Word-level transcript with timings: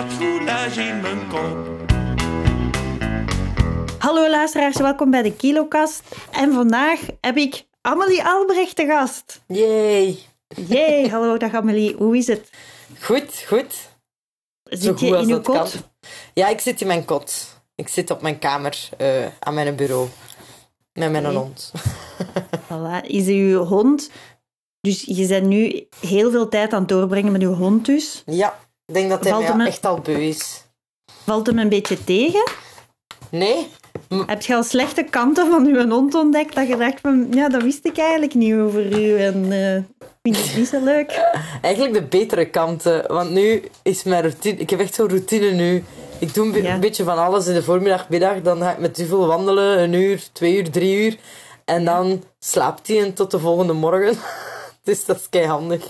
wat 0.00 0.12
soulagé 0.18 1.00
mijn 1.00 1.28
kop. 1.28 1.68
Hallo 3.98 4.30
luisteraars, 4.30 4.76
welkom 4.76 5.10
bij 5.10 5.22
de 5.22 5.32
Kilokast. 5.32 6.02
En 6.30 6.52
vandaag 6.52 7.00
heb 7.20 7.36
ik 7.36 7.66
Amelie 7.80 8.24
Albrecht 8.24 8.76
te 8.76 8.86
gast. 8.86 9.40
Yay. 9.46 10.18
Jee, 10.68 11.10
hallo, 11.10 11.36
dag 11.36 11.54
Amelie. 11.54 11.94
Hoe 11.94 12.16
is 12.16 12.26
het? 12.26 12.50
Goed, 13.00 13.44
goed. 13.46 13.72
Zo 14.64 14.76
Zit 14.76 14.88
goed 14.90 15.00
je 15.00 15.06
in 15.06 15.22
uw 15.22 15.28
dat 15.28 15.42
kan. 15.42 15.56
kot? 15.56 15.76
Ja, 16.34 16.48
ik 16.48 16.60
zit 16.60 16.80
in 16.80 16.86
mijn 16.86 17.04
kot. 17.04 17.60
Ik 17.74 17.88
zit 17.88 18.10
op 18.10 18.22
mijn 18.22 18.38
kamer 18.38 18.88
eh, 18.96 19.26
aan 19.38 19.54
mijn 19.54 19.76
bureau. 19.76 20.08
Met 20.92 21.10
mijn 21.10 21.26
hond. 21.26 21.72
Voilà. 22.68 23.06
Is 23.06 23.26
uw 23.26 23.64
hond... 23.64 24.10
Dus 24.80 25.02
je 25.06 25.26
bent 25.26 25.46
nu 25.46 25.86
heel 26.00 26.30
veel 26.30 26.48
tijd 26.48 26.72
aan 26.72 26.80
het 26.80 26.88
doorbrengen 26.88 27.32
met 27.32 27.42
uw 27.42 27.54
hond 27.54 27.86
dus. 27.86 28.22
Ja, 28.26 28.58
ik 28.90 28.96
denk 28.96 29.10
dat 29.10 29.20
hij 29.22 29.30
Valt 29.32 29.42
mij 29.44 29.52
hem- 29.56 29.66
echt 29.66 29.84
al 29.86 29.98
beu 30.00 30.20
is. 30.28 30.64
Valt 31.24 31.46
hem 31.46 31.58
een 31.58 31.68
beetje 31.68 32.04
tegen? 32.04 32.50
Nee? 33.30 33.68
Heb 34.26 34.42
je 34.42 34.54
al 34.54 34.62
slechte 34.62 35.02
kanten 35.02 35.50
van 35.50 35.66
uw 35.66 35.88
hond 35.88 36.14
ontdekt? 36.14 36.54
Dat 36.54 36.68
je 36.68 36.76
dacht 36.76 37.00
van, 37.00 37.26
ja, 37.30 37.48
dat 37.48 37.62
wist 37.62 37.84
ik 37.84 37.98
eigenlijk 37.98 38.34
niet 38.34 38.54
over 38.54 39.00
u. 39.00 39.16
En 39.18 39.52
ik 40.22 40.34
vind 40.34 40.36
het 40.46 40.56
niet 40.56 40.68
zo 40.68 40.84
leuk. 40.84 41.10
Eigenlijk 41.62 41.94
de 41.94 42.02
betere 42.02 42.50
kanten. 42.50 43.12
Want 43.12 43.30
nu 43.30 43.62
is 43.82 44.02
mijn 44.02 44.22
routine... 44.22 44.56
Ik 44.58 44.70
heb 44.70 44.80
echt 44.80 44.94
zo'n 44.94 45.08
routine 45.08 45.50
nu. 45.50 45.84
Ik 46.18 46.34
doe 46.34 46.46
een, 46.46 46.52
be- 46.52 46.62
Ja. 46.62 46.74
een 46.74 46.80
beetje 46.80 47.04
van 47.04 47.18
alles 47.18 47.46
in 47.46 47.54
de 47.54 47.62
voormiddag, 47.62 48.08
middag. 48.08 48.40
Dan 48.42 48.58
ga 48.58 48.72
ik 48.72 48.78
met 48.78 48.96
Duvel 48.96 49.26
wandelen. 49.26 49.78
Een 49.82 49.92
uur, 49.92 50.28
twee 50.32 50.56
uur, 50.56 50.70
drie 50.70 51.04
uur. 51.04 51.16
En 51.64 51.84
dan 51.84 52.22
slaapt 52.38 52.88
hij 52.88 53.10
tot 53.12 53.30
de 53.30 53.38
volgende 53.38 53.72
morgen. 53.72 54.16
dus 54.84 55.04
dat 55.04 55.16
is 55.16 55.28
kei 55.28 55.46
handig. 55.46 55.84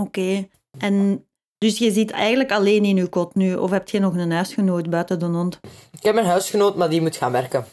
Oké. 0.00 0.48
En 0.78 1.26
dus 1.64 1.78
je 1.78 1.92
zit 1.92 2.10
eigenlijk 2.10 2.52
alleen 2.52 2.84
in 2.84 2.96
uw 2.98 3.08
kot 3.08 3.34
nu? 3.34 3.54
Of 3.54 3.70
heb 3.70 3.88
je 3.88 3.98
nog 3.98 4.14
een 4.16 4.32
huisgenoot 4.32 4.90
buiten 4.90 5.18
de 5.18 5.24
hond? 5.26 5.60
Ik 5.92 6.02
heb 6.02 6.16
een 6.16 6.24
huisgenoot, 6.24 6.76
maar 6.76 6.90
die 6.90 7.00
moet 7.00 7.16
gaan 7.16 7.32
werken. 7.32 7.64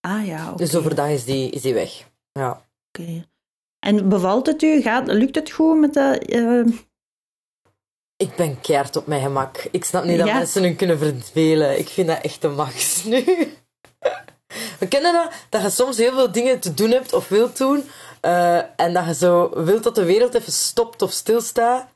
Ah 0.00 0.26
ja. 0.26 0.52
Dus 0.52 0.74
overdag 0.76 1.08
is 1.08 1.24
die, 1.24 1.50
is 1.50 1.62
die 1.62 1.74
weg. 1.74 2.08
Ja. 2.32 2.62
Oké. 2.88 3.26
En 3.86 4.08
bevalt 4.08 4.46
het 4.46 4.62
u? 4.62 4.80
Gaat, 4.82 5.06
lukt 5.06 5.34
het 5.34 5.50
goed 5.50 5.78
met 5.78 5.94
de... 5.94 6.18
eh, 6.18 6.72
Ik 8.16 8.36
ben 8.36 8.60
keihard 8.60 8.96
op 8.96 9.06
mijn 9.06 9.22
gemak. 9.22 9.66
Ik 9.70 9.84
snap 9.84 10.04
niet 10.04 10.18
dat 10.18 10.26
Ja. 10.26 10.36
mensen 10.36 10.62
hun 10.62 10.76
kunnen 10.76 10.98
verdwelen. 10.98 11.78
Ik 11.78 11.88
vind 11.88 12.08
dat 12.08 12.20
echt 12.20 12.42
de 12.42 12.48
max 12.48 13.04
nu. 13.12 13.24
We 14.78 14.88
kennen 14.88 15.12
dat, 15.12 15.32
dat 15.48 15.62
je 15.62 15.70
soms 15.70 15.96
heel 15.96 16.12
veel 16.12 16.32
dingen 16.32 16.60
te 16.60 16.74
doen 16.74 16.90
hebt 16.90 17.12
of 17.12 17.28
wilt 17.28 17.56
doen. 17.58 17.84
eh, 18.20 18.56
en 18.80 18.92
dat 18.92 19.04
je 19.06 19.14
zo 19.14 19.64
wilt 19.64 19.82
dat 19.82 19.94
de 19.94 20.04
wereld 20.04 20.34
even 20.34 20.52
stopt 20.52 21.02
of 21.02 21.12
stilstaat. 21.12 21.88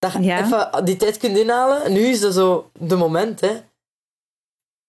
Dat 0.00 0.12
je 0.12 0.20
Ja. 0.22 0.44
even 0.44 0.84
die 0.84 0.96
tijd 0.96 1.16
kunt 1.16 1.36
inhalen. 1.36 1.84
En 1.84 1.92
nu 1.92 2.00
is 2.00 2.20
dat 2.20 2.34
zo 2.34 2.70
de 2.78 2.96
moment, 2.96 3.40
hè. 3.40 3.60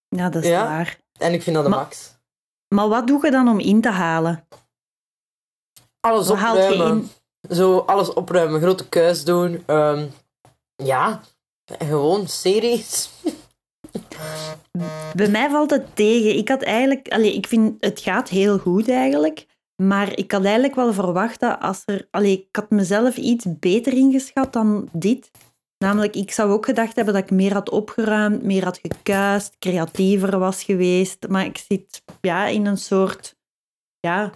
Ja, 0.08 0.28
dat 0.28 0.42
is 0.42 0.48
Ja. 0.48 0.64
waar. 0.64 0.98
En 1.18 1.32
ik 1.32 1.42
vind 1.42 1.56
dat 1.56 1.64
de 1.64 1.70
Maar- 1.70 1.78
max. 1.78 2.14
Maar 2.74 2.88
wat 2.88 3.06
doe 3.06 3.24
je 3.24 3.30
dan 3.30 3.48
om 3.48 3.58
in 3.58 3.80
te 3.80 3.90
halen? 3.90 4.46
Alles 6.00 6.28
Wat 6.28 6.36
opruimen. 6.36 7.10
Zo 7.50 7.78
alles 7.78 8.12
opruimen. 8.12 8.60
Grote 8.60 8.88
kuis 8.88 9.24
doen. 9.24 9.62
ehm, 9.66 10.06
ja. 10.76 11.20
Gewoon 11.78 12.28
series. 12.28 13.10
Bij 15.14 15.28
mij 15.28 15.50
valt 15.50 15.70
het 15.70 15.96
tegen. 15.96 16.36
Ik 16.36 16.48
had 16.48 16.62
eigenlijk... 16.62 17.08
Allee, 17.08 17.34
ik 17.34 17.46
vind 17.46 17.84
het 17.84 18.00
gaat 18.00 18.28
heel 18.28 18.58
goed 18.58 18.88
eigenlijk. 18.88 19.46
Maar 19.86 20.18
ik 20.18 20.32
had 20.32 20.44
eigenlijk 20.44 20.74
wel 20.74 20.92
verwacht 20.92 21.40
dat 21.40 21.60
als 21.60 21.82
er... 21.84 22.08
Allee, 22.10 22.32
ik 22.32 22.56
had 22.56 22.70
mezelf 22.70 23.16
iets 23.16 23.46
beter 23.58 23.92
ingeschat 23.92 24.52
dan 24.52 24.88
dit. 24.92 25.30
Namelijk, 25.78 26.16
ik 26.16 26.30
zou 26.30 26.50
ook 26.50 26.64
gedacht 26.64 26.96
hebben 26.96 27.14
dat 27.14 27.22
ik 27.22 27.30
meer 27.30 27.52
had 27.52 27.70
opgeruimd, 27.70 28.42
meer 28.42 28.64
had 28.64 28.78
gekuist, 28.82 29.58
creatiever 29.58 30.38
was 30.38 30.64
geweest. 30.64 31.28
Maar 31.28 31.44
ik 31.44 31.58
zit 31.58 32.02
ja, 32.20 32.46
in 32.46 32.66
een 32.66 32.78
soort... 32.78 33.36
Ja, 34.00 34.32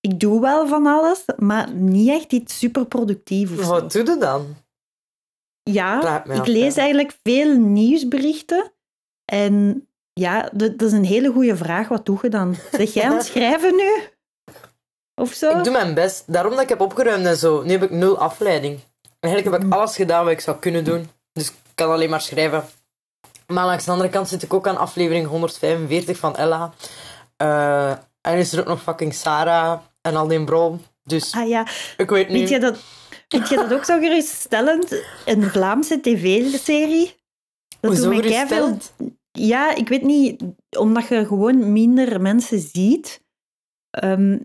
ik 0.00 0.20
doe 0.20 0.40
wel 0.40 0.66
van 0.66 0.86
alles, 0.86 1.24
maar 1.36 1.72
niet 1.72 2.08
echt 2.08 2.32
iets 2.32 2.58
superproductief 2.58 3.58
of 3.58 3.64
zo. 3.64 3.70
Wat 3.70 3.92
doe 3.92 4.04
je 4.04 4.16
dan? 4.16 4.56
Ja, 5.62 6.24
ik 6.24 6.30
af, 6.30 6.46
lees 6.46 6.74
ja. 6.74 6.80
eigenlijk 6.80 7.18
veel 7.22 7.56
nieuwsberichten. 7.56 8.72
En 9.24 9.86
ja, 10.12 10.50
dat, 10.52 10.78
dat 10.78 10.88
is 10.88 10.92
een 10.92 11.04
hele 11.04 11.32
goede 11.32 11.56
vraag. 11.56 11.88
Wat 11.88 12.06
doe 12.06 12.18
je 12.22 12.28
dan? 12.28 12.54
Zeg 12.72 12.94
jij 12.94 13.04
aan 13.04 13.16
het 13.16 13.24
schrijven 13.32 13.76
nu? 13.76 14.16
Of 15.18 15.32
zo? 15.32 15.58
Ik 15.58 15.64
doe 15.64 15.72
mijn 15.72 15.94
best. 15.94 16.22
Daarom 16.26 16.52
dat 16.52 16.60
ik 16.62 16.68
heb 16.68 16.80
opgeruimd 16.80 17.26
en 17.26 17.36
zo. 17.36 17.62
Nu 17.62 17.70
heb 17.70 17.82
ik 17.82 17.90
nul 17.90 18.18
afleiding. 18.18 18.80
Eigenlijk 19.20 19.54
heb 19.54 19.64
ik 19.64 19.72
alles 19.72 19.96
gedaan 19.96 20.24
wat 20.24 20.32
ik 20.32 20.40
zou 20.40 20.58
kunnen 20.58 20.84
doen. 20.84 21.10
Dus 21.32 21.48
ik 21.48 21.54
kan 21.74 21.90
alleen 21.90 22.10
maar 22.10 22.20
schrijven. 22.20 22.64
Maar 23.46 23.66
langs 23.66 23.84
de 23.84 23.90
andere 23.90 24.08
kant 24.08 24.28
zit 24.28 24.42
ik 24.42 24.54
ook 24.54 24.68
aan 24.68 24.76
aflevering 24.76 25.26
145 25.26 26.18
van 26.18 26.36
Ella. 26.36 26.72
Eh, 27.36 27.90
en 28.20 28.38
is 28.38 28.52
er 28.52 28.60
ook 28.60 28.66
nog 28.66 28.82
fucking 28.82 29.14
Sarah 29.14 29.80
en 30.00 30.16
al 30.16 30.28
die 30.28 30.44
bron. 30.44 30.84
Dus 31.02 31.34
Ah 31.34 31.48
ja, 31.48 31.66
ik 31.96 32.10
weet 32.10 32.26
vind 32.26 32.48
je, 32.48 32.54
niet. 32.54 32.62
dat, 32.62 32.78
vind 33.28 33.48
je 33.48 33.56
dat 33.56 33.72
ook 33.72 33.84
zo 33.84 33.98
geruststellend? 33.98 35.02
Een 35.24 35.42
Vlaamse 35.42 36.00
tv-serie? 36.00 37.16
Dat 37.80 37.90
Hoezo 37.90 38.10
doet 38.10 38.30
mij? 38.48 38.76
Ja, 39.32 39.74
ik 39.74 39.88
weet 39.88 40.02
niet, 40.02 40.42
omdat 40.78 41.08
je 41.08 41.26
gewoon 41.26 41.72
minder 41.72 42.20
mensen 42.20 42.60
ziet. 42.60 43.20
ehm, 43.90 44.38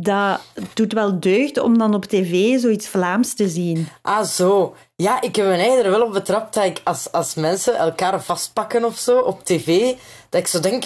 dat 0.00 0.40
doet 0.74 0.92
wel 0.92 1.20
deugd 1.20 1.58
om 1.58 1.78
dan 1.78 1.94
op 1.94 2.04
tv 2.04 2.58
zoiets 2.60 2.88
Vlaams 2.88 3.34
te 3.34 3.48
zien. 3.48 3.88
Ah, 4.02 4.24
zo. 4.24 4.74
Ja, 4.96 5.20
ik 5.20 5.36
heb 5.36 5.46
me 5.46 5.52
eigen 5.52 5.84
er 5.84 5.90
wel 5.90 6.02
op 6.06 6.12
betrapt 6.12 6.54
dat 6.54 6.64
ik 6.64 6.80
als, 6.84 7.12
als 7.12 7.34
mensen 7.34 7.76
elkaar 7.76 8.22
vastpakken 8.22 8.84
of 8.84 8.98
zo 8.98 9.18
op 9.18 9.44
tv, 9.44 9.94
dat 10.28 10.40
ik 10.40 10.46
zo 10.46 10.60
denk... 10.60 10.84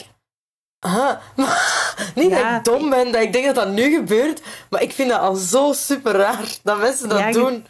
Huh? 0.87 1.10
Niet 2.15 2.31
Ja, 2.31 2.50
dat 2.59 2.66
ik 2.66 2.72
dom 2.75 2.91
ben, 2.91 3.12
dat 3.12 3.22
ik 3.22 3.32
denk 3.32 3.44
dat 3.47 3.54
dat 3.54 3.69
nu 3.72 3.94
gebeurt, 3.94 4.41
maar 4.71 4.82
ik 4.82 4.93
vind 4.93 5.10
dat 5.10 5.21
al 5.21 5.34
zo 5.34 5.72
super 5.72 6.12
raar 6.12 6.56
dat 6.62 6.78
mensen 6.78 7.09
dat 7.09 7.19
Ja, 7.19 7.32
doen. 7.32 7.66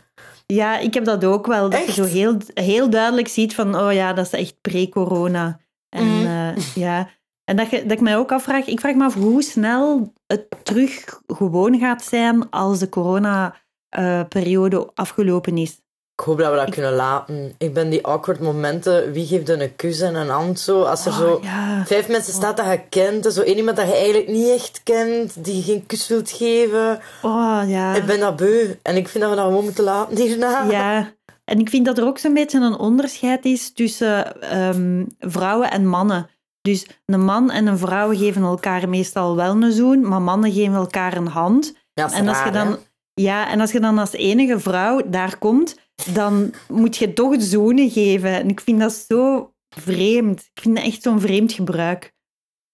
Ja, 0.46 0.78
ik 0.78 0.94
heb 0.94 1.04
dat 1.04 1.24
ook 1.24 1.46
wel. 1.46 1.70
Dat 1.70 1.86
je 1.86 1.92
zo 1.92 2.04
heel, 2.04 2.36
heel 2.54 2.90
duidelijk 2.90 3.28
ziet 3.28 3.54
van, 3.54 3.76
oh 3.76 3.92
ja, 3.92 4.12
dat 4.12 4.26
is 4.26 4.32
echt 4.32 4.54
pre-corona. 4.60 5.60
En 5.88 6.06
Mhm. 6.06 6.26
eh, 6.26 6.64
ja, 6.74 7.08
en 7.50 7.56
dat, 7.56 7.70
je, 7.70 7.82
dat 7.82 7.92
ik 7.92 8.00
mij 8.00 8.16
ook 8.16 8.32
afvraag, 8.32 8.66
ik 8.66 8.80
vraag 8.80 8.94
me 8.94 9.04
af 9.04 9.14
hoe 9.14 9.42
snel 9.42 10.12
het 10.26 10.46
terug 10.62 11.20
gewoon 11.26 11.78
gaat 11.78 12.02
zijn 12.02 12.50
als 12.50 12.78
de 12.78 12.88
corona-periode 12.88 14.90
afgelopen 14.94 15.56
is. 15.56 15.70
Ik 16.14 16.20
hoop 16.26 16.38
dat 16.38 16.50
we 16.50 16.56
dat 16.56 16.70
kunnen 16.70 16.92
laten. 16.92 17.54
Ik 17.58 17.74
ben 17.74 17.90
die 17.90 18.06
awkward 18.06 18.40
momenten, 18.40 19.12
wie 19.12 19.26
geeft 19.26 19.48
een 19.48 19.76
kus 19.76 20.00
en 20.00 20.14
een 20.14 20.28
hand 20.28 20.60
zo, 20.60 20.82
als 20.82 21.06
er 21.06 21.12
Oh, 21.12 21.18
zo 21.18 21.38
ja. 21.42 21.84
vijf 21.86 22.08
mensen 22.08 22.32
staat 22.32 22.56
dat 22.56 22.66
je 22.66 22.80
kent, 22.88 23.26
en 23.26 23.32
zo 23.32 23.42
één 23.42 23.56
iemand 23.56 23.76
dat 23.76 23.86
je 23.86 23.94
eigenlijk 23.94 24.28
niet 24.28 24.48
echt 24.48 24.80
kent, 24.82 25.44
die 25.44 25.56
je 25.56 25.62
geen 25.62 25.86
kus 25.86 26.08
wilt 26.08 26.30
geven. 26.30 27.00
Oh 27.22 27.62
ja. 27.66 27.94
Ik 27.94 28.04
ben 28.04 28.20
dat 28.20 28.36
beu 28.36 28.74
en 28.82 28.96
ik 28.96 29.08
vind 29.08 29.24
dat 29.24 29.32
we 29.32 29.38
dat 29.38 29.46
gewoon 29.46 29.64
moeten 29.64 29.84
laten 29.84 30.16
hierna. 30.16 30.64
Ja, 30.70 31.12
en 31.44 31.58
ik 31.58 31.68
vind 31.68 31.86
dat 31.86 31.98
er 31.98 32.04
ook 32.04 32.18
zo'n 32.18 32.34
beetje 32.34 32.60
een 32.60 32.78
onderscheid 32.78 33.44
is 33.44 33.72
tussen 33.72 34.40
ehm, 34.40 35.04
vrouwen 35.18 35.70
en 35.70 35.86
mannen. 35.86 36.28
Dus 36.62 36.86
een 37.06 37.24
man 37.24 37.50
en 37.50 37.66
een 37.66 37.78
vrouw 37.78 38.14
geven 38.16 38.42
elkaar 38.42 38.88
meestal 38.88 39.36
wel 39.36 39.62
een 39.62 39.72
zoen, 39.72 40.08
maar 40.08 40.22
mannen 40.22 40.52
geven 40.52 40.74
elkaar 40.74 41.16
een 41.16 41.26
hand. 41.26 41.72
Ja, 41.94 42.06
dat 42.06 42.12
En 42.12 42.28
als, 42.28 42.42
je 42.44 42.50
dan, 42.50 42.68
hè? 42.68 42.76
ja, 43.14 43.48
en 43.50 43.60
als 43.60 43.72
je 43.72 43.80
dan 43.80 43.98
als 43.98 44.12
enige 44.12 44.60
vrouw 44.60 45.00
daar 45.06 45.38
komt, 45.38 45.76
dan 46.12 46.54
moet 46.68 46.96
je 46.96 47.12
toch 47.12 47.34
zoenen 47.38 47.90
geven. 47.90 48.30
En 48.30 48.48
ik 48.48 48.60
vind 48.60 48.80
dat 48.80 48.92
zo 48.92 49.52
vreemd. 49.68 50.40
Ik 50.54 50.62
vind 50.62 50.76
dat 50.76 50.84
echt 50.84 51.02
zo'n 51.02 51.20
vreemd 51.20 51.52
gebruik. 51.52 52.12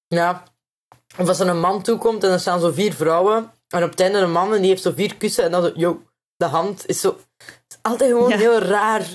Ja. 0.06 0.42
Of 1.18 1.28
als 1.28 1.40
er 1.40 1.48
een 1.48 1.60
man 1.60 1.82
toekomt 1.82 2.24
en 2.24 2.30
er 2.30 2.40
staan 2.40 2.60
zo 2.60 2.70
vier 2.72 2.92
vrouwen. 2.94 3.50
En 3.68 3.82
op 3.82 3.90
het 3.90 4.00
einde 4.00 4.18
een 4.18 4.32
man 4.32 4.54
en 4.54 4.60
die 4.60 4.68
heeft 4.70 4.82
zo 4.82 4.92
vier 4.96 5.16
kussen. 5.16 5.44
En 5.44 5.50
dan 5.50 5.62
zo, 5.62 5.70
yo, 5.74 6.02
de 6.36 6.44
hand 6.44 6.86
is 6.86 7.00
zo... 7.00 7.08
Het 7.36 7.64
is 7.68 7.76
altijd 7.82 8.10
gewoon 8.10 8.28
Ja. 8.28 8.36
heel 8.36 8.58
raar. 8.58 9.06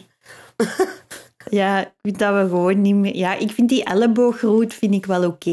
Ja, 1.50 1.80
ik 1.82 1.92
vind 2.02 2.20
dat 2.20 2.34
we 2.34 2.40
gewoon 2.50 2.82
niet 2.82 2.96
meer... 2.96 3.16
Ja, 3.16 3.34
ik 3.36 3.52
vind 3.52 3.70
die 3.70 3.84
ellebooggroet 3.84 4.74
vind 4.74 4.94
ik 4.94 5.06
wel 5.06 5.26
oké. 5.26 5.50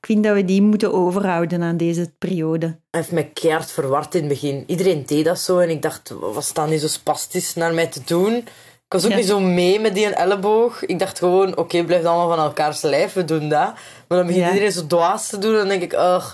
Ik 0.00 0.06
vind 0.06 0.24
dat 0.24 0.34
we 0.34 0.44
die 0.44 0.62
moeten 0.62 0.92
overhouden 0.92 1.62
aan 1.62 1.76
deze 1.76 2.12
periode. 2.18 2.66
Hij 2.66 3.00
heeft 3.00 3.12
me 3.12 3.24
keihard 3.32 3.70
verward 3.70 4.14
in 4.14 4.20
het 4.20 4.28
begin. 4.28 4.64
Iedereen 4.66 5.06
deed 5.06 5.24
dat 5.24 5.38
zo. 5.38 5.58
En 5.58 5.70
ik 5.70 5.82
dacht, 5.82 6.10
wat 6.20 6.44
staan 6.44 6.68
die 6.68 6.78
zo 6.78 6.86
spastisch 6.86 7.54
naar 7.54 7.74
mij 7.74 7.86
te 7.86 8.00
doen? 8.06 8.34
Ik 8.34 8.94
was 8.94 9.04
ook 9.04 9.10
Ja. 9.10 9.16
niet 9.16 9.26
zo 9.26 9.40
mee 9.40 9.80
met 9.80 9.94
die 9.94 10.06
elleboog. 10.14 10.84
Ik 10.84 10.98
dacht 10.98 11.18
gewoon, 11.18 11.56
oké, 11.56 11.84
blijf 11.84 12.04
allemaal 12.04 12.36
van 12.36 12.44
elkaars 12.44 12.82
lijf. 12.82 13.12
We 13.12 13.24
doen 13.24 13.48
dat. 13.48 13.72
Maar 14.08 14.18
dan 14.18 14.26
begint 14.26 14.44
Ja. 14.44 14.48
iedereen 14.48 14.72
zo 14.72 14.86
dwaas 14.86 15.28
te 15.28 15.38
doen. 15.38 15.52
En 15.52 15.58
dan 15.58 15.68
denk 15.68 15.82
ik, 15.82 15.92
ugh, 15.92 16.32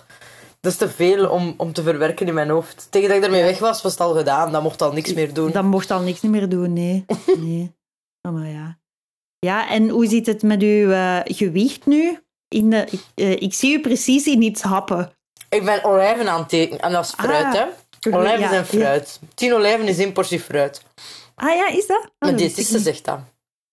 dat 0.61 0.73
is 0.73 0.77
te 0.77 0.89
veel 0.89 1.29
om, 1.29 1.55
om 1.57 1.73
te 1.73 1.83
verwerken 1.83 2.27
in 2.27 2.35
mijn 2.35 2.51
hoofd. 2.51 2.87
Tegen 2.91 3.09
dat 3.09 3.17
ik 3.19 3.25
ermee 3.25 3.43
weg 3.43 3.59
was, 3.59 3.83
was 3.83 3.93
het 3.93 4.01
al 4.01 4.15
gedaan. 4.15 4.53
Dan 4.53 4.63
mocht 4.63 4.83
al 4.83 4.93
niks 4.93 5.13
meer 5.15 5.35
doen. 5.35 5.51
Dan 5.51 5.67
mocht 5.67 5.91
al 5.91 6.01
niks 6.01 6.21
meer 6.21 6.49
doen, 6.49 6.73
nee. 6.73 7.05
nee. 7.39 7.75
Oh, 8.23 8.33
maar 8.35 8.49
ja. 8.49 8.79
Ja, 9.45 9.69
en 9.71 9.89
hoe 9.89 10.07
zit 10.07 10.27
het 10.27 10.43
met 10.43 10.63
uw 10.63 10.91
eh, 10.91 11.19
gewicht 11.25 11.87
nu? 11.87 12.19
In 12.49 12.71
de, 12.71 12.87
ik, 12.91 13.01
eh, 13.15 13.31
ik 13.31 13.55
zie 13.55 13.73
u 13.79 13.81
precies 13.81 14.27
in 14.27 14.43
iets 14.43 14.63
happen. 14.63 15.13
Ik 15.49 15.65
ben 15.65 15.85
olijven 15.85 16.29
aan 16.29 16.39
het 16.41 16.49
tekenen. 16.49 16.81
En 16.81 16.93
dat 16.93 17.05
is 17.05 17.11
fruit, 17.17 17.45
Ah. 17.45 17.53
hè. 17.53 17.65
Olijven 18.17 18.41
Ja, 18.41 18.49
zijn 18.49 18.65
fruit. 18.67 19.21
Tien 19.35 19.53
olijven 19.55 19.87
is 19.89 19.99
één 19.99 20.13
portie 20.13 20.41
fruit. 20.41 20.83
Ah 21.35 21.55
ja, 21.57 21.69
is 21.69 21.87
dat? 21.87 22.01
Oh, 22.03 22.07
Maar 22.19 22.31
dat 22.31 22.39
dit 22.39 22.47
wist 22.47 22.59
is 22.59 22.65
ik 22.65 22.71
ze 22.71 22.75
niet. 22.77 22.85
zegt 22.85 23.05
dat. 23.05 23.19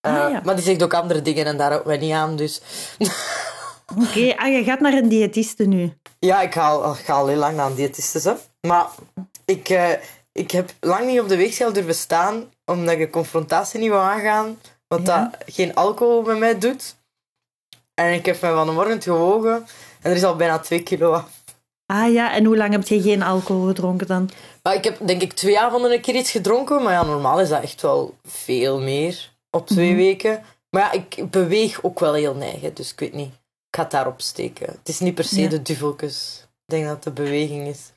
Eh, 0.00 0.24
Ah, 0.24 0.30
ja. 0.30 0.40
Maar 0.44 0.54
die 0.54 0.64
zegt 0.64 0.82
ook 0.82 0.94
andere 0.94 1.22
dingen 1.22 1.46
en 1.46 1.56
daar 1.56 1.70
houdt 1.70 1.86
mij 1.86 1.96
niet 1.98 2.12
aan. 2.12 2.36
Dus 2.36 2.60
Oké, 4.02 4.34
ah, 4.36 4.48
je 4.52 4.62
gaat 4.64 4.80
naar 4.80 4.92
een 4.92 5.08
diëtiste 5.08 5.64
nu. 5.64 5.92
ja, 6.18 6.40
ik 6.40 6.52
ga 6.52 6.68
al, 6.68 6.92
ik 6.92 6.98
ga 6.98 7.12
al 7.14 7.26
heel 7.26 7.36
lang 7.36 7.56
naar 7.56 7.66
een 7.66 7.74
diëtiste. 7.74 8.28
Hè. 8.28 8.34
Maar 8.68 8.86
ik, 9.44 9.68
eh, 9.68 9.90
ik 10.32 10.50
heb 10.50 10.70
lang 10.80 11.06
niet 11.06 11.20
op 11.20 11.28
de 11.28 11.36
weegschaal 11.36 11.72
durven 11.72 11.94
staan, 11.94 12.44
omdat 12.64 12.94
ik 12.94 12.98
de 13.00 13.10
confrontatie 13.10 13.80
niet 13.80 13.90
wou 13.90 14.02
aangaan. 14.02 14.58
Wat 14.92 15.06
Ja. 15.06 15.30
dat 15.30 15.54
geen 15.54 15.74
alcohol 15.74 16.22
met 16.22 16.38
mij 16.38 16.58
doet. 16.58 16.96
En 17.94 18.12
ik 18.12 18.26
heb 18.26 18.40
mij 18.40 18.52
van 18.52 18.66
de 18.66 18.72
morgen 18.72 19.02
gewogen 19.02 19.66
en 20.02 20.10
er 20.10 20.16
is 20.16 20.24
al 20.24 20.36
bijna 20.36 20.58
2 20.58 20.82
kilo 20.82 21.12
af. 21.12 21.30
Ah 21.86 22.12
ja, 22.12 22.32
en 22.34 22.44
hoe 22.44 22.56
lang 22.56 22.72
heb 22.72 22.86
je 22.88 23.02
geen 23.02 23.22
alcohol 23.22 23.66
gedronken 23.66 24.06
dan? 24.06 24.30
Maar 24.62 24.74
ik 24.74 24.84
heb 24.84 24.98
denk 25.06 25.22
ik 25.22 25.32
twee 25.32 25.60
avonden 25.60 25.92
een 25.92 26.00
keer 26.00 26.14
iets 26.14 26.30
gedronken. 26.30 26.82
Maar 26.82 26.92
ja, 26.92 27.04
normaal 27.04 27.40
is 27.40 27.48
dat 27.48 27.62
echt 27.62 27.82
wel 27.82 28.14
veel 28.24 28.80
meer 28.80 29.30
op 29.50 29.66
twee 29.66 29.88
Mhm. 29.88 29.96
weken. 29.96 30.42
Maar 30.70 30.82
ja, 30.82 30.92
ik 30.92 31.30
beweeg 31.30 31.82
ook 31.82 32.00
wel 32.00 32.14
heel 32.14 32.34
neig. 32.34 32.72
Dus 32.72 32.92
ik 32.92 33.00
weet 33.00 33.12
niet. 33.12 33.32
Ik 33.68 33.76
ga 33.76 33.82
het 33.82 33.90
daarop 33.90 34.20
steken. 34.20 34.66
Het 34.66 34.88
is 34.88 34.98
niet 35.00 35.14
per 35.14 35.24
se 35.24 35.40
Ja. 35.40 35.48
de 35.48 35.62
duveltjes. 35.62 36.46
Ik 36.66 36.74
denk 36.74 36.84
dat 36.84 36.94
het 36.94 37.02
de 37.02 37.22
beweging 37.22 37.66
is. 37.68 37.92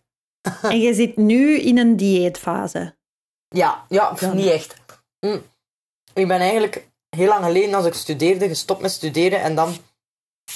En 0.62 0.80
je 0.80 0.94
zit 0.94 1.18
nu 1.18 1.59
in 1.59 1.77
een 1.77 1.95
dieetfase. 1.97 2.95
Ja, 3.47 3.86
ja 3.89 4.13
niet 4.33 4.45
echt. 4.50 4.75
Hm. 5.19 5.38
Ik 6.15 6.27
ben 6.27 6.39
eigenlijk 6.39 6.88
heel 7.09 7.27
lang 7.27 7.45
geleden, 7.45 7.73
als 7.73 7.85
ik 7.85 7.94
studeerde, 7.94 8.47
gestopt 8.47 8.81
met 8.81 8.91
studeren. 8.91 9.41
En 9.41 9.56
dan, 9.56 9.75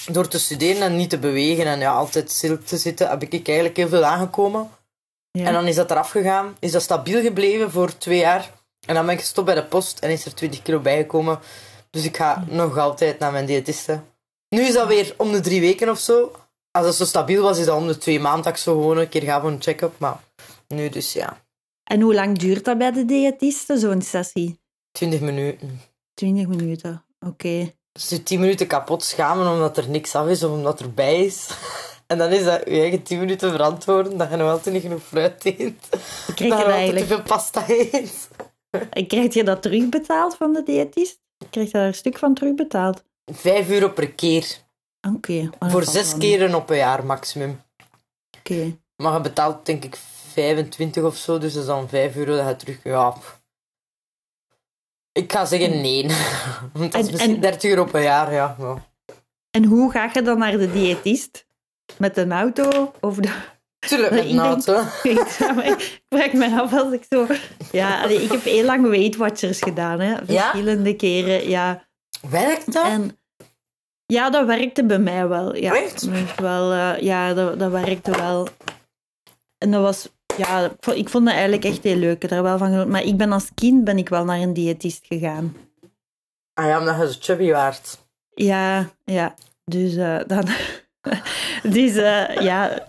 door 0.06 0.28
te 0.28 0.38
studeren 0.38 0.82
en 0.82 0.96
niet 0.96 1.10
te 1.10 1.18
bewegen 1.18 1.66
en 1.66 1.78
ja, 1.78 1.92
altijd 1.92 2.30
stil 2.30 2.62
te 2.62 2.76
zitten, 2.76 3.08
heb 3.08 3.22
ik 3.22 3.32
eigenlijk 3.32 3.76
heel 3.76 3.88
veel 3.88 4.04
aangekomen. 4.04 4.70
Ja. 5.30 5.46
En 5.46 5.52
dan 5.52 5.66
is 5.66 5.74
dat 5.74 5.90
eraf 5.90 6.10
gegaan. 6.10 6.56
Is 6.58 6.72
dat 6.72 6.82
stabiel 6.82 7.22
gebleven 7.22 7.70
voor 7.70 7.98
twee 7.98 8.18
jaar. 8.18 8.50
En 8.86 8.94
dan 8.94 9.04
ben 9.04 9.14
ik 9.14 9.20
gestopt 9.20 9.46
bij 9.46 9.54
de 9.54 9.64
post 9.64 9.98
en 9.98 10.10
is 10.10 10.24
er 10.24 10.34
20 10.34 10.62
kilo 10.62 10.78
bijgekomen. 10.78 11.38
Dus 11.90 12.04
ik 12.04 12.16
ga 12.16 12.44
nog 12.48 12.78
altijd 12.78 13.18
naar 13.18 13.32
mijn 13.32 13.46
diëtiste. 13.46 14.00
Nu 14.48 14.60
is 14.60 14.72
dat 14.72 14.88
weer 14.88 15.14
om 15.16 15.32
de 15.32 15.40
drie 15.40 15.60
weken 15.60 15.88
of 15.88 15.98
zo. 15.98 16.32
Als 16.70 16.86
het 16.86 16.94
zo 16.94 17.04
stabiel 17.04 17.42
was, 17.42 17.58
is 17.58 17.66
dat 17.66 17.76
om 17.76 17.86
de 17.86 17.98
twee 17.98 18.20
maanden 18.20 18.42
dat 18.42 18.52
ik 18.52 18.58
zo 18.58 18.72
gewoon 18.72 18.98
een 18.98 19.08
keer 19.08 19.22
ga 19.22 19.40
voor 19.40 19.50
een 19.50 19.62
check-up. 19.62 19.98
Maar 19.98 20.18
nu 20.68 20.88
dus 20.88 21.12
ja, 21.12 21.40
En 21.84 22.00
hoe 22.00 22.14
lang 22.14 22.38
duurt 22.38 22.64
dat 22.64 22.78
bij 22.78 22.90
de 22.90 23.04
diëtiste, 23.04 23.78
zo'n 23.78 24.02
sessie? 24.02 24.60
20 24.92 25.20
minuten. 25.20 25.80
20 26.14 26.46
minuten. 26.46 27.04
Oké. 27.26 27.72
Dus 27.92 28.08
je 28.08 28.22
10 28.22 28.40
minuten 28.40 28.66
kapot 28.66 29.02
schamen 29.02 29.52
omdat 29.52 29.76
er 29.76 29.88
niks 29.88 30.14
af 30.14 30.28
is 30.28 30.42
of 30.42 30.52
omdat 30.52 30.80
er 30.80 30.94
bij 30.94 31.24
is. 31.24 31.48
En 32.10 32.18
dan 32.18 32.30
is 32.30 32.44
dat 32.44 32.60
je 32.64 32.80
eigen 32.80 33.02
10 33.02 33.18
minuten 33.18 33.50
verantwoorden 33.50 34.16
dat 34.16 34.30
je 34.30 34.36
nog 34.36 34.50
altijd 34.50 34.74
niet 34.74 34.82
genoeg 34.82 35.02
fruit 35.02 35.44
eet. 35.44 35.88
Krijg 36.34 36.36
Dat 36.36 36.38
je, 36.38 36.44
altijd 36.44 36.64
te 36.64 36.72
eigenlijk, 36.72 37.06
veel 37.06 37.22
pasta 37.22 37.64
eet. 37.68 38.28
krijg 39.06 39.34
je 39.34 39.44
dat 39.44 39.62
terugbetaald 39.62 40.36
van 40.36 40.52
de 40.52 40.62
diëtist? 40.62 41.20
Krijg 41.50 41.66
je 41.66 41.72
daar 41.72 41.86
een 41.86 41.94
stuk 41.94 42.18
van 42.18 42.34
terugbetaald? 42.34 43.04
5 43.32 43.70
euro 43.70 43.88
per 43.88 44.12
keer. 44.12 44.58
Oké. 45.14 45.50
dat 45.58 45.70
Voor 45.70 45.84
zes 45.84 46.16
keren 46.16 46.54
op 46.54 46.70
een 46.70 46.76
jaar 46.76 47.06
maximum. 47.06 47.62
Oké. 48.38 48.76
Maar 48.96 49.12
je 49.12 49.20
betaalt 49.20 49.66
denk 49.66 49.84
ik 49.84 49.96
25 50.32 51.02
of 51.02 51.16
zo, 51.16 51.38
dus 51.38 51.52
dat 51.52 51.62
is 51.62 51.68
dan 51.68 51.88
5 51.88 52.16
euro 52.16 52.36
dat 52.36 52.46
je 52.46 52.56
terug... 52.56 52.78
Ja. 52.84 53.16
Ik 55.20 55.32
ga 55.32 55.44
zeggen 55.44 55.80
nee. 55.80 56.06
Want 56.72 56.92
dat 56.92 57.00
is 57.02 57.06
En- 57.06 57.12
misschien 57.12 57.34
en- 57.34 57.40
30 57.40 57.70
euro 57.70 57.84
per 57.84 58.02
jaar, 58.02 58.32
ja. 58.32 58.56
ja. 58.58 58.88
En 59.50 59.64
hoe 59.64 59.90
ga 59.90 60.10
je 60.12 60.22
dan 60.22 60.38
naar 60.38 60.58
de 60.58 60.72
diëtist? 60.72 61.46
Met 61.98 62.16
een 62.16 62.32
auto? 62.32 62.92
Of 63.00 63.16
de... 63.16 63.32
Tuurlijk, 63.78 64.10
met 64.12 64.24
een 64.30 64.38
auto. 64.38 64.80
Ik 65.02 66.00
vraag 66.08 66.32
me 66.32 66.60
af 66.60 66.72
als 66.72 66.92
ik 66.92 67.04
zo... 67.08 67.26
Ja, 67.72 68.02
allee, 68.02 68.22
ik 68.22 68.30
heb 68.32 68.42
heel 68.44 68.64
lang 68.64 68.86
Weight 68.88 69.16
Watchers 69.16 69.58
gedaan, 69.62 70.00
hè. 70.00 70.16
Verschillende 70.26 70.94
keren, 70.96 71.48
ja. 71.48 71.84
Werkt 72.30 72.72
dat? 72.72 72.84
En 72.86 73.18
ja, 74.06 74.30
dat 74.30 74.46
werkte 74.46 74.84
bij 74.84 74.98
mij 74.98 75.28
wel. 75.28 75.56
Ja, 75.56 75.74
Echt? 75.74 76.34
Wel, 76.36 76.72
eh, 76.72 77.00
ja 77.02 77.34
dat, 77.34 77.58
dat 77.58 77.70
werkte 77.70 78.10
wel. 78.10 78.48
En 79.58 79.70
dat 79.70 79.82
was... 79.82 80.08
Ja, 80.36 80.70
ik 80.94 81.08
vond, 81.08 81.24
dat 81.24 81.34
eigenlijk 81.34 81.64
echt 81.64 81.82
heel 81.82 81.96
leuk. 81.96 82.24
Ik 82.24 82.30
er 82.30 82.42
wel 82.42 82.58
van 82.58 82.68
genoten. 82.70 82.90
Maar 82.90 83.04
ik 83.04 83.16
ben 83.16 83.32
als 83.32 83.48
kind 83.54 83.84
ben 83.84 83.98
ik 83.98 84.08
wel 84.08 84.24
naar 84.24 84.38
een 84.40 84.52
diëtist 84.52 85.06
gegaan. 85.06 85.56
Ah 86.54 86.66
ja, 86.66 86.78
omdat 86.78 86.96
je 86.98 87.12
zo 87.12 87.18
chubby 87.20 87.50
waart. 87.50 87.98
Ja, 88.34 88.90
ja. 89.04 89.34
Dus 89.64 89.96
eh, 89.96 90.18
dan... 90.26 90.44
dus 91.76 91.96
eh, 91.96 92.36
ja... 92.40 92.88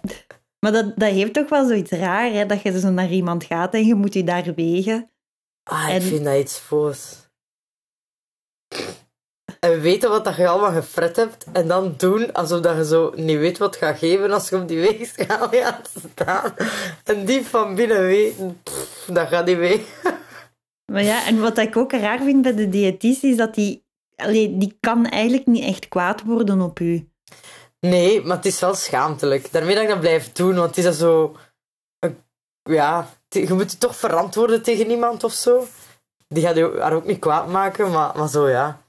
Maar 0.60 0.72
dat, 0.72 0.98
dat 0.98 1.10
heeft 1.12 1.34
toch 1.34 1.50
wel 1.50 1.68
zoiets 1.68 1.92
raar, 1.92 2.32
hè? 2.32 2.46
Dat 2.46 2.62
je 2.62 2.80
zo 2.80 2.90
naar 2.90 3.10
iemand 3.12 3.44
gaat 3.44 3.74
en 3.74 3.86
je 3.86 3.96
moet 3.96 4.14
je 4.14 4.24
daar 4.24 4.54
wegen. 4.56 5.10
Ah, 5.64 5.88
ik 5.88 5.94
En- 5.94 6.02
vind 6.02 6.24
dat 6.26 6.38
iets 6.40 6.60
voos. 6.60 7.21
En 9.68 9.82
weten 9.82 10.10
wat 10.10 10.24
dat 10.24 10.36
je 10.36 10.48
allemaal 10.48 10.72
gefret 10.72 11.16
hebt 11.16 11.46
en 11.54 11.68
dan 11.68 11.94
doen 11.98 12.34
alsof 12.34 12.60
dat 12.60 12.76
je 12.76 12.86
zo 12.86 13.12
niet 13.16 13.38
weet 13.38 13.58
wat 13.58 13.76
gaat 13.76 13.98
geven 13.98 14.32
als 14.32 14.50
je 14.50 14.56
op 14.56 14.68
die 14.68 14.80
weegschaal 14.80 15.48
gaat 15.50 15.90
staan. 16.12 16.54
En 17.04 17.26
diep 17.26 17.46
van 17.46 17.76
binnen 17.76 18.02
weten, 18.02 18.60
pff, 18.64 19.06
dat 19.08 19.28
gaat 19.28 19.46
niet 19.46 19.58
mee. 19.58 19.86
Maar 20.92 21.04
ja, 21.04 21.26
en 21.26 21.40
wat 21.40 21.58
ik 21.58 21.78
ook 21.78 21.92
raar 21.92 22.22
vind 22.22 22.42
bij 22.42 22.56
de 22.56 22.70
diëtist, 22.70 23.24
is 23.24 23.38
dat 23.38 23.56
die... 23.56 23.86
Allee, 24.16 24.58
die 24.58 24.78
kan 24.80 25.06
eigenlijk 25.06 25.46
niet 25.46 25.64
echt 25.64 25.88
kwaad 25.88 26.24
worden 26.24 26.62
op 26.62 26.80
u. 26.80 27.10
Nee, 27.80 28.22
maar 28.22 28.36
het 28.36 28.46
is 28.46 28.60
wel 28.60 28.76
schaamtelijk. 28.76 29.52
Daarmee 29.52 29.74
dat 29.74 29.84
ik 29.84 29.90
dat 29.90 30.00
blijf 30.00 30.32
doen, 30.32 30.56
want 30.56 30.68
het 30.68 30.78
is 30.78 30.84
dat 30.84 30.96
zo... 30.96 31.36
Ja, 32.64 33.10
je 33.30 33.54
moet 33.54 33.72
je 33.72 33.78
toch 33.78 33.96
verantwoorden 33.96 34.62
tegen 34.62 34.90
iemand 34.90 35.24
of 35.24 35.34
zo. 35.34 35.68
Die 36.28 36.44
gaat 36.44 36.56
je 36.56 36.78
haar 36.80 36.94
ook 36.94 37.06
niet 37.06 37.20
kwaad 37.20 37.48
maken, 37.48 37.92
maar, 37.92 38.18
maar 38.18 38.30
zo 38.30 38.50
ja. 38.50 38.82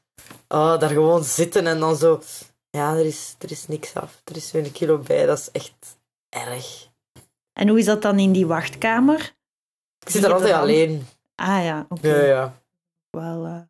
Oh, 0.52 0.78
daar 0.78 0.88
gewoon 0.90 1.24
zitten 1.24 1.66
en 1.66 1.78
dan 1.78 1.96
zo... 1.96 2.22
Ja, 2.70 2.92
er 2.94 3.06
is, 3.06 3.34
er 3.38 3.50
is 3.50 3.66
niks 3.68 3.94
af. 3.94 4.20
Er 4.24 4.36
is 4.36 4.50
weer 4.52 4.64
een 4.64 4.72
kilo 4.72 4.98
bij. 4.98 5.26
Dat 5.26 5.38
is 5.38 5.50
echt 5.50 5.98
erg. 6.28 6.88
En 7.52 7.68
hoe 7.68 7.78
is 7.78 7.84
dat 7.84 8.02
dan 8.02 8.18
in 8.18 8.32
die 8.32 8.46
wachtkamer? 8.46 9.34
Ik 9.98 10.10
zit 10.10 10.24
er 10.24 10.32
altijd 10.32 10.54
alleen. 10.54 11.06
Ah 11.34 11.64
ja, 11.64 11.86
oké. 11.88 12.08
Ja, 12.08 12.24
ja. 12.24 12.54
Wel, 13.10 13.44
eh, 13.46 13.60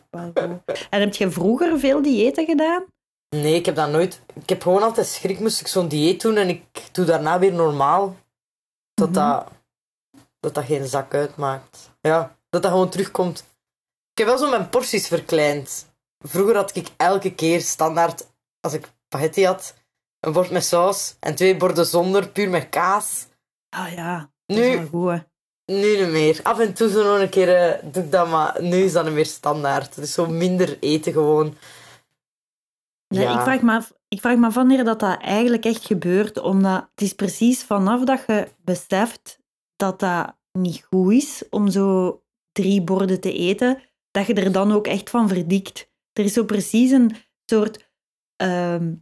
wel 0.10 0.32
goed. 0.34 0.86
En 0.90 1.00
heb 1.00 1.14
je 1.14 1.30
vroeger 1.30 1.78
veel 1.78 2.02
diëten 2.02 2.46
gedaan? 2.46 2.84
Nee, 3.28 3.54
ik 3.54 3.66
heb 3.66 3.74
dat 3.76 3.90
nooit... 3.90 4.20
Ik 4.34 4.48
heb 4.48 4.62
gewoon 4.62 4.82
altijd 4.82 5.06
schrik, 5.06 5.40
moest 5.40 5.60
ik 5.60 5.66
zo'n 5.66 5.88
dieet 5.88 6.20
doen 6.20 6.36
en 6.36 6.48
ik 6.48 6.64
doe 6.92 7.04
daarna 7.04 7.38
weer 7.38 7.52
normaal. 7.52 8.16
Dat, 8.94 9.08
Mhm. 9.10 9.18
dat, 9.18 9.48
dat 10.40 10.54
dat 10.54 10.64
geen 10.64 10.86
zak 10.86 11.14
uitmaakt. 11.14 11.90
Ja, 12.00 12.36
dat 12.50 12.62
dat 12.62 12.70
gewoon 12.70 12.88
terugkomt. 12.90 13.38
Ik 14.12 14.18
heb 14.18 14.26
wel 14.26 14.38
zo 14.38 14.50
mijn 14.50 14.68
porties 14.68 15.08
verkleind. 15.08 15.90
Vroeger 16.22 16.54
had 16.56 16.76
ik 16.76 16.88
elke 16.96 17.34
keer 17.34 17.60
standaard, 17.60 18.26
als 18.60 18.72
ik 18.72 18.88
spaghetti 19.06 19.44
had, 19.46 19.74
een 20.20 20.32
bord 20.32 20.50
met 20.50 20.64
saus 20.64 21.16
en 21.20 21.34
twee 21.34 21.56
borden 21.56 21.86
zonder, 21.86 22.28
puur 22.28 22.48
met 22.50 22.68
kaas. 22.68 23.26
Ah 23.68 23.92
ja, 23.92 24.30
dat 24.46 24.56
is 24.58 24.64
Nu, 24.64 24.76
wel 24.76 24.86
goed. 24.86 25.10
hè. 25.10 25.18
nu 25.74 25.96
niet 26.02 26.10
meer. 26.12 26.40
Af 26.42 26.58
en 26.58 26.74
toe 26.74 26.88
zo 26.90 27.02
nog 27.12 27.20
een 27.20 27.28
keer 27.28 27.56
eh, 27.56 27.92
doe 27.92 28.02
ik 28.04 28.10
dat, 28.12 28.28
maar 28.28 28.62
nu 28.62 28.76
is 28.76 28.92
dat 28.92 29.04
niet 29.04 29.14
meer 29.14 29.26
standaard. 29.26 29.94
Dus 29.94 30.12
zo 30.12 30.26
minder 30.26 30.78
eten 30.80 31.12
gewoon. 31.12 31.56
Nee, 33.08 33.22
Ja. 33.24 33.34
ik, 33.34 33.40
vraag 33.40 33.62
me 33.62 33.72
af, 33.76 33.92
ik 34.08 34.20
vraag 34.20 34.36
me 34.36 34.46
af 34.46 34.54
wanneer 34.54 34.84
dat, 34.84 35.00
dat 35.00 35.20
eigenlijk 35.20 35.64
echt 35.64 35.86
gebeurt, 35.86 36.38
omdat 36.40 36.88
het 36.94 37.00
is 37.00 37.12
precies 37.12 37.62
vanaf 37.64 38.04
dat 38.04 38.24
je 38.26 38.48
beseft 38.64 39.38
dat 39.76 40.00
dat 40.00 40.36
niet 40.52 40.84
goed 40.90 41.12
is 41.12 41.42
om 41.50 41.68
zo 41.68 42.20
drie 42.52 42.82
borden 42.82 43.20
te 43.20 43.32
eten, 43.32 43.82
dat 44.10 44.26
je 44.26 44.34
er 44.34 44.52
dan 44.52 44.72
ook 44.72 44.86
echt 44.86 45.10
van 45.10 45.28
verdikt. 45.28 45.90
Er 46.12 46.24
is 46.24 46.32
zo 46.32 46.44
precies 46.44 46.90
een 46.90 47.14
soort... 47.44 47.90
ehm, 48.36 48.92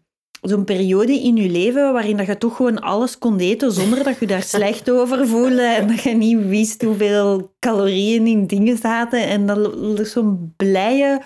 Zo'n 0.40 0.64
periode 0.64 1.12
in 1.12 1.36
je 1.36 1.50
leven 1.50 1.92
waarin 1.92 2.16
dat 2.16 2.26
je 2.26 2.38
toch 2.38 2.56
gewoon 2.56 2.80
alles 2.80 3.18
kon 3.18 3.38
eten 3.38 3.72
zonder 3.72 4.04
dat 4.04 4.18
je 4.18 4.26
daar 4.26 4.42
slecht 4.56 4.90
over 4.90 5.28
voelde 5.28 5.62
en 5.62 5.88
dat 5.88 6.00
je 6.00 6.10
niet 6.14 6.46
wist 6.46 6.82
hoeveel 6.82 7.54
calorieën 7.58 8.26
in 8.26 8.46
dingen 8.46 8.76
zaten. 8.76 9.26
En 9.26 9.46
dat 9.46 10.06
zo'n 10.08 10.54
blije 10.56 11.22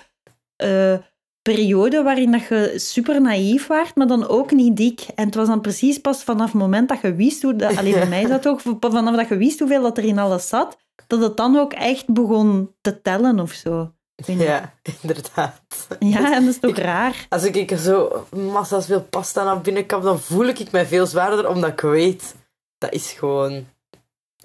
eh, 0.55 0.97
periode 1.41 2.03
waarin 2.03 2.31
dat 2.31 2.47
je 2.47 2.73
super 2.75 3.21
naïef 3.21 3.67
waart, 3.67 3.95
maar 3.95 4.07
dan 4.07 4.27
ook 4.27 4.51
niet 4.51 4.77
dik. 4.77 5.05
En 5.15 5.25
het 5.25 5.35
was 5.35 5.47
dan 5.47 5.61
precies 5.61 5.97
pas 5.97 6.23
vanaf 6.23 6.51
het 6.51 6.61
moment 6.61 6.89
dat 6.89 7.01
je 7.01 7.15
wist 7.15 7.41
hoe... 7.41 7.55
Dat, 7.55 7.77
alleen 7.77 7.93
bij 7.93 8.07
mij 8.07 8.21
is 8.21 8.29
dat 8.29 8.47
ook, 8.47 8.61
vanaf 8.79 9.15
dat 9.15 9.27
je 9.27 9.37
wist 9.37 9.59
hoeveel 9.59 9.81
dat 9.81 9.97
er 9.97 10.03
in 10.03 10.19
alles 10.19 10.47
zat, 10.47 10.77
dat 11.07 11.21
het 11.21 11.37
dan 11.37 11.57
ook 11.57 11.73
echt 11.73 12.13
begon 12.13 12.75
te 12.81 13.01
tellen 13.01 13.39
of 13.39 13.51
zo. 13.51 13.94
Ik 14.15 14.27
niet. 14.27 14.39
Ja, 14.39 14.73
inderdaad. 15.01 15.61
Ja, 15.99 16.33
en 16.35 16.45
dat 16.45 16.53
is 16.53 16.59
toch 16.59 16.75
raar? 16.77 17.25
Als 17.29 17.43
ik 17.43 17.71
er 17.71 17.77
zo 17.77 18.27
massa's 18.35 18.85
veel 18.85 19.01
pasta 19.03 19.43
naar 19.43 19.61
binnen 19.61 19.85
kap, 19.85 20.03
dan 20.03 20.19
voel 20.19 20.45
ik 20.45 20.71
mij 20.71 20.85
veel 20.85 21.05
zwaarder, 21.05 21.47
omdat 21.49 21.71
ik 21.71 21.79
weet, 21.81 22.35
dat 22.77 22.93
is 22.93 23.11
gewoon 23.11 23.67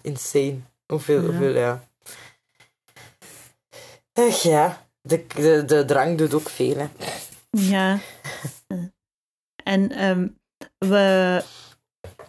insane. 0.02 0.56
Hoeveel, 0.86 1.20
Ja. 1.20 1.26
hoeveel, 1.26 1.54
ja. 1.56 1.84
Ech 4.12 4.42
ja, 4.42 4.86
de, 5.02 5.26
de, 5.34 5.64
de 5.66 5.84
drang 5.84 6.18
doet 6.18 6.34
ook 6.34 6.48
veel, 6.48 6.76
hè. 6.76 6.86
Ja. 7.50 7.98
En 9.64 9.90
ehm, 9.92 10.28
we, 10.78 11.42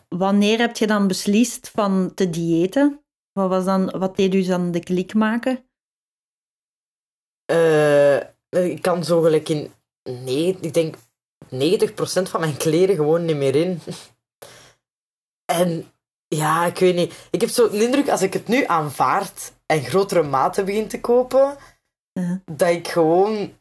wanneer 0.09 0.59
heb 0.59 0.77
je 0.77 0.87
dan 0.87 1.07
beslist 1.07 1.69
van 1.73 2.11
te 2.15 2.29
diëten? 2.29 3.03
Wat, 3.31 3.49
was 3.49 3.65
dan, 3.65 3.89
wat 3.99 4.15
deed 4.15 4.33
u 4.33 4.43
dan 4.43 4.71
de 4.71 4.79
klik 4.79 5.13
maken? 5.13 5.63
Eh, 7.45 8.17
ik 8.49 8.81
kan 8.81 9.03
zo 9.03 9.21
gelijk 9.21 9.49
in... 9.49 9.73
Nee, 10.03 10.57
ik 10.61 10.73
denk 10.73 10.95
90% 10.95 10.97
van 12.21 12.39
mijn 12.39 12.57
kleren 12.57 12.95
gewoon 12.95 13.25
niet 13.25 13.35
meer 13.35 13.55
in. 13.55 13.79
En 15.45 15.91
ja, 16.27 16.65
ik 16.65 16.77
weet 16.77 16.95
niet. 16.95 17.27
Ik 17.31 17.41
heb 17.41 17.49
zo 17.49 17.69
de 17.69 17.83
indruk, 17.83 18.09
als 18.09 18.21
ik 18.21 18.33
het 18.33 18.47
nu 18.47 18.65
aanvaard 18.65 19.53
en 19.65 19.83
grotere 19.83 20.23
maten 20.23 20.65
begin 20.65 20.87
te 20.87 20.99
kopen, 20.99 21.57
Uh, 22.13 22.31
dat 22.45 22.69
ik 22.69 22.87
gewoon 22.87 23.53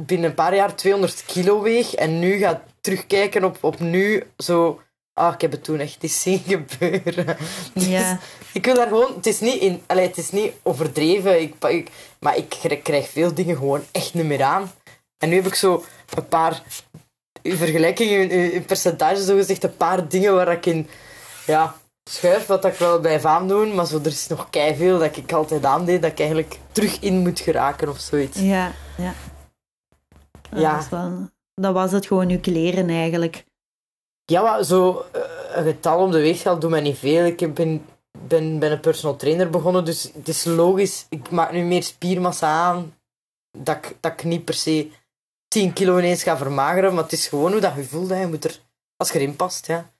binnen 0.00 0.28
een 0.28 0.34
paar 0.34 0.54
jaar 0.54 0.76
200 0.76 1.24
kilo 1.24 1.62
weeg 1.62 1.94
en 1.94 2.18
nu 2.18 2.38
ga 2.38 2.64
terugkijken 2.80 3.44
op, 3.44 3.58
op 3.60 3.78
nu 3.78 4.26
zo... 4.36 4.80
Ah, 5.18 5.34
ik 5.34 5.40
heb 5.40 5.50
het 5.52 5.64
toen 5.64 5.78
echt 5.80 6.02
eens 6.02 6.20
zien 6.22 6.42
gebeuren. 6.46 7.36
Dus 7.74 7.86
ja. 7.86 8.18
ik 8.52 8.64
wil 8.64 8.74
daar 8.74 8.86
gewoon... 8.88 9.14
Het 9.14 9.26
is 9.26 9.40
niet, 9.40 9.60
in, 9.60 9.82
allee, 9.86 10.06
het 10.06 10.16
is 10.16 10.30
niet 10.30 10.52
overdreven, 10.62 11.40
ik, 11.40 11.64
ik, 11.64 11.90
maar 12.20 12.36
ik 12.36 12.48
krijg- 12.82 13.08
veel 13.08 13.34
dingen 13.34 13.56
gewoon 13.56 13.82
echt 13.92 14.14
niet 14.14 14.24
meer 14.24 14.42
aan. 14.42 14.70
En 15.18 15.28
nu 15.28 15.34
heb 15.34 15.46
ik 15.46 15.54
zo 15.54 15.84
een 16.16 16.28
paar... 16.28 16.62
In 17.42 17.56
vergelijking, 17.56 18.10
in, 18.10 18.30
in- 18.30 18.52
in 18.52 18.64
percentage 18.64 19.22
zo 19.24 19.36
gezegd, 19.36 19.64
een 19.64 19.76
paar 19.76 20.08
dingen 20.08 20.34
waar 20.34 20.52
ik 20.52 20.66
in... 20.66 20.88
Ja, 21.46 21.74
schuif, 22.10 22.46
wat 22.46 22.64
ik 22.64 22.74
wel 22.74 23.00
blijf 23.00 23.24
aandoen, 23.24 23.74
maar 23.74 23.86
zo, 23.86 23.98
er 23.98 24.06
is 24.06 24.26
nog 24.26 24.48
veel 24.50 24.98
dat 24.98 25.16
ik 25.16 25.32
altijd 25.32 25.64
aandeed, 25.64 26.02
dat 26.02 26.10
ik 26.10 26.18
eigenlijk 26.18 26.58
terug 26.72 27.00
in 27.00 27.18
moet 27.18 27.40
geraken 27.40 27.88
of 27.88 27.98
zoiets. 27.98 28.38
Ja, 28.38 28.72
ja. 28.96 29.14
Ja. 30.56 30.76
Dat, 30.76 30.88
wel- 30.88 31.28
dat 31.54 31.72
was 31.72 31.92
het 31.92 32.06
gewoon 32.06 32.28
uw 32.30 32.40
kleren 32.40 32.88
eigenlijk. 32.90 33.44
Ja, 34.30 34.42
maar 34.42 34.64
zo 34.64 35.04
eh, 35.12 35.20
een 35.56 35.64
getal 35.64 36.02
om 36.02 36.10
de 36.10 36.20
weegschaal 36.20 36.58
doet 36.58 36.70
mij 36.70 36.80
niet 36.80 36.98
veel. 36.98 37.24
Ik 37.24 37.54
ben, 37.54 37.84
ben, 38.26 38.58
ben 38.58 38.72
een 38.72 38.80
personal 38.80 39.16
trainer 39.16 39.50
begonnen, 39.50 39.84
dus 39.84 40.10
het 40.14 40.28
is 40.28 40.44
logisch. 40.44 41.06
Ik 41.10 41.30
maak 41.30 41.52
nu 41.52 41.62
meer 41.62 41.82
spiermassa 41.82 42.48
aan. 42.48 42.94
Dat 43.58 43.76
ik, 43.76 43.96
dat 44.00 44.12
ik 44.12 44.24
niet 44.24 44.44
per 44.44 44.54
se 44.54 44.90
10 45.48 45.72
kilo 45.72 45.98
ineens 45.98 46.22
ga 46.22 46.36
vermageren, 46.36 46.94
maar 46.94 47.02
het 47.02 47.12
is 47.12 47.26
gewoon 47.28 47.52
hoe 47.52 47.60
dat 47.60 47.74
je 47.74 47.84
voelt. 47.84 48.08
Hè. 48.08 48.20
Je 48.20 48.26
moet 48.26 48.44
er, 48.44 48.60
als 48.96 49.10
je 49.10 49.18
erin 49.18 49.36
past, 49.36 49.66
ja. 49.66 49.90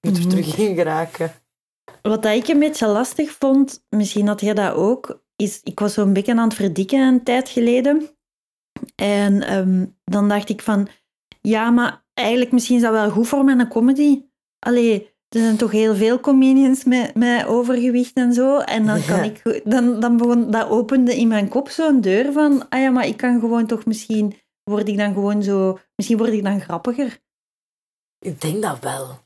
Je 0.00 0.08
moet 0.10 0.16
er 0.16 0.22
Mhm. 0.26 0.30
terug 0.30 0.56
in 0.56 0.74
geraken. 0.74 1.32
Wat 2.02 2.22
dat 2.22 2.34
ik 2.34 2.48
een 2.48 2.58
beetje 2.58 2.86
lastig 2.86 3.30
vond, 3.38 3.84
misschien 3.88 4.26
had 4.26 4.40
jij 4.40 4.54
dat 4.54 4.74
ook, 4.74 5.22
is 5.36 5.60
ik 5.62 5.78
was 5.80 5.94
zo'n 5.94 6.12
beetje 6.12 6.32
aan 6.32 6.38
het 6.48 6.54
verdikken 6.54 7.00
een 7.00 7.22
tijd 7.22 7.48
geleden. 7.48 8.08
En 8.94 9.42
ehm, 9.42 9.86
dan 10.04 10.28
dacht 10.28 10.48
ik 10.48 10.62
van, 10.62 10.88
ja, 11.40 11.70
maar 11.70 12.03
eigenlijk 12.14 12.52
misschien 12.52 12.76
is 12.76 12.82
dat 12.82 12.92
wel 12.92 13.10
goed 13.10 13.28
voor 13.28 13.44
mijn 13.44 13.68
comedy. 13.68 14.22
Allee, 14.58 15.12
er 15.28 15.40
zijn 15.40 15.56
toch 15.56 15.70
heel 15.70 15.94
veel 15.94 16.20
comedians 16.20 16.84
met, 16.84 17.14
met 17.14 17.46
overgewicht 17.46 18.14
en 18.16 18.32
zo. 18.32 18.58
En 18.58 18.86
dan 18.86 19.04
kan 19.04 19.16
Ja. 19.16 19.22
ik, 19.22 19.60
dan, 19.64 20.00
dan 20.00 20.16
begon, 20.16 20.50
dat 20.50 20.68
opende 20.68 21.16
in 21.16 21.28
mijn 21.28 21.48
kop 21.48 21.68
zo'n 21.68 22.00
deur 22.00 22.32
van, 22.32 22.68
ah 22.68 22.80
ja, 22.80 22.90
maar 22.90 23.06
ik 23.06 23.16
kan 23.16 23.40
gewoon 23.40 23.66
toch 23.66 23.84
misschien, 23.86 24.34
word 24.70 24.88
ik 24.88 24.96
dan 24.96 25.12
gewoon 25.14 25.42
zo, 25.42 25.78
misschien 25.96 26.18
word 26.18 26.32
ik 26.32 26.44
dan 26.44 26.60
grappiger. 26.60 27.22
Ik 28.18 28.40
denk 28.40 28.62
dat 28.62 28.78
wel. 28.80 29.22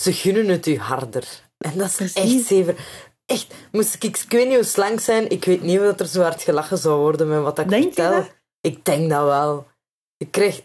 Ze 0.00 0.12
gunnen 0.12 0.48
het 0.48 0.66
u 0.66 0.78
harder. 0.78 1.50
En 1.58 1.78
dat 1.78 1.86
is 1.88 1.96
Precies. 1.96 2.34
echt 2.34 2.44
zever. 2.46 2.76
Echt, 3.26 3.54
moest 3.72 3.94
ik, 3.94 4.04
ik 4.04 4.24
weet 4.28 4.46
niet 4.46 4.54
hoe 4.54 4.64
slank 4.64 5.00
zijn, 5.00 5.30
ik 5.30 5.44
weet 5.44 5.62
niet 5.62 5.80
of 5.80 5.98
er 5.98 6.06
zo 6.06 6.22
hard 6.22 6.42
gelachen 6.42 6.78
zou 6.78 7.00
worden 7.00 7.28
met 7.28 7.42
wat 7.42 7.58
ik 7.58 7.68
Denk 7.68 7.82
je 7.84 7.92
vertel. 7.92 8.12
dat? 8.12 8.34
Ik 8.60 8.84
denk 8.84 9.10
dat 9.10 9.24
wel. 9.24 9.66
Ik 10.16 10.30
krijg... 10.30 10.62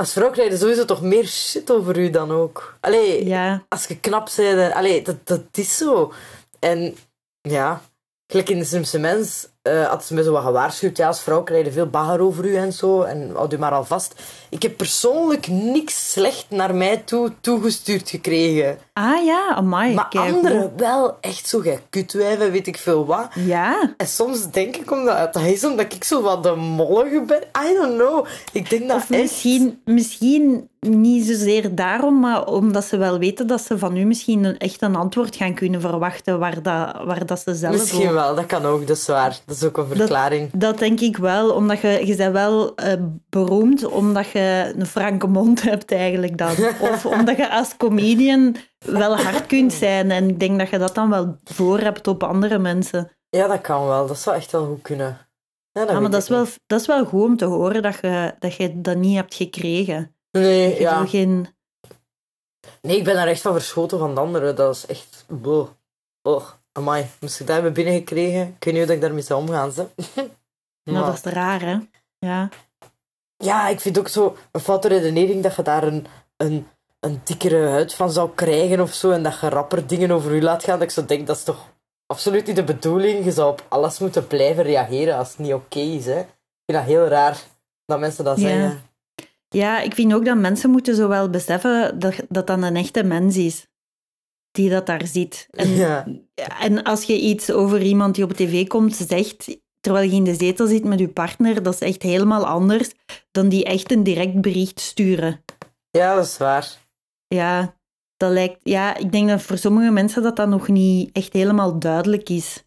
Als 0.00 0.12
vrouw 0.12 0.30
krijg 0.30 0.50
je 0.50 0.56
sowieso 0.56 0.84
toch 0.84 1.02
meer 1.02 1.26
shit 1.26 1.70
over 1.70 1.98
u 1.98 2.10
dan 2.10 2.30
ook. 2.30 2.76
Allee, 2.80 3.26
Ja, 3.26 3.64
als 3.68 3.86
je 3.86 4.00
knap 4.00 4.30
bent, 4.36 4.74
allee, 4.74 5.02
dat, 5.02 5.26
dat 5.26 5.42
is 5.52 5.76
zo. 5.76 6.12
En 6.58 6.96
ja, 7.40 7.82
gelijk 8.26 8.48
in 8.48 8.58
de 8.58 8.64
slimste 8.64 8.98
mens 8.98 9.48
eh 9.68 9.88
had 9.88 10.04
ze 10.04 10.14
me 10.14 10.22
zo 10.22 10.32
wat 10.32 10.42
gewaarschuwd. 10.42 10.96
Ja, 10.96 11.06
als 11.06 11.20
vrouw 11.20 11.42
krijg 11.42 11.64
je 11.64 11.72
veel 11.72 11.86
bagger 11.86 12.20
over 12.20 12.44
u 12.44 12.56
en 12.56 12.72
zo. 12.72 13.02
En 13.02 13.30
houd 13.34 13.52
u 13.52 13.58
maar 13.58 13.72
al 13.72 13.84
vast. 13.84 14.14
Ik 14.50 14.62
heb 14.62 14.76
persoonlijk 14.76 15.46
niks 15.48 16.12
slecht 16.12 16.46
naar 16.48 16.74
mij 16.74 16.96
toe 16.96 17.32
toegestuurd 17.40 18.10
gekregen. 18.10 18.78
ah 18.92 19.24
ja, 19.24 19.54
amai. 19.54 19.94
maar 19.94 20.08
anderen 20.08 20.72
wel. 20.76 21.16
Echt 21.20 21.48
zo, 21.48 21.60
jij 21.62 21.80
kutwijven, 21.90 22.50
weet 22.50 22.66
ik 22.66 22.78
veel 22.78 23.06
wat. 23.06 23.26
Ja, 23.34 23.94
En 23.96 24.06
soms 24.06 24.50
denk 24.50 24.76
ik 24.76 24.90
omdat, 24.90 25.32
dat 25.32 25.42
is 25.42 25.64
omdat 25.64 25.92
ik 25.92 26.04
zo 26.04 26.22
wat 26.22 26.42
de 26.42 26.54
mollige 26.54 27.22
ben. 27.26 27.42
I 27.68 27.74
don't 27.74 27.94
know. 27.96 28.26
Ik 28.52 28.70
denk 28.70 28.88
dat 28.88 28.96
Of 28.96 29.10
echt... 29.10 29.20
misschien, 29.20 29.80
misschien 29.84 30.68
niet 30.80 31.26
zozeer 31.26 31.74
daarom, 31.74 32.20
maar 32.20 32.46
omdat 32.46 32.84
ze 32.84 32.96
wel 32.96 33.18
weten 33.18 33.46
dat 33.46 33.60
ze 33.60 33.78
van 33.78 33.96
u 33.96 34.04
misschien 34.04 34.44
een, 34.44 34.58
echt 34.58 34.82
een 34.82 34.96
antwoord 34.96 35.36
gaan 35.36 35.54
kunnen 35.54 35.80
verwachten 35.80 36.38
waar, 36.38 36.62
dat, 36.62 37.04
waar 37.04 37.26
dat 37.26 37.40
ze 37.40 37.54
zelf 37.54 37.72
Misschien 37.72 38.06
ook- 38.08 38.14
wel, 38.14 38.34
dat 38.34 38.46
kan 38.46 38.64
ook, 38.64 38.86
dat 38.86 38.96
is 38.96 39.06
waar. 39.06 39.38
Dat 39.46 39.56
is 39.56 39.64
ook 39.64 39.76
een 39.76 39.86
verklaring. 39.86 40.50
Dat 40.52 40.78
denk 40.78 41.00
ik 41.00 41.16
wel, 41.16 41.50
omdat 41.50 41.80
je, 41.80 42.06
je 42.06 42.16
bent 42.16 42.32
wel 42.32 42.74
eh, 42.74 42.92
beroemd 43.28 43.84
omdat 43.86 44.28
je 44.30 44.72
een 44.76 44.86
franke 44.86 45.26
mond 45.26 45.62
hebt 45.62 45.92
eigenlijk 45.92 46.38
dan. 46.38 46.50
Of 46.92 47.06
omdat 47.06 47.36
je 47.36 47.50
als 47.50 47.76
comedian 47.76 48.56
wel 48.78 49.16
hard 49.16 49.46
kunt 49.46 49.72
zijn 49.72 50.10
en 50.10 50.28
ik 50.28 50.40
denk 50.40 50.58
dat 50.58 50.70
je 50.70 50.78
dat 50.78 50.94
dan 50.94 51.10
wel 51.10 51.36
voor 51.44 51.78
hebt 51.78 52.06
op 52.06 52.22
andere 52.22 52.58
mensen. 52.58 53.10
Ja, 53.30 53.46
dat 53.46 53.60
kan 53.60 53.86
wel. 53.86 54.06
Dat 54.06 54.18
zou 54.18 54.36
echt 54.36 54.52
wel 54.52 54.66
goed 54.66 54.82
kunnen. 54.82 55.18
Ja, 55.72 55.84
dat 55.84 55.90
Ja, 55.94 56.00
maar 56.00 56.10
dat 56.10 56.22
is, 56.22 56.28
wel, 56.28 56.46
dat 56.66 56.80
is 56.80 56.86
wel 56.86 57.04
goed 57.04 57.22
om 57.24 57.36
te 57.36 57.44
horen 57.44 57.82
dat 57.82 57.98
je 58.02 58.34
dat, 58.38 58.54
je 58.54 58.80
dat 58.80 58.96
niet 58.96 59.16
hebt 59.16 59.34
gekregen. 59.34 60.14
Nee, 60.30 60.74
Je 60.74 60.80
ja. 60.80 61.06
geen... 61.06 61.48
nee, 62.82 62.96
ik 62.96 63.04
ben 63.04 63.14
daar 63.14 63.26
echt 63.28 63.40
van 63.40 63.52
verschoten 63.52 63.98
van 63.98 64.14
de 64.14 64.20
anderen. 64.20 64.56
Dat 64.56 64.74
is 64.74 64.86
echt... 64.86 65.24
Boh. 65.28 65.68
Oh, 66.22 66.44
amai. 66.72 67.06
Moest 67.20 67.40
ik 67.40 67.46
dat 67.46 67.54
hebben 67.54 67.72
binnengekregen? 67.72 68.40
Ik 68.58 68.64
weet 68.64 68.74
niet 68.74 68.84
hoe 68.84 68.94
ik 68.94 69.00
daarmee 69.00 69.22
zou 69.22 69.40
omgaan. 69.40 69.72
Ze. 69.72 69.86
Nou, 70.90 71.04
dat 71.06 71.14
is 71.26 71.32
raar, 71.32 71.60
hè? 71.60 71.78
Ja. 72.18 72.48
Ja, 73.36 73.68
ik 73.68 73.80
vind 73.80 73.98
ook 73.98 74.08
zo 74.08 74.36
een 74.52 74.60
foute 74.60 74.88
redenering 74.88 75.42
dat 75.42 75.54
je 75.56 75.62
daar 75.62 75.82
een, 75.82 76.06
een, 76.36 76.66
een 77.00 77.20
dikkere 77.24 77.68
huid 77.68 77.94
van 77.94 78.10
zou 78.12 78.30
krijgen 78.34 78.80
of 78.80 78.92
zo. 78.94 79.10
En 79.10 79.22
dat 79.22 79.40
je 79.40 79.48
rapper 79.48 79.86
dingen 79.86 80.10
over 80.10 80.34
je 80.34 80.42
laat 80.42 80.64
gaan. 80.64 80.78
Dat 80.78 80.88
ik 80.88 80.94
zo 80.94 81.04
denk, 81.04 81.26
dat 81.26 81.36
is 81.36 81.42
toch 81.44 81.66
absoluut 82.06 82.46
niet 82.46 82.56
de 82.56 82.64
bedoeling. 82.64 83.24
Je 83.24 83.32
zou 83.32 83.50
op 83.50 83.64
alles 83.68 83.98
moeten 83.98 84.26
blijven 84.26 84.62
reageren 84.64 85.16
als 85.16 85.28
het 85.28 85.38
niet 85.38 85.54
oké 85.54 85.78
is. 85.78 86.06
Hè. 86.06 86.18
Ik 86.20 86.26
vind 86.64 86.78
dat 86.78 86.86
heel 86.86 87.06
raar 87.06 87.38
dat 87.84 87.98
mensen 88.00 88.24
dat 88.24 88.40
Ja. 88.40 88.48
zeggen. 88.48 88.82
Ja, 89.48 89.80
ik 89.80 89.94
vind 89.94 90.14
ook 90.14 90.24
dat 90.24 90.36
mensen 90.38 90.70
moeten 90.70 90.94
zo 90.94 91.08
wel 91.08 91.30
beseffen 91.30 91.98
dat 91.98 92.14
dat 92.28 92.46
dan 92.46 92.62
een 92.62 92.76
echte 92.76 93.02
mens 93.02 93.36
is 93.36 93.66
die 94.50 94.70
dat 94.70 94.86
daar 94.86 95.06
ziet. 95.06 95.46
En, 95.50 95.68
Ja. 95.70 96.06
en 96.60 96.82
als 96.82 97.02
je 97.04 97.20
iets 97.20 97.50
over 97.52 97.82
iemand 97.82 98.14
die 98.14 98.24
op 98.24 98.32
tv 98.32 98.66
komt 98.66 98.96
zegt, 98.96 99.56
terwijl 99.80 100.10
je 100.10 100.16
in 100.16 100.24
de 100.24 100.34
zetel 100.34 100.66
zit 100.66 100.84
met 100.84 100.98
je 100.98 101.08
partner, 101.08 101.62
dat 101.62 101.74
is 101.74 101.80
echt 101.80 102.02
helemaal 102.02 102.46
anders 102.46 102.90
dan 103.30 103.48
die 103.48 103.64
echt 103.64 103.92
een 103.92 104.02
direct 104.02 104.40
bericht 104.40 104.80
sturen. 104.80 105.44
ja, 105.90 106.14
dat 106.14 106.24
is 106.24 106.36
waar. 106.38 106.76
Ja, 107.26 107.76
dat 108.16 108.30
lijkt, 108.30 108.58
ja, 108.62 108.96
ik 108.96 109.12
denk 109.12 109.28
dat 109.28 109.42
voor 109.42 109.58
sommige 109.58 109.90
mensen 109.90 110.22
dat 110.22 110.36
dat 110.36 110.48
nog 110.48 110.68
niet 110.68 111.10
echt 111.12 111.32
helemaal 111.32 111.78
duidelijk 111.78 112.28
is. 112.28 112.64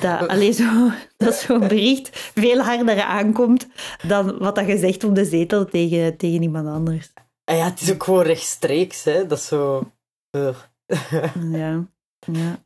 Dat, 0.00 0.28
allee, 0.28 0.52
zo, 0.52 0.90
dat 1.16 1.34
zo'n 1.34 1.58
bericht 1.58 2.30
veel 2.34 2.60
harder 2.60 3.02
aankomt 3.02 3.66
dan 4.06 4.38
wat 4.38 4.54
dat 4.54 4.66
je 4.66 4.78
zegt 4.78 5.04
op 5.04 5.14
de 5.14 5.24
zetel 5.24 5.64
tegen, 5.64 6.16
tegen 6.16 6.42
iemand 6.42 6.68
anders. 6.68 7.12
En 7.44 7.56
ja, 7.56 7.64
het 7.64 7.80
is 7.80 7.92
ook 7.92 8.04
gewoon 8.04 8.22
rechtstreeks, 8.22 9.04
hè. 9.04 9.26
Dat 9.26 9.38
is 9.38 9.46
zo... 9.46 9.90
Ja. 10.30 10.52
ja. 11.52 11.86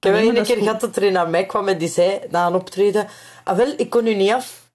Ik 0.00 0.04
heb 0.04 0.34
dat 0.34 0.36
is 0.36 0.46
keer 0.46 0.62
gehad 0.62 0.80
dat 0.80 0.96
er 0.96 1.02
een 1.02 1.12
naar 1.12 1.28
mij 1.28 1.46
kwam 1.46 1.68
en 1.68 1.78
die 1.78 1.88
zei, 1.88 2.20
na 2.30 2.46
een 2.46 2.54
optreden... 2.54 3.06
Ah, 3.44 3.56
wel, 3.56 3.74
ik 3.76 3.90
kon 3.90 4.06
u 4.06 4.14
niet 4.14 4.32
af. 4.32 4.70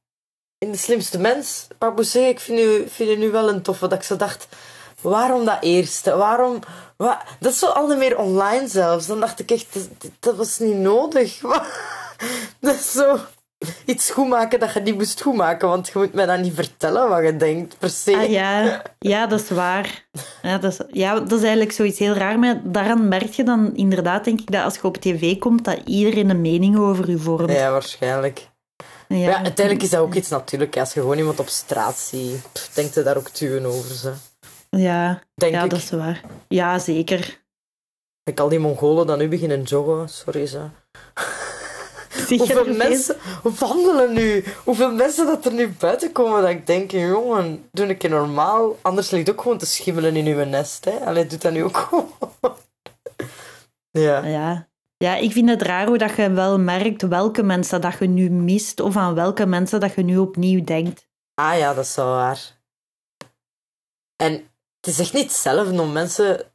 In 0.58 0.72
de 0.72 0.78
slimste 0.78 1.20
mens. 1.20 1.68
Maar 1.80 1.90
ik 1.90 1.96
moet 1.96 2.08
zeggen, 2.08 2.32
ik 2.32 2.40
vind 2.40 2.60
u, 2.60 2.90
vind 2.90 3.10
u 3.10 3.16
nu 3.16 3.32
wel 3.32 3.50
een 3.50 3.62
toffe. 3.62 3.88
Dat 3.88 3.98
ik 3.98 4.04
zo 4.04 4.16
dacht, 4.16 4.48
waarom 5.02 5.46
dat 5.46 5.62
eerste? 5.62 6.16
Waarom... 6.16 6.60
Wat? 6.98 7.18
Dat 7.40 7.52
is 7.52 7.60
zo 7.60 7.68
al 7.68 7.98
meer 7.98 8.18
online 8.18 8.68
zelfs. 8.68 9.08
Dan 9.08 9.20
dacht 9.20 9.40
ik 9.40 9.52
echt, 9.52 9.74
dat, 9.74 10.12
dat 10.20 10.36
was 10.36 10.60
niet 10.60 10.78
nodig. 10.78 11.42
dat 12.60 12.76
is 12.76 12.92
zo... 12.92 13.18
Iets 13.86 14.12
goed 14.12 14.28
maken 14.28 14.60
dat 14.60 14.74
je 14.74 14.80
niet 14.80 14.96
moest 14.96 15.22
goed 15.22 15.36
maken, 15.36 15.68
want 15.68 15.88
je 15.88 16.00
moet 16.00 16.14
mij 16.14 16.26
dan 16.26 16.42
niet 16.42 16.54
vertellen 16.54 17.10
wat 17.10 17.24
je 17.24 17.38
denkt, 17.38 17.78
per 17.78 17.90
se. 17.90 18.16
Ah, 18.16 18.30
ja. 18.30 18.82
ja, 19.00 19.28
dat 19.28 19.42
is 19.42 19.50
waar. 19.50 20.08
Ja 20.42 20.58
dat 20.58 20.72
is, 20.72 20.80
ja, 20.92 21.14
dat 21.20 21.32
is 21.32 21.42
eigenlijk 21.42 21.72
zoiets 21.72 22.00
heel 22.00 22.14
raar. 22.14 22.40
Maar 22.40 22.62
daaraan 22.64 23.08
merk 23.08 23.32
je 23.32 23.44
dan 23.44 23.76
inderdaad, 23.76 24.24
denk 24.24 24.40
ik, 24.40 24.52
dat 24.52 24.64
als 24.64 24.76
je 24.76 24.84
op 24.84 24.98
tv 24.98 25.38
komt, 25.38 25.66
dat 25.66 25.80
iedereen 25.86 26.30
een 26.30 26.42
mening 26.42 26.78
over 26.78 27.10
je 27.10 27.18
vormt. 27.18 27.52
Ja, 27.52 27.72
waarschijnlijk. 27.72 28.50
Ja. 29.08 29.18
Ja, 29.18 29.44
uiteindelijk 29.44 29.86
is 29.86 29.90
dat 29.90 30.00
ook 30.00 30.14
iets 30.14 30.30
natuurlijk. 30.30 30.78
Als 30.78 30.94
je 30.94 31.00
gewoon 31.00 31.18
iemand 31.18 31.40
op 31.40 31.48
straat 31.48 31.98
ziet, 31.98 32.42
pff, 32.52 32.74
denkt 32.74 32.94
je 32.94 33.04
daar 33.04 33.18
ook 33.18 33.30
tuwen 33.30 33.66
over. 33.66 33.96
Ze. 33.96 34.14
Ja, 34.70 35.22
Denk 35.36 35.54
ja 35.54 35.64
ik. 35.64 35.70
dat 35.70 35.80
is 35.80 35.90
waar. 35.90 36.22
Ja, 36.48 36.80
zeker. 36.80 37.42
Ik 38.24 38.40
al 38.40 38.50
die 38.50 38.60
Mongolen 38.60 39.08
dan 39.08 39.18
nu 39.18 39.28
beginnen 39.28 39.62
joggen, 39.62 40.10
sorry 40.10 40.46
ze. 40.46 40.60
Je 42.34 42.40
Hoeveel 42.40 42.76
mensen 42.76 43.16
wandelen 43.42 44.14
nu? 44.14 44.44
Hoeveel 44.64 44.92
mensen 44.92 45.26
dat 45.26 45.46
er 45.46 45.54
nu 45.54 45.70
buiten 45.80 46.12
komen 46.12 46.42
dat 46.42 46.50
ik 46.50 46.68
denk, 46.68 46.92
jongen, 46.92 47.70
doe 47.72 47.90
een 47.90 47.98
keer 47.98 48.10
normaal. 48.10 48.78
Anders 48.82 49.10
ligt 49.10 49.30
ook 49.30 49.42
gewoon 49.42 49.58
te 49.58 49.66
schimmelen 49.66 50.16
in 50.16 50.26
uw 50.26 50.44
nest. 50.46 50.86
Hè? 50.86 50.92
Allee, 50.92 51.26
doet 51.26 51.42
dat 51.42 51.52
nu 51.54 51.64
ook 51.64 51.78
gewoon. 51.78 52.12
ja. 54.06 54.26
Ja. 54.26 54.68
ja, 54.98 55.16
ik 55.16 55.32
vind 55.32 55.50
het 55.50 55.62
raar 55.62 55.88
hoe 55.88 55.98
dat 55.98 56.16
je 56.16 56.32
wel 56.32 56.60
merkt 56.60 57.02
welke 57.02 57.44
mensen 57.44 57.82
dat 57.82 57.96
je 58.00 58.08
nu 58.08 58.30
mist 58.30 58.80
of 58.80 58.98
aan 58.98 59.14
welke 59.16 59.46
mensen 59.46 59.80
dat 59.80 59.94
je 59.94 60.04
nu 60.04 60.18
opnieuw 60.18 60.64
denkt. 60.64 61.08
Ah 61.34 61.58
ja, 61.58 61.74
dat 61.74 61.86
is 61.86 61.96
wel 61.96 62.06
waar. 62.06 62.62
En 64.16 64.32
het 64.80 64.88
is 64.94 65.00
echt 65.00 65.14
niet 65.14 65.24
hetzelfde 65.24 65.82
om 65.82 65.92
mensen 65.92 66.52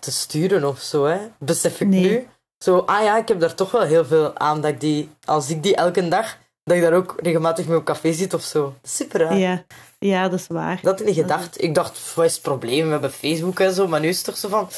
te 0.00 0.12
sturen 0.12 0.64
of 0.64 0.80
zo, 0.80 1.04
hè. 1.04 1.18
Besef 1.38 1.80
ik 1.80 1.88
Nee. 1.88 2.00
nu. 2.10 2.28
Zo, 2.64 2.78
ah 2.78 3.02
ja, 3.02 3.16
ik 3.16 3.28
heb 3.28 3.40
daar 3.40 3.54
toch 3.54 3.70
wel 3.70 3.82
heel 3.82 4.04
veel 4.04 4.38
aan 4.38 4.60
dat 4.60 4.70
ik 4.70 4.80
die... 4.80 5.10
Als 5.24 5.50
ik 5.50 5.62
die 5.62 5.76
elke 5.76 6.08
dag... 6.08 6.38
Dat 6.62 6.76
ik 6.76 6.82
daar 6.82 6.92
ook 6.92 7.14
regelmatig 7.16 7.66
mee 7.66 7.76
op 7.76 7.84
café 7.84 8.12
zit 8.12 8.34
of 8.34 8.42
zo. 8.42 8.74
Super 8.82 9.20
raar. 9.20 9.36
Ja. 9.36 9.64
ja, 9.98 10.28
dat 10.28 10.38
is 10.38 10.46
waar. 10.46 10.74
Dat 10.82 10.84
had 10.90 11.00
ik 11.00 11.06
niet 11.06 11.14
gedacht. 11.14 11.62
Ik 11.62 11.74
dacht, 11.74 12.14
wat 12.14 12.24
is 12.24 12.32
het 12.32 12.42
probleem? 12.42 12.84
We 12.84 12.90
hebben 12.90 13.12
Facebook 13.12 13.60
en 13.60 13.72
zo. 13.72 13.88
Maar 13.88 14.00
nu 14.00 14.08
is 14.08 14.16
het 14.16 14.24
toch 14.24 14.36
zo 14.36 14.48
van... 14.48 14.68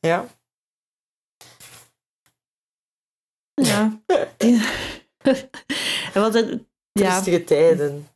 Ja. 0.00 0.26
Ja. 3.54 4.00
Wat 6.14 6.34
het, 6.34 6.64
ja. 6.92 7.20
Tijden. 7.20 8.08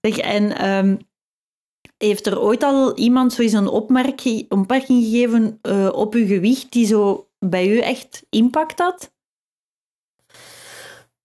Zeg, 0.00 0.18
en 0.18 0.56
ehm, 0.56 0.96
heeft 1.98 2.26
er 2.26 2.40
ooit 2.40 2.62
al 2.62 2.96
iemand 2.96 3.32
zoiets 3.32 3.54
een 3.54 3.68
opmerking, 3.68 4.50
opmerking 4.50 5.04
gegeven 5.04 5.58
eh, 5.62 5.88
op 5.92 6.14
uw 6.14 6.26
gewicht 6.26 6.72
die 6.72 6.86
zo 6.86 7.26
bij 7.44 7.68
u 7.68 7.80
echt 7.80 8.22
impact? 8.30 9.10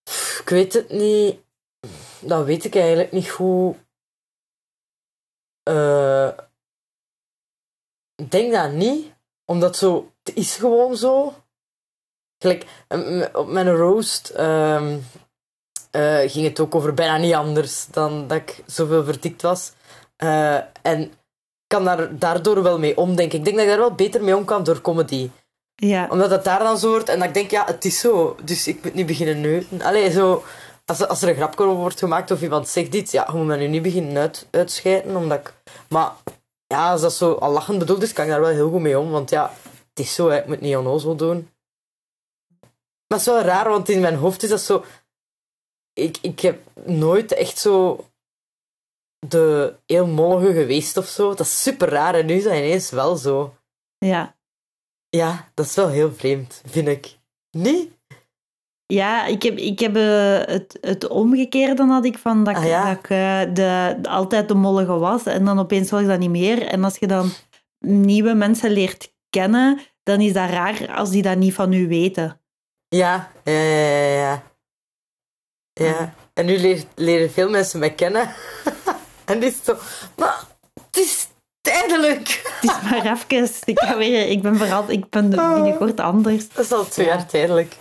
Pff, 0.03 0.39
Ik 0.39 0.50
weet 0.50 0.74
het 0.74 0.89
niet. 0.89 1.39
Dat 2.19 2.45
weet 2.45 2.63
ik 2.63 2.75
eigenlijk 2.75 3.12
niet 3.12 3.29
goed. 3.29 3.75
Eh, 5.63 6.29
ik 8.15 8.31
denk 8.31 8.51
dat 8.51 8.71
niet, 8.71 9.13
omdat 9.45 9.77
zo, 9.77 10.12
het 10.24 10.36
is 10.36 10.55
gewoon 10.55 10.97
zo. 10.97 11.33
Gelijk, 12.38 12.65
op 13.33 13.47
mijn 13.47 13.75
roast 13.75 14.29
ehm, 14.29 15.00
eh, 15.91 16.29
ging 16.29 16.47
het 16.47 16.59
ook 16.59 16.75
over 16.75 16.93
bijna 16.93 17.17
niet 17.17 17.33
anders 17.33 17.86
dan 17.86 18.27
dat 18.27 18.38
ik 18.38 18.63
zoveel 18.65 19.03
verdikt 19.03 19.41
was. 19.41 19.71
Eh, 20.15 20.59
en 20.81 21.12
kan 21.67 21.86
daar 21.86 22.17
daardoor 22.19 22.63
wel 22.63 22.79
mee 22.79 22.97
om, 22.97 23.15
denk 23.15 23.31
ik. 23.31 23.38
Ik 23.38 23.43
denk 23.43 23.55
dat 23.55 23.65
ik 23.65 23.71
daar 23.71 23.79
wel 23.79 23.95
beter 23.95 24.24
mee 24.24 24.36
om 24.36 24.45
kan 24.45 24.63
door 24.63 24.81
comedy 24.81 25.29
Ja, 25.79 26.07
omdat 26.10 26.29
het 26.29 26.43
daar 26.43 26.60
dan 26.60 26.77
zo 26.77 26.89
wordt 26.89 27.10
en 27.10 27.19
dat 27.19 27.27
ik 27.27 27.34
denk, 27.34 27.51
ja, 27.51 27.65
het 27.65 27.86
is 27.86 28.00
zo. 28.00 28.36
Dus 28.43 28.67
ik 28.67 28.84
moet 28.84 28.93
niet 28.93 29.05
beginnen 29.05 29.41
neuten. 29.41 29.81
Allee, 29.81 30.12
zo... 30.12 30.43
Als, 30.86 31.00
er- 31.00 31.07
als 31.07 31.22
er 31.22 31.29
een 31.29 31.36
grapje 31.36 31.63
over 31.63 31.75
wordt 31.81 32.00
gemaakt 32.00 32.31
of 32.31 32.41
iemand 32.41 32.67
zegt 32.67 32.93
iets, 32.93 33.12
ja, 33.12 33.27
je 33.31 33.38
moet 33.38 33.46
me 33.46 33.57
nu 33.57 33.67
niet 33.67 33.81
beginnen 33.81 34.17
uit, 34.17 34.48
uitscheiden, 34.51 35.15
omdat 35.15 35.39
ik... 35.39 35.53
Maar 35.89 36.12
ja, 36.67 36.91
als 36.91 37.01
dat 37.01 37.13
zo 37.13 37.34
al 37.34 37.51
lachend 37.51 37.79
bedoeld 37.79 38.01
is, 38.01 38.13
kan 38.13 38.25
ik 38.25 38.31
daar 38.31 38.39
wel 38.41 38.50
heel 38.50 38.69
goed 38.69 38.81
mee 38.81 39.00
om. 39.00 39.10
Want 39.12 39.29
ja, 39.29 39.53
het 39.89 40.00
is 40.05 40.13
zo, 40.13 40.29
hè. 40.29 40.38
ik 40.38 40.48
moet 40.48 40.62
niet 40.62 40.75
onnozel 40.75 41.15
doen. 41.15 41.50
Maar 43.07 43.17
het 43.19 43.19
is 43.19 43.25
wel 43.25 43.41
raar, 43.41 43.69
want 43.69 43.89
in 43.89 44.00
mijn 44.00 44.15
hoofd 44.15 44.43
is 44.43 44.50
dat 44.50 44.62
zo... 44.62 44.84
Ik, 45.93 46.17
ik 46.22 46.39
heb 46.39 46.60
nooit 46.86 47.31
echt 47.31 47.57
zo 47.57 48.05
de 49.27 49.75
heel 49.86 50.07
mollige 50.07 50.53
geweest 50.53 50.98
of 50.98 51.05
zo. 51.07 51.29
Dat 51.29 51.39
is 51.39 51.62
super 51.63 51.89
raar 51.89 52.15
en 52.15 52.25
nu 52.25 52.34
is 52.34 52.43
dat 52.43 52.53
ineens 52.53 52.89
wel 52.89 53.15
zo. 53.15 53.55
ja. 53.98 54.36
Ja, 55.09 55.49
dat 55.53 55.65
is 55.65 55.75
wel 55.75 55.89
heel 55.89 56.13
vreemd, 56.13 56.61
vind 56.65 56.87
ik. 56.87 57.17
Niet? 57.51 57.91
Ja, 58.85 59.25
ik 59.25 59.43
heb, 59.43 59.57
ik 59.57 59.79
heb 59.79 59.95
eh, 59.95 60.53
het, 60.53 60.77
het 60.81 61.07
omgekeerde 61.07 61.83
had 61.85 62.05
ik 62.05 62.17
van 62.17 62.43
dat 62.43 62.55
ik, 62.57 62.61
Ah, 62.63 62.67
ja? 62.67 62.87
dat 62.89 62.97
ik 62.97 63.09
eh, 63.09 63.39
de, 63.41 63.97
de- 64.01 64.09
altijd 64.09 64.47
de 64.47 64.53
mollige 64.53 64.97
was 64.97 65.23
en 65.25 65.45
dan 65.45 65.59
opeens 65.59 65.89
was 65.89 66.01
ik 66.01 66.07
dat 66.07 66.19
niet 66.19 66.29
meer. 66.29 66.61
En 66.67 66.83
als 66.83 66.97
je 66.97 67.07
dan 67.07 67.29
nieuwe 67.79 68.33
mensen 68.33 68.71
leert 68.71 69.13
kennen, 69.29 69.79
dan 70.03 70.21
is 70.21 70.33
dat 70.33 70.49
raar 70.49 70.95
als 70.95 71.09
die 71.09 71.21
dat 71.21 71.37
niet 71.37 71.53
van 71.53 71.73
u 71.73 71.87
weten. 71.87 72.41
Ja, 72.87 73.31
ja, 73.43 73.51
ja, 73.53 74.03
ja. 74.03 74.13
ja. 74.19 74.43
Ja. 75.73 75.91
Ah. 75.97 76.07
En 76.33 76.45
nu 76.45 76.57
leer- 76.57 76.83
leren 76.95 77.31
veel 77.31 77.49
mensen 77.49 77.79
mij 77.79 77.93
kennen. 77.93 78.33
en 79.25 79.39
dit 79.39 79.51
is 79.53 79.63
zo... 79.63 79.77
Maar 80.15 80.43
het 80.74 80.98
is 80.98 81.27
tijdelijk. 81.72 82.42
Het 82.60 82.70
is 82.72 82.90
maar 82.90 83.18
even. 83.30 83.50
Ik, 83.66 83.80
ga 83.80 83.98
weer, 83.98 84.27
ik 84.30 84.42
ben 84.42 84.56
vooral, 84.58 84.84
ik 84.88 85.10
ben 85.10 85.30
binnenkort 85.30 86.00
anders. 86.00 86.50
Dat 86.50 86.66
is 86.66 86.72
al 86.72 86.86
twee 86.86 87.06
Ja. 87.06 87.14
jaar 87.14 87.25
tijdelijk. 87.25 87.75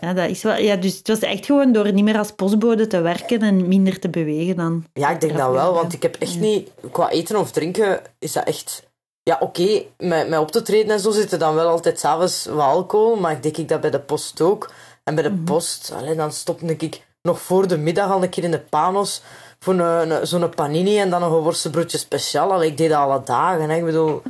Ja, 0.00 0.12
dat 0.12 0.28
is 0.30 0.42
wel, 0.42 0.56
ja, 0.56 0.76
dus 0.76 0.96
het 0.96 1.08
was 1.08 1.18
echt 1.18 1.46
gewoon 1.46 1.72
door 1.72 1.92
niet 1.92 2.04
meer 2.04 2.18
als 2.18 2.32
postbode 2.32 2.86
te 2.86 3.00
werken 3.00 3.42
en 3.42 3.68
minder 3.68 3.98
te 3.98 4.08
bewegen 4.08 4.56
dan. 4.56 4.84
Ja, 4.92 5.10
ik 5.10 5.20
denk 5.20 5.36
dat 5.36 5.50
wel, 5.50 5.72
want 5.74 5.92
ik 5.92 6.02
heb 6.02 6.16
echt 6.16 6.38
niet... 6.38 6.70
Qua 6.92 7.08
eten 7.10 7.36
of 7.36 7.50
drinken 7.50 8.00
is 8.18 8.32
dat 8.32 8.44
echt... 8.44 8.86
Ja, 9.22 9.36
oké, 9.40 9.82
met, 9.98 10.28
met 10.28 10.38
op 10.38 10.50
te 10.50 10.62
treden 10.62 10.92
en 10.92 11.00
zo 11.00 11.10
zit 11.10 11.32
er 11.32 11.38
dan 11.38 11.54
wel 11.54 11.68
altijd 11.68 11.98
s'avonds 11.98 12.44
wat 12.46 12.60
alcohol, 12.60 13.16
maar 13.16 13.32
ik 13.32 13.42
denk 13.42 13.56
ik 13.56 13.68
dat 13.68 13.80
bij 13.80 13.90
de 13.90 14.00
post 14.00 14.40
ook. 14.40 14.70
En 15.04 15.14
bij 15.14 15.24
de 15.24 15.32
post, 15.44 15.92
allee, 15.96 16.14
dan 16.14 16.32
stopte 16.32 16.76
ik 16.78 17.06
nog 17.22 17.40
voor 17.40 17.68
de 17.68 17.78
middag 17.78 18.10
al 18.10 18.22
een 18.22 18.28
keer 18.28 18.44
in 18.44 18.50
de 18.50 18.60
panos 18.60 19.22
voor 19.58 19.74
een, 19.74 20.10
een- 20.10 20.26
zo'n 20.26 20.48
panini 20.48 20.98
en 20.98 21.10
dan 21.10 21.20
nog 21.20 21.32
een 21.32 21.38
worstenbroodje 21.42 21.98
speciaal. 21.98 22.52
Allee, 22.52 22.70
ik 22.70 22.76
deed 22.76 22.88
dat 22.90 22.98
alle 22.98 23.22
dagen, 23.24 23.70
hè. 23.70 23.76
ik 23.76 23.84
bedoel... 23.84 24.22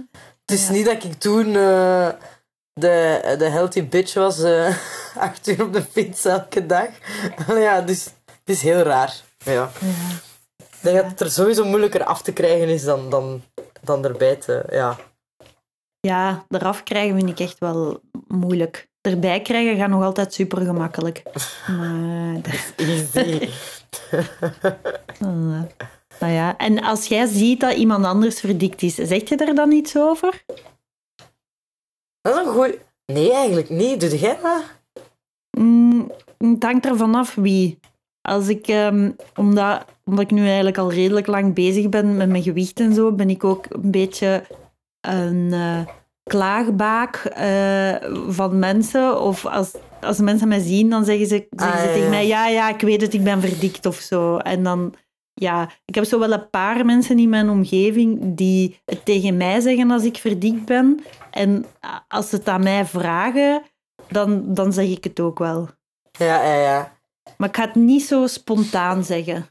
Het 0.46 0.58
is 0.58 0.66
Ja. 0.66 0.72
niet 0.72 0.84
dat 0.84 1.04
ik 1.04 1.12
toen 1.14 1.46
eh, 1.46 2.08
de, 2.72 3.20
de 3.38 3.48
healthy 3.48 3.88
bitch 3.88 4.14
was, 4.14 4.42
eh, 4.42 4.76
acht 5.28 5.46
uur 5.48 5.62
op 5.62 5.72
de 5.72 5.82
fiets 5.82 6.24
elke 6.24 6.66
dag. 6.66 6.88
Allee, 7.48 7.62
ja, 7.62 7.80
dus 7.80 8.04
het 8.04 8.56
is 8.56 8.62
heel 8.62 8.78
raar. 8.82 9.14
Ja. 9.44 9.70
Ik 10.58 10.66
denk 10.80 10.96
dat 10.96 11.06
het 11.06 11.20
er 11.20 11.30
sowieso 11.30 11.64
moeilijker 11.64 12.04
af 12.04 12.22
te 12.22 12.32
krijgen 12.32 12.68
is 12.68 12.84
dan, 12.84 13.10
dan, 13.10 13.42
dan 13.80 14.04
erbij 14.04 14.36
te... 14.36 14.64
Ja. 14.70 14.96
Ja, 16.00 16.44
eraf 16.48 16.82
krijgen 16.82 17.16
vind 17.16 17.28
ik 17.28 17.40
echt 17.40 17.58
wel 17.58 18.00
moeilijk. 18.26 18.88
Erbij 19.00 19.42
krijgen 19.42 19.76
gaat 19.76 19.88
nog 19.88 20.02
altijd 20.02 20.34
super 20.34 20.64
gemakkelijk. 20.64 21.22
Maar, 21.78 22.40
Easy. 22.76 23.48
nou 26.20 26.32
ja. 26.32 26.56
En 26.56 26.82
als 26.82 27.06
jij 27.06 27.26
ziet 27.26 27.60
dat 27.60 27.72
iemand 27.72 28.04
anders 28.04 28.40
verdikt 28.40 28.82
is, 28.82 28.94
zeg 28.94 29.28
je 29.28 29.36
er 29.36 29.54
dan 29.54 29.72
iets 29.72 29.96
over? 29.96 30.44
Dat 32.20 32.36
is 32.36 32.46
een 32.46 32.52
goeie... 32.52 32.78
Nee, 33.12 33.32
eigenlijk 33.32 33.70
niet. 33.70 34.00
Doe 34.00 34.18
jij 34.18 34.38
dat? 34.42 34.62
Mm, 35.58 36.12
het 36.38 36.62
hangt 36.62 36.86
er 36.86 36.96
vanaf 36.96 37.34
wie. 37.34 37.78
Als 38.20 38.48
ik, 38.48 38.66
ehm, 38.66 39.10
omdat, 39.36 39.84
omdat 40.04 40.24
ik 40.24 40.30
nu 40.30 40.46
eigenlijk 40.46 40.78
al 40.78 40.92
redelijk 40.92 41.26
lang 41.26 41.54
bezig 41.54 41.88
ben 41.88 42.16
met 42.16 42.28
mijn 42.28 42.42
gewicht 42.42 42.80
en 42.80 42.94
zo, 42.94 43.12
ben 43.12 43.30
ik 43.30 43.44
ook 43.44 43.66
een 43.68 43.90
beetje 43.90 44.42
een 45.00 45.52
eh, 45.52 45.86
klaagbaak 46.22 47.16
eh, 47.16 47.94
van 48.28 48.58
mensen. 48.58 49.20
Of 49.20 49.46
als, 49.46 49.74
als 50.00 50.18
mensen 50.18 50.48
mij 50.48 50.60
zien, 50.60 50.90
dan 50.90 51.04
zeggen 51.04 51.26
ze, 51.26 51.46
zeggen 51.50 51.78
Ah, 51.78 51.82
ze 51.82 51.86
tegen 51.86 52.02
ja. 52.02 52.08
mij, 52.08 52.26
ja, 52.26 52.48
ja, 52.48 52.68
ik 52.68 52.80
weet 52.80 53.00
het, 53.00 53.14
ik 53.14 53.24
ben 53.24 53.40
verdikt 53.40 53.86
of 53.86 53.96
zo. 53.96 54.36
En 54.36 54.62
dan, 54.62 54.94
ja, 55.34 55.70
ik 55.84 55.94
heb 55.94 56.04
zo 56.04 56.18
wel 56.18 56.32
een 56.32 56.50
paar 56.50 56.84
mensen 56.84 57.18
in 57.18 57.28
mijn 57.28 57.48
omgeving 57.48 58.18
die 58.22 58.80
het 58.84 59.04
tegen 59.04 59.36
mij 59.36 59.60
zeggen 59.60 59.90
als 59.90 60.04
ik 60.04 60.16
verdikt 60.16 60.64
ben. 60.64 61.04
En 61.30 61.64
als 62.08 62.28
ze 62.28 62.36
het 62.36 62.48
aan 62.48 62.62
mij 62.62 62.84
vragen, 62.84 63.62
dan, 64.08 64.54
dan 64.54 64.72
zeg 64.72 64.86
ik 64.86 65.04
het 65.04 65.20
ook 65.20 65.38
wel. 65.38 65.68
Ja, 66.18 66.42
ja, 66.44 66.54
ja. 66.54 66.96
Maar 67.36 67.48
ik 67.48 67.56
ga 67.56 67.64
het 67.64 67.74
niet 67.74 68.04
zo 68.04 68.26
spontaan 68.26 69.04
zeggen. 69.04 69.46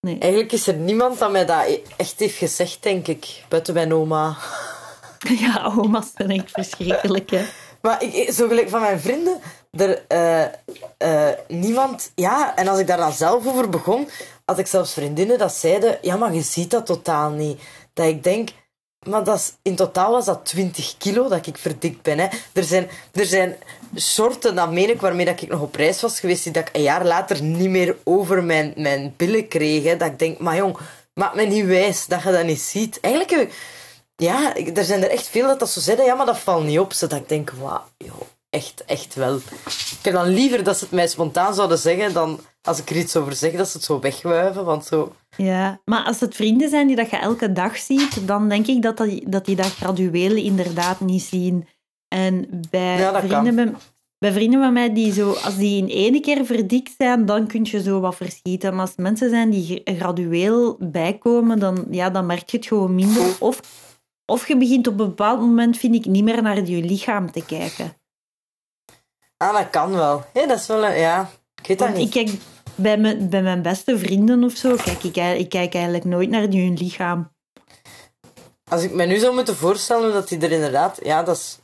Nee. 0.00 0.18
Eigenlijk 0.18 0.52
is 0.52 0.66
er 0.66 0.74
niemand 0.74 1.18
dat 1.18 1.30
mij 1.30 1.46
dat 1.46 1.80
echt 1.96 2.18
heeft 2.18 2.36
gezegd, 2.36 2.82
denk 2.82 3.06
ik. 3.06 3.44
Buiten 3.48 3.74
mijn 3.74 3.92
oma. 3.94 4.36
Ja, 5.38 5.72
oma's 5.76 6.10
zijn 6.14 6.30
echt 6.30 6.50
verschrikkelijk, 6.50 7.30
hè. 7.30 7.44
Maar 7.84 8.02
ik, 8.02 8.32
zo 8.32 8.48
gelijk 8.48 8.68
van 8.68 8.80
mijn 8.80 9.00
vrienden, 9.00 9.40
er, 9.70 10.04
eh, 10.08 10.44
eh, 10.98 11.38
niemand... 11.48 12.12
Ja, 12.14 12.56
en 12.56 12.68
als 12.68 12.78
ik 12.78 12.86
daar 12.86 12.96
dan 12.96 13.12
zelf 13.12 13.46
over 13.46 13.68
begon, 13.68 14.08
had 14.44 14.58
ik 14.58 14.66
zelfs 14.66 14.92
vriendinnen 14.92 15.38
dat 15.38 15.54
zeiden, 15.54 15.98
ja, 16.00 16.16
maar 16.16 16.34
je 16.34 16.42
ziet 16.42 16.70
dat 16.70 16.86
totaal 16.86 17.30
niet. 17.30 17.60
Dat 17.92 18.06
ik 18.06 18.24
denk, 18.24 18.48
maar 19.06 19.24
dat 19.24 19.36
is, 19.36 19.52
in 19.62 19.76
totaal 19.76 20.10
was 20.10 20.24
dat 20.24 20.44
20 20.44 20.96
kilo 20.98 21.28
dat 21.28 21.46
ik 21.46 21.58
verdikt 21.58 22.02
ben. 22.02 22.18
Hè. 22.18 22.26
Er, 22.52 22.64
zijn, 22.64 22.88
er 23.12 23.26
zijn 23.26 23.56
soorten, 23.94 24.54
dat 24.54 24.72
meen 24.72 24.90
ik, 24.90 25.00
waarmee 25.00 25.26
dat 25.26 25.42
ik 25.42 25.48
nog 25.48 25.60
op 25.60 25.74
reis 25.74 26.00
was 26.00 26.20
geweest, 26.20 26.44
die 26.44 26.52
dat 26.52 26.68
ik 26.68 26.76
een 26.76 26.82
jaar 26.82 27.04
later 27.04 27.42
niet 27.42 27.70
meer 27.70 27.96
over 28.04 28.44
mijn, 28.44 28.72
mijn 28.76 29.14
billen 29.16 29.48
kreeg. 29.48 29.84
Hè. 29.84 29.96
Dat 29.96 30.08
ik 30.08 30.18
denk, 30.18 30.38
maar 30.38 30.56
jong, 30.56 30.76
maak 31.14 31.34
me 31.34 31.42
niet 31.42 31.66
wijs 31.66 32.06
dat 32.06 32.22
je 32.22 32.30
dat 32.30 32.44
niet 32.44 32.60
ziet. 32.60 33.00
Eigenlijk 33.00 33.52
ja, 34.16 34.56
er 34.56 34.84
zijn 34.84 35.02
er 35.02 35.10
echt 35.10 35.28
veel 35.28 35.46
dat 35.46 35.58
dat 35.58 35.70
zo 35.70 35.80
zeiden, 35.80 36.04
ja, 36.04 36.14
maar 36.14 36.26
dat 36.26 36.38
valt 36.38 36.64
niet 36.64 36.78
op. 36.78 36.92
Zodat 36.92 37.18
ik 37.18 37.28
denk, 37.28 37.50
wauw, 37.50 37.82
joh, 37.98 38.20
echt, 38.50 38.84
echt 38.86 39.14
wel. 39.14 39.36
Ik 39.66 39.98
heb 40.02 40.12
dan 40.14 40.28
liever 40.28 40.64
dat 40.64 40.76
ze 40.78 40.84
het 40.84 40.92
mij 40.92 41.08
spontaan 41.08 41.54
zouden 41.54 41.78
zeggen, 41.78 42.12
dan 42.12 42.40
als 42.62 42.78
ik 42.78 42.90
er 42.90 42.96
iets 42.96 43.16
over 43.16 43.32
zeg, 43.34 43.52
dat 43.52 43.68
ze 43.68 43.76
het 43.76 43.86
zo 43.86 44.00
wegwuiven. 44.00 44.64
Want 44.64 44.84
zo... 44.84 45.12
Ja, 45.36 45.80
maar 45.84 46.04
als 46.04 46.20
het 46.20 46.34
vrienden 46.34 46.68
zijn 46.68 46.86
die 46.86 46.96
dat 46.96 47.10
je 47.10 47.16
elke 47.16 47.52
dag 47.52 47.76
ziet, 47.76 48.26
dan 48.26 48.48
denk 48.48 48.66
ik 48.66 48.82
dat, 48.82 48.96
dat, 48.96 49.20
dat 49.26 49.44
die 49.44 49.56
dat 49.56 49.66
gradueel 49.74 50.34
inderdaad 50.36 51.00
niet 51.00 51.22
zien. 51.22 51.66
En 52.08 52.60
bij, 52.70 52.98
Ja, 52.98 53.18
vrienden, 53.20 53.44
kan. 53.44 53.64
bij, 53.64 53.72
bij 54.18 54.32
vrienden 54.32 54.60
van 54.60 54.72
mij, 54.72 54.94
die 54.94 55.12
zo, 55.12 55.30
als 55.32 55.56
die 55.56 55.78
in 55.82 55.88
één 55.90 56.20
keer 56.22 56.44
verdikt 56.46 56.94
zijn, 56.98 57.26
dan 57.26 57.46
kun 57.46 57.64
je 57.70 57.82
zo 57.82 58.00
wat 58.00 58.16
verschieten. 58.16 58.70
Maar 58.72 58.80
als 58.80 58.90
het 58.90 58.98
mensen 58.98 59.30
zijn 59.30 59.50
die 59.50 59.64
gra- 59.84 59.94
gradueel 59.96 60.76
bijkomen, 60.80 61.58
dan, 61.58 61.86
ja, 61.90 62.10
dan 62.10 62.26
merk 62.26 62.48
je 62.50 62.56
het 62.56 62.66
gewoon 62.66 62.94
minder. 62.94 63.26
Of, 63.40 63.60
of 64.26 64.48
je 64.48 64.56
begint 64.56 64.86
op 64.86 65.00
een 65.00 65.06
bepaald 65.06 65.40
moment, 65.40 65.76
vind 65.78 65.94
ik, 65.94 66.04
niet 66.04 66.24
meer 66.24 66.42
naar 66.42 66.64
je 66.64 66.82
lichaam 66.84 67.30
te 67.32 67.44
kijken. 67.44 67.96
Ah, 69.36 69.52
dat 69.56 69.70
kan 69.70 69.90
wel. 69.92 70.24
Hé, 70.32 70.46
dat 70.46 70.58
is 70.58 70.66
wel 70.66 70.84
een, 70.84 70.98
ja. 70.98 71.30
Ik 71.60 71.66
weet 71.66 71.78
dat 71.78 71.88
Want 71.88 72.00
ik 72.00 72.04
niet. 72.14 72.30
kijk 72.30 72.40
bij 72.74 72.98
mijn, 72.98 73.28
bij 73.28 73.42
mijn 73.42 73.62
beste 73.62 73.98
vrienden 73.98 74.44
of 74.44 74.52
zo, 74.56 74.76
kijk 74.76 75.02
ik, 75.02 75.16
ik 75.16 75.48
kijk 75.48 75.74
eigenlijk 75.74 76.04
nooit 76.04 76.30
naar 76.30 76.40
hun 76.42 76.74
lichaam. 76.76 77.32
Als 78.70 78.82
ik 78.82 78.92
me 78.92 79.04
nu 79.06 79.18
zou 79.18 79.34
moeten 79.34 79.56
voorstellen 79.56 80.12
dat 80.12 80.28
die 80.28 80.38
er 80.40 80.52
inderdaad... 80.52 80.98
Ja, 81.02 81.22
dat 81.22 81.36
is... 81.36 81.58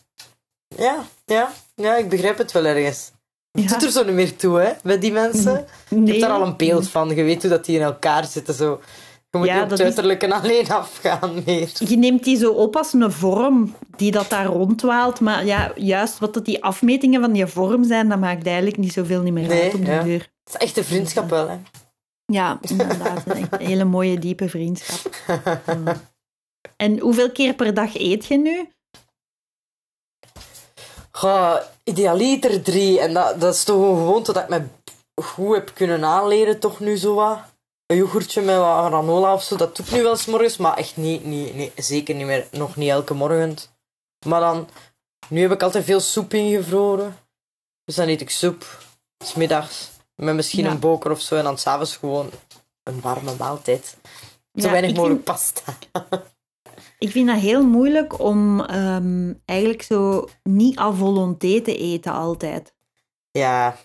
Ja, 0.76 1.04
ja, 1.24 1.52
ja, 1.74 1.96
ik 1.96 2.08
begrijp 2.08 2.38
het 2.38 2.52
wel 2.52 2.64
ergens. 2.64 3.12
Het 3.52 3.62
Ja. 3.62 3.68
doet 3.68 3.82
er 3.82 3.90
zo 3.90 4.04
niet 4.04 4.14
meer 4.14 4.36
toe, 4.36 4.58
hè, 4.60 4.72
bij 4.82 4.98
die 4.98 5.12
mensen. 5.12 5.66
Je 5.88 5.96
Nee. 5.96 6.06
hebt 6.08 6.20
daar 6.20 6.30
al 6.30 6.46
een 6.46 6.56
beeld 6.56 6.88
van. 6.88 7.08
Je 7.08 7.22
weet 7.22 7.40
hoe 7.40 7.50
dat 7.50 7.64
die 7.64 7.76
in 7.76 7.82
elkaar 7.82 8.24
zitten, 8.24 8.54
zo. 8.54 8.80
Je 9.30 9.38
moet 9.38 9.46
Ja, 9.46 9.54
niet 9.54 9.64
op 9.64 9.72
is- 9.78 9.80
uiterlijke 9.84 10.34
alleen 10.34 10.68
afgaan 10.70 11.42
meer. 11.46 11.70
Je 11.78 11.96
neemt 11.96 12.24
die 12.24 12.36
zo 12.36 12.52
op 12.52 12.76
als 12.76 12.92
een 12.92 13.12
vorm 13.12 13.74
die 13.96 14.10
dat 14.10 14.28
daar 14.30 14.44
rondwaalt. 14.46 15.20
Maar 15.20 15.44
ja, 15.44 15.72
juist 15.74 16.18
wat 16.18 16.34
dat 16.34 16.44
die 16.44 16.64
afmetingen 16.64 17.20
van 17.20 17.32
die 17.32 17.46
vorm 17.46 17.84
zijn, 17.84 18.08
dat 18.08 18.18
maakt 18.18 18.46
eigenlijk 18.46 18.76
niet 18.76 18.92
zoveel 18.92 19.22
niet 19.22 19.32
meer 19.32 19.48
Nee, 19.48 19.62
uit 19.62 19.74
op 19.74 19.84
de 19.84 19.90
ja. 19.90 20.02
deur. 20.02 20.18
Het 20.44 20.54
is 20.54 20.56
echt 20.56 20.76
een 20.76 20.84
vriendschap 20.84 21.30
wel, 21.30 21.48
hè. 21.48 21.56
Ja, 22.24 22.58
inderdaad. 22.60 23.22
Een 23.26 23.36
echt 23.36 23.52
een 23.60 23.66
hele 23.66 23.84
mooie, 23.84 24.18
diepe 24.18 24.48
vriendschap. 24.48 25.14
Ja. 25.26 25.60
En 26.76 26.98
hoeveel 26.98 27.30
keer 27.30 27.54
per 27.54 27.74
dag 27.74 27.96
eet 27.96 28.26
je 28.26 28.38
nu? 28.38 28.68
Goh, 31.10 31.56
idealiter 31.84 32.62
drie. 32.62 33.00
En 33.00 33.14
dat, 33.14 33.40
dat 33.40 33.54
is 33.54 33.64
toch 33.64 33.76
een 33.82 33.96
gewoonte 33.96 34.32
dat 34.32 34.42
ik 34.42 34.48
me 34.48 34.62
goed 35.22 35.54
heb 35.54 35.70
kunnen 35.74 36.04
aanleren, 36.04 36.60
toch 36.60 36.80
nu 36.80 36.96
zo 36.96 37.14
wat. 37.14 37.38
Een 37.90 37.96
yoghurtje 37.96 38.40
met 38.42 38.56
wat 38.56 38.84
granola 38.86 39.32
of 39.34 39.42
zo, 39.42 39.56
dat 39.56 39.76
doe 39.76 39.86
ik 39.86 39.92
nu 39.92 40.02
wel 40.02 40.16
s 40.16 40.26
morgens, 40.26 40.56
maar 40.56 40.76
echt 40.76 40.96
niet, 40.96 41.24
niet, 41.24 41.54
niet, 41.54 41.72
zeker 41.76 42.14
niet 42.14 42.26
meer, 42.26 42.46
nog 42.50 42.76
niet 42.76 42.88
elke 42.90 43.14
morgen. 43.14 43.56
Maar 44.26 44.40
dan, 44.40 44.68
nu 45.28 45.40
heb 45.40 45.52
ik 45.52 45.62
altijd 45.62 45.84
veel 45.84 46.00
soep 46.00 46.34
ingevroren. 46.34 47.16
Dus 47.84 47.94
dan 47.94 48.08
eet 48.08 48.20
ik 48.20 48.30
soep, 48.30 48.78
smiddags, 49.24 49.90
met 50.14 50.34
misschien 50.34 50.64
Ja. 50.64 50.70
een 50.70 50.78
boker 50.78 51.10
of 51.10 51.20
zo, 51.20 51.36
en 51.36 51.44
dan 51.44 51.58
s'avonds 51.58 51.96
gewoon 51.96 52.30
een 52.82 53.00
warme 53.00 53.34
maaltijd. 53.38 53.96
Zo 54.54 54.66
Ja, 54.66 54.70
weinig 54.70 54.94
mogelijk 54.94 55.12
vind- 55.12 55.24
pasta. 55.24 55.74
Ik 56.98 57.10
vind 57.10 57.26
dat 57.28 57.38
heel 57.38 57.64
moeilijk 57.66 58.18
om 58.18 58.60
ehm, 58.60 59.32
eigenlijk 59.44 59.82
zo 59.82 60.28
niet 60.42 60.78
à 60.78 60.92
volonté 60.92 61.60
te 61.60 61.76
eten 61.76 62.12
altijd. 62.12 62.74
Ja. 63.30 63.76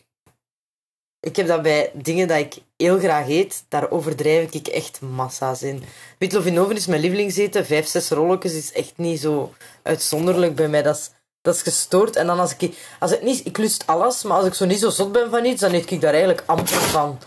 Ik 1.25 1.35
heb 1.35 1.47
dat 1.47 1.61
bij 1.61 1.91
dingen 1.93 2.27
dat 2.27 2.37
ik 2.37 2.57
heel 2.77 2.99
graag 2.99 3.27
eet, 3.29 3.63
daar 3.67 3.91
overdrijf 3.91 4.51
ik 4.51 4.67
echt 4.67 5.01
massa's 5.01 5.61
in. 5.61 5.83
Witlof 6.17 6.45
in 6.45 6.59
oven 6.59 6.75
is 6.75 6.85
mijn 6.87 7.01
lievelingseten. 7.01 7.65
Vijf, 7.65 7.87
zes 7.87 8.09
rolletjes 8.09 8.53
is 8.53 8.71
echt 8.71 8.93
niet 8.95 9.19
zo 9.19 9.53
uitzonderlijk 9.83 10.55
bij 10.55 10.67
mij. 10.67 10.81
Dat 10.81 10.95
is, 10.97 11.11
dat 11.41 11.55
is 11.55 11.61
gestoord. 11.61 12.15
En 12.15 12.27
dan 12.27 12.39
als 12.39 12.55
ik... 12.57 12.75
Als 12.99 13.11
ik, 13.11 13.21
niet, 13.23 13.45
ik 13.45 13.57
lust 13.57 13.83
alles, 13.87 14.23
maar 14.23 14.37
als 14.37 14.45
ik 14.45 14.53
zo 14.53 14.65
niet 14.65 14.79
zo 14.79 14.89
zot 14.89 15.11
ben 15.11 15.29
van 15.29 15.45
iets, 15.45 15.61
dan 15.61 15.73
eet 15.73 15.91
ik 15.91 16.01
daar 16.01 16.13
eigenlijk 16.13 16.43
amper 16.45 16.65
van. 16.81 17.19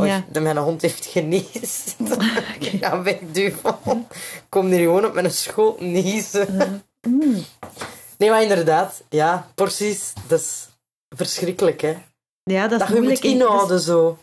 Oei, 0.00 0.10
Ja. 0.10 0.24
de, 0.32 0.40
mijn 0.40 0.56
hond 0.56 0.82
heeft 0.82 1.06
geniezen. 1.06 1.52
Ik 2.60 2.78
ga 2.80 3.02
wegduwen. 3.02 4.06
Kom 4.48 4.66
hier 4.66 4.78
gewoon 4.78 5.04
op 5.04 5.14
mijn 5.14 5.30
schoot 5.30 5.80
niezen. 5.80 6.82
Mm. 7.08 7.44
Nee, 8.18 8.30
maar 8.30 8.42
inderdaad. 8.42 9.02
Ja, 9.08 9.48
porties, 9.54 10.12
dat 10.26 10.40
is 10.40 10.68
verschrikkelijk, 11.16 11.80
hè. 11.80 11.94
Ja, 12.44 12.62
dat 12.68 12.72
is 12.72 12.78
Dat 12.78 12.88
je 12.88 12.94
moet 12.94 13.02
moeilijk. 13.02 13.24
En 13.24 13.30
inhouden, 13.30 13.80
zo. 13.80 14.18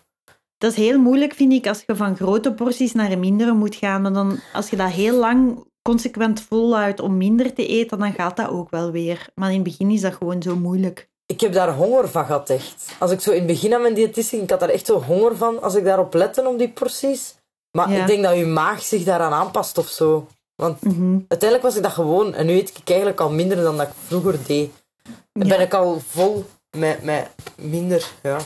Dat 0.57 0.71
is 0.71 0.77
heel 0.77 0.99
moeilijk, 0.99 1.33
vind 1.33 1.53
ik, 1.53 1.67
als 1.67 1.83
je 1.87 1.95
van 1.95 2.15
grote 2.15 2.53
porties 2.53 2.93
naar 2.93 3.17
mindere 3.19 3.53
moet 3.53 3.75
gaan. 3.75 4.01
Maar 4.01 4.13
dan, 4.13 4.39
als 4.53 4.69
je 4.69 4.75
dat 4.75 4.89
heel 4.89 5.15
lang 5.17 5.65
consequent 5.81 6.41
volhoudt 6.41 6.99
om 6.99 7.17
minder 7.17 7.53
te 7.53 7.67
eten, 7.67 7.99
dan 7.99 8.13
gaat 8.13 8.37
dat 8.37 8.49
ook 8.49 8.69
wel 8.69 8.91
weer. 8.91 9.27
Maar 9.35 9.49
in 9.49 9.55
het 9.55 9.63
begin 9.63 9.89
is 9.89 10.01
dat 10.01 10.13
gewoon 10.13 10.41
zo 10.41 10.55
moeilijk. 10.55 11.09
Ik 11.25 11.41
heb 11.41 11.53
daar 11.53 11.73
honger 11.73 12.09
van 12.09 12.25
gehad, 12.25 12.49
echt. 12.49 12.95
Als 12.99 13.11
ik 13.11 13.19
zo 13.19 13.31
in 13.31 13.37
het 13.37 13.47
begin 13.47 13.73
aan 13.73 13.81
mijn 13.81 13.93
diëtist 13.93 14.29
ging, 14.29 14.43
ik 14.43 14.49
had 14.49 14.59
daar 14.59 14.69
echt 14.69 14.85
zo 14.85 15.01
honger 15.01 15.35
van, 15.37 15.61
als 15.61 15.75
ik 15.75 15.83
daarop 15.83 16.13
lette, 16.13 16.47
op 16.47 16.57
die 16.57 16.69
porties. 16.69 17.35
Maar 17.71 17.91
Ja. 17.91 18.01
ik 18.01 18.07
denk 18.07 18.23
dat 18.23 18.37
je 18.37 18.45
maag 18.45 18.81
zich 18.81 19.03
daaraan 19.03 19.33
aanpast 19.33 19.77
of 19.77 19.87
zo. 19.87 20.27
Want 20.55 20.81
Mhm. 20.81 21.11
uiteindelijk 21.27 21.61
was 21.61 21.75
ik 21.75 21.83
dat 21.83 21.91
gewoon. 21.91 22.33
En 22.33 22.45
nu 22.45 22.53
eet 22.53 22.77
ik 22.77 22.89
eigenlijk 22.89 23.19
al 23.19 23.29
minder 23.31 23.61
dan 23.61 23.77
dat 23.77 23.87
ik 23.87 23.93
vroeger 24.07 24.37
deed. 24.47 24.71
Dan 25.33 25.47
Ja. 25.47 25.55
ben 25.55 25.65
ik 25.65 25.73
al 25.73 25.99
vol 26.07 26.45
met, 26.77 27.03
met 27.03 27.29
minder, 27.55 28.11
ja. 28.23 28.37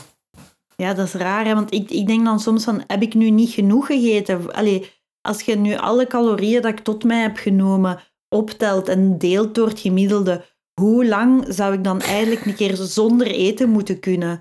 Ja, 0.76 0.94
dat 0.94 1.06
is 1.06 1.12
raar, 1.12 1.44
hè? 1.44 1.54
want 1.54 1.72
ik, 1.72 1.90
ik 1.90 2.06
denk 2.06 2.24
dan 2.24 2.40
soms 2.40 2.64
van, 2.64 2.82
heb 2.86 3.02
ik 3.02 3.14
nu 3.14 3.30
niet 3.30 3.50
genoeg 3.50 3.86
gegeten? 3.86 4.52
Allee, 4.52 4.92
als 5.20 5.42
je 5.42 5.56
nu 5.56 5.76
alle 5.76 6.06
calorieën 6.06 6.62
dat 6.62 6.72
ik 6.72 6.80
tot 6.80 7.04
mij 7.04 7.22
heb 7.22 7.36
genomen 7.36 8.00
optelt 8.28 8.88
en 8.88 9.18
deelt 9.18 9.54
door 9.54 9.68
het 9.68 9.80
gemiddelde, 9.80 10.44
hoe 10.80 11.06
lang 11.06 11.44
zou 11.48 11.74
ik 11.74 11.84
dan 11.84 12.00
eigenlijk 12.00 12.44
een 12.44 12.54
keer 12.54 12.76
zonder 12.76 13.26
eten 13.26 13.68
moeten 13.68 14.00
kunnen? 14.00 14.38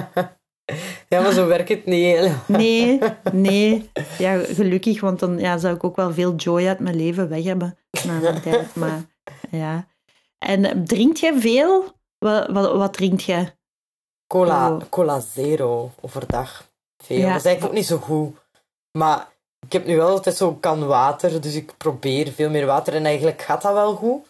ja, 1.08 1.20
maar 1.20 1.32
zo 1.32 1.46
werkt 1.46 1.68
het 1.68 1.86
niet. 1.86 2.16
hè. 2.16 2.32
Nee, 2.56 2.98
nee. 3.32 3.90
Ja, 4.18 4.38
gelukkig, 4.38 5.00
want 5.00 5.18
dan 5.18 5.38
ja, 5.38 5.58
zou 5.58 5.74
ik 5.74 5.84
ook 5.84 5.96
wel 5.96 6.12
veel 6.12 6.34
joy 6.34 6.66
uit 6.66 6.78
mijn 6.78 6.96
leven 6.96 7.28
weg 7.28 7.44
hebben 7.44 7.78
na 8.06 8.28
een 8.28 8.40
tijd. 8.40 8.74
Maar 8.74 9.04
ja. 9.50 9.88
En 10.38 10.84
drinkt 10.84 11.20
jij 11.20 11.40
veel? 11.40 11.96
Wat, 12.18 12.46
wat, 12.50 12.76
wat 12.76 12.92
drinkt 12.92 13.22
jij? 13.22 13.56
Cola, 14.26 14.70
Oh. 14.72 14.80
cola 14.88 15.20
zero 15.20 15.90
overdag. 16.00 16.64
Veel. 17.04 17.18
Ja. 17.18 17.28
Dat 17.28 17.36
is 17.38 17.44
eigenlijk 17.44 17.64
ook 17.64 17.78
niet 17.80 17.86
zo 17.86 17.96
goed. 17.98 18.36
Maar 18.98 19.28
ik 19.66 19.72
heb 19.72 19.86
nu 19.86 19.96
wel 19.96 20.08
altijd 20.08 20.36
zo'n 20.36 20.60
kan 20.60 20.86
water, 20.86 21.40
dus 21.40 21.54
ik 21.54 21.76
probeer 21.76 22.32
veel 22.32 22.50
meer 22.50 22.66
water. 22.66 22.94
En 22.94 23.04
eigenlijk 23.04 23.42
gaat 23.42 23.62
dat 23.62 23.72
wel 23.72 23.94
goed. 23.94 24.26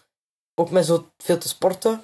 Ook 0.55 0.69
met 0.69 0.85
zo 0.85 1.05
veel 1.17 1.37
te 1.37 1.47
sporten. 1.47 2.03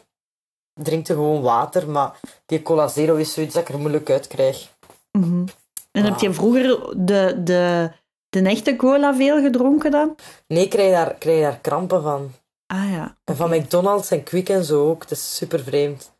Drink 0.82 1.08
je 1.08 1.14
gewoon 1.14 1.42
water, 1.42 1.90
maar 1.90 2.20
die 2.46 2.62
cola 2.62 2.88
zero 2.88 3.16
is 3.16 3.34
zoiets 3.34 3.54
dat 3.54 3.68
ik 3.68 3.74
er 3.74 3.80
moeilijk 3.80 4.10
uit 4.10 4.28
krijg. 4.28 4.70
Mhm. 5.12 5.46
En 5.92 6.04
heb 6.04 6.20
je 6.20 6.34
vroeger 6.34 6.94
de, 7.06 7.42
de, 7.44 7.92
de 8.30 8.42
echte 8.42 8.76
cola 8.76 9.16
veel 9.16 9.42
gedronken 9.42 9.92
dan? 9.92 10.16
Nee, 10.48 10.64
ik 10.64 10.70
krijg 10.70 10.92
daar, 10.92 11.14
krijg 11.14 11.42
daar 11.42 11.58
krampen 11.60 12.02
van. 12.02 12.32
Ah 12.68 12.92
ja. 12.92 13.18
En 13.24 13.36
van 13.36 13.50
McDonald's 13.50 14.12
en 14.12 14.24
Quick 14.24 14.50
en 14.50 14.64
zo 14.64 14.90
ook. 14.90 15.02
Het 15.02 15.12
is 15.12 15.36
super 15.36 15.60
vreemd. 15.64 16.12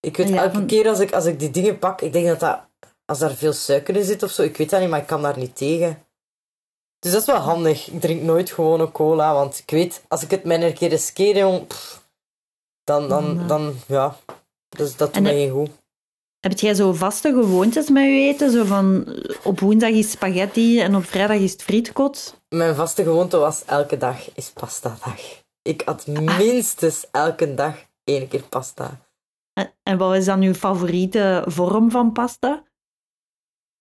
Ik 0.00 0.16
weet 0.16 0.28
Ja, 0.28 0.42
elke 0.42 0.54
van- 0.54 0.66
keer 0.66 0.88
als 0.88 0.98
ik, 1.00 1.12
als 1.12 1.24
ik 1.24 1.38
die 1.38 1.50
dingen 1.50 1.78
pak, 1.78 2.00
ik 2.00 2.12
denk 2.12 2.26
dat 2.26 2.40
dat, 2.40 2.60
als 3.04 3.18
daar 3.18 3.34
veel 3.34 3.52
suiker 3.52 3.96
in 3.96 4.04
zit 4.04 4.22
of 4.22 4.30
zo, 4.30 4.42
ik 4.42 4.56
weet 4.56 4.70
dat 4.70 4.80
niet, 4.80 4.88
maar 4.88 5.00
ik 5.00 5.06
kan 5.06 5.22
daar 5.22 5.38
niet 5.38 5.56
tegen. 5.56 6.02
Dus 6.98 7.12
dat 7.12 7.20
is 7.20 7.26
wel 7.26 7.36
handig. 7.36 7.88
Ik 7.90 8.00
drink 8.00 8.22
nooit 8.22 8.50
gewone 8.50 8.92
cola, 8.92 9.32
want 9.34 9.58
ik 9.58 9.70
weet, 9.70 10.02
als 10.08 10.22
ik 10.22 10.30
het 10.30 10.44
mij 10.44 10.62
een 10.62 10.74
keer 10.74 10.88
riskeer, 10.88 11.36
jong, 11.38 11.66
pff, 11.66 12.02
dan, 12.84 13.08
dan, 13.08 13.34
Ja. 13.34 13.46
dan, 13.46 13.74
ja, 13.86 14.16
dus 14.68 14.96
dat 14.96 15.14
doet 15.14 15.22
mij 15.22 15.34
geen 15.34 15.50
goed. 15.50 15.70
Heb 16.40 16.58
jij 16.58 16.74
zo 16.74 16.92
vaste 16.92 17.28
gewoontes 17.32 17.88
met 17.88 18.04
je 18.04 18.10
eten? 18.10 18.50
Zo 18.50 18.64
van 18.64 19.06
eh, 19.06 19.36
op 19.46 19.60
woensdag 19.60 19.90
is 19.90 20.10
spaghetti 20.10 20.80
en 20.80 20.94
op 20.96 21.04
vrijdag 21.04 21.36
is 21.36 21.52
het 21.52 21.62
frietkot? 21.62 22.37
Mijn 22.48 22.74
vaste 22.74 23.02
gewoonte 23.02 23.36
was 23.36 23.64
elke 23.64 23.96
dag 23.96 24.34
is 24.34 24.50
pasta 24.50 24.96
dag. 25.04 25.20
Ik 25.62 25.82
at 25.84 26.04
Ah. 26.08 26.18
minstens 26.38 27.06
elke 27.10 27.54
dag 27.54 27.74
één 28.04 28.28
keer 28.28 28.42
pasta. 28.42 29.00
En, 29.52 29.72
en 29.82 29.98
wat 29.98 30.14
is 30.14 30.24
dan 30.24 30.40
uw 30.42 30.54
favoriete 30.54 31.42
vorm 31.46 31.90
van 31.90 32.12
pasta? 32.12 32.62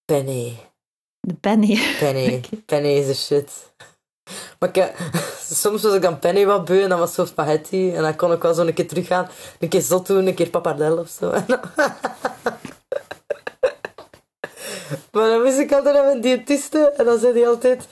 Penne. 0.06 0.54
De 1.20 1.34
penne. 1.34 1.96
Penny. 2.00 2.34
Oké. 2.38 2.56
Penny 2.66 2.90
is 2.98 3.06
de 3.08 3.14
shit. 3.14 3.52
Maar 4.60 4.70
ik, 4.70 4.78
eh, 4.78 5.06
soms 5.42 5.82
was 5.84 5.94
ik 5.94 6.02
dan 6.02 6.20
Penny 6.20 6.46
wat 6.46 6.66
beu 6.66 6.82
en 6.84 6.90
dan 6.90 7.00
was 7.00 7.08
het 7.08 7.18
zo 7.18 7.26
spaghetti. 7.26 7.94
En 7.96 8.02
dan 8.02 8.16
kon 8.16 8.32
ik 8.32 8.42
wel 8.42 8.54
zo 8.54 8.66
een 8.66 8.74
keer 8.74 8.88
teruggaan. 8.88 9.30
Een 9.60 9.70
keer 9.70 9.82
zot 9.82 10.08
doen, 10.08 10.28
een 10.28 10.34
keer 10.36 10.50
pappardelle 10.50 11.00
of 11.00 11.10
zo. 11.10 11.32
Dan- 11.32 11.60
maar 15.12 15.30
dan 15.30 15.42
wist 15.42 15.58
ik 15.60 15.72
altijd 15.72 15.96
aan 15.98 16.06
mijn 16.06 16.22
diëtiste. 16.22 16.90
En 16.98 17.06
dan 17.06 17.20
zei 17.20 17.34
hij 17.40 17.48
altijd... 17.48 17.88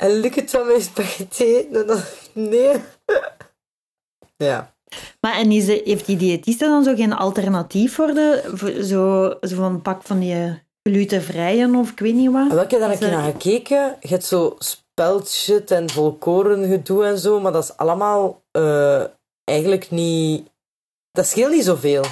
En 0.00 0.10
lukt 0.20 0.34
het 0.34 0.50
van 0.50 0.66
mijn 0.66 0.82
spaghetti? 0.82 1.66
Dan 1.70 2.00
nee. 2.32 2.76
Ja. 4.36 4.74
Maar 5.20 5.34
en 5.34 5.52
is 5.52 5.66
de, 5.66 5.80
heeft 5.84 6.06
die 6.06 6.16
diëtiste 6.16 6.64
dan 6.66 6.84
zo 6.84 6.94
geen 6.94 7.12
alternatief 7.12 7.94
voor 7.94 8.06
de... 8.06 8.50
Voor 8.54 8.70
zo, 8.82 9.28
zo 9.40 9.56
van 9.56 9.64
een 9.72 9.82
pak 9.82 10.02
van 10.02 10.18
die 10.18 10.62
glutenvrije 10.82 11.76
of 11.76 11.90
ik 11.90 11.98
weet 11.98 12.14
niet 12.14 12.30
wat? 12.30 12.48
En 12.50 12.54
welke 12.56 12.74
heb 12.76 12.88
daar 12.88 12.98
keer 12.98 13.06
er- 13.06 13.12
naar 13.16 13.30
gekeken? 13.32 13.96
Je 14.00 14.08
hebt 14.08 14.24
zo 14.24 14.56
speldshit 14.58 15.70
en 15.70 15.90
volkoren 15.90 16.68
gedoe 16.68 17.04
en 17.04 17.18
zo. 17.18 17.40
Maar 17.40 17.52
dat 17.52 17.62
is 17.64 17.76
allemaal 17.76 18.42
eh, 18.50 19.04
eigenlijk 19.44 19.90
niet... 19.90 20.48
Dat 21.12 21.26
scheelt 21.26 21.52
niet 21.52 21.64
zoveel. 21.64 22.04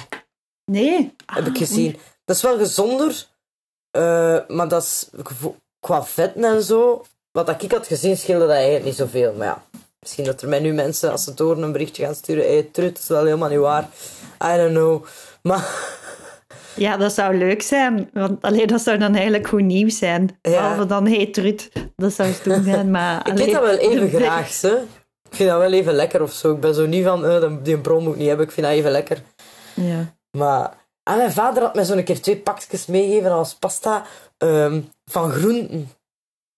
Nee. 0.71 1.15
heb 1.25 1.45
ik 1.45 1.51
Ah, 1.53 1.57
gezien. 1.57 1.97
Dat 2.25 2.35
is 2.35 2.41
wel 2.41 2.57
gezonder, 2.57 3.27
eh, 3.91 4.47
maar 4.47 4.67
dat 4.67 4.83
is 4.83 5.09
qua 5.79 6.03
vetten 6.05 6.43
en 6.43 6.63
zo. 6.63 7.03
Wat 7.31 7.63
ik 7.63 7.71
had 7.71 7.87
gezien, 7.87 8.17
scheelde 8.17 8.45
dat 8.45 8.55
eigenlijk 8.55 8.85
niet 8.85 8.95
zoveel. 8.95 9.33
Maar 9.33 9.47
ja, 9.47 9.63
misschien 9.99 10.25
dat 10.25 10.41
er 10.41 10.49
mij 10.49 10.59
nu 10.59 10.73
mensen, 10.73 11.11
als 11.11 11.23
ze 11.23 11.31
horen, 11.35 11.63
een 11.63 11.71
berichtje 11.71 12.03
gaan 12.03 12.15
sturen. 12.15 12.43
Hey, 12.43 12.69
trut, 12.71 12.93
dat 12.93 13.01
is 13.01 13.07
wel 13.07 13.23
helemaal 13.23 13.49
niet 13.49 13.59
waar. 13.59 13.89
I 14.53 14.57
don't 14.57 14.71
know. 14.71 15.05
Maar 15.41 15.67
Ja, 16.75 16.97
dat 16.97 17.13
zou 17.13 17.37
leuk 17.37 17.61
zijn. 17.61 18.09
Want 18.13 18.41
allee, 18.41 18.67
dat 18.67 18.81
zou 18.81 18.97
dan 18.97 19.13
eigenlijk 19.15 19.47
goed 19.47 19.61
nieuws 19.61 19.97
zijn. 19.97 20.37
Ja. 20.41 20.51
Behalve 20.51 20.85
dan, 20.85 21.07
hey, 21.07 21.25
trut, 21.25 21.71
dat 21.95 22.13
zou 22.13 22.33
stoem 22.33 22.63
zijn. 22.71 22.91
Maar, 22.91 23.27
ik 23.27 23.39
eet 23.39 23.51
dat 23.51 23.61
wel 23.61 23.77
even 23.77 24.09
graag, 24.21 24.61
hè. 24.61 24.75
Ik 25.29 25.35
vind 25.35 25.49
dat 25.49 25.59
wel 25.59 25.73
even 25.73 25.93
lekker 25.93 26.21
of 26.21 26.31
zo. 26.31 26.53
Ik 26.53 26.59
ben 26.59 26.73
zo 26.73 26.85
niet 26.85 27.03
van, 27.03 27.25
eh, 27.25 27.53
die 27.63 27.77
bron 27.77 28.03
moet 28.03 28.13
ik 28.13 28.19
niet 28.19 28.27
hebben. 28.27 28.45
Ik 28.45 28.51
vind 28.51 28.65
dat 28.67 28.75
even 28.75 28.91
lekker. 28.91 29.21
Ja. 29.73 30.13
Maar 30.37 30.73
En 31.03 31.17
mijn 31.17 31.31
vader 31.31 31.63
had 31.63 31.75
mij 31.75 31.83
zo'n 31.83 32.03
keer 32.03 32.21
twee 32.21 32.37
pakjes 32.37 32.85
meegegeven 32.85 33.31
als 33.31 33.55
pasta 33.55 34.05
ehm, 34.37 34.81
van 35.05 35.31
groenten. 35.31 35.89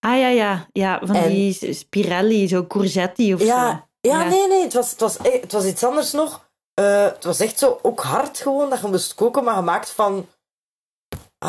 Ah 0.04 0.18
ja, 0.18 0.28
ja. 0.28 0.66
Ja, 0.72 1.00
van 1.04 1.16
En- 1.16 1.28
die 1.28 1.74
spirelli, 1.74 2.48
zo 2.48 2.66
courgetti 2.66 3.34
of 3.34 3.40
Ja, 3.42 3.70
zo. 3.70 4.08
ja, 4.10 4.22
Ja. 4.22 4.28
nee, 4.28 4.48
nee. 4.48 4.62
Het 4.62 4.72
was, 4.72 4.90
het, 4.90 5.00
was, 5.00 5.16
e- 5.22 5.40
het 5.40 5.52
was 5.52 5.64
iets 5.64 5.84
anders 5.84 6.12
nog. 6.12 6.50
Eh, 6.74 7.04
het 7.04 7.24
was 7.24 7.40
echt 7.40 7.58
zo 7.58 7.78
ook 7.82 8.00
hard 8.02 8.38
gewoon 8.38 8.70
dat 8.70 8.80
je 8.80 8.86
moest 8.86 9.14
koken, 9.14 9.44
maar 9.44 9.54
gemaakt 9.54 9.90
van. 9.90 10.26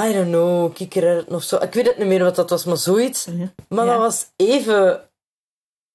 I 0.06 0.14
don't 0.14 0.28
know, 0.28 0.74
kikkererwten 0.74 1.36
of 1.36 1.44
zo. 1.44 1.56
Ik 1.58 1.74
weet 1.74 1.88
het 1.88 1.98
niet 1.98 2.08
meer 2.08 2.24
wat 2.24 2.36
dat 2.36 2.50
was, 2.50 2.66
maar 2.66 2.78
zoiets. 2.78 3.24
Ja. 3.26 3.54
Maar 3.70 3.86
Ja. 3.86 3.92
dat 3.92 4.02
was 4.02 4.26
even 4.36 5.10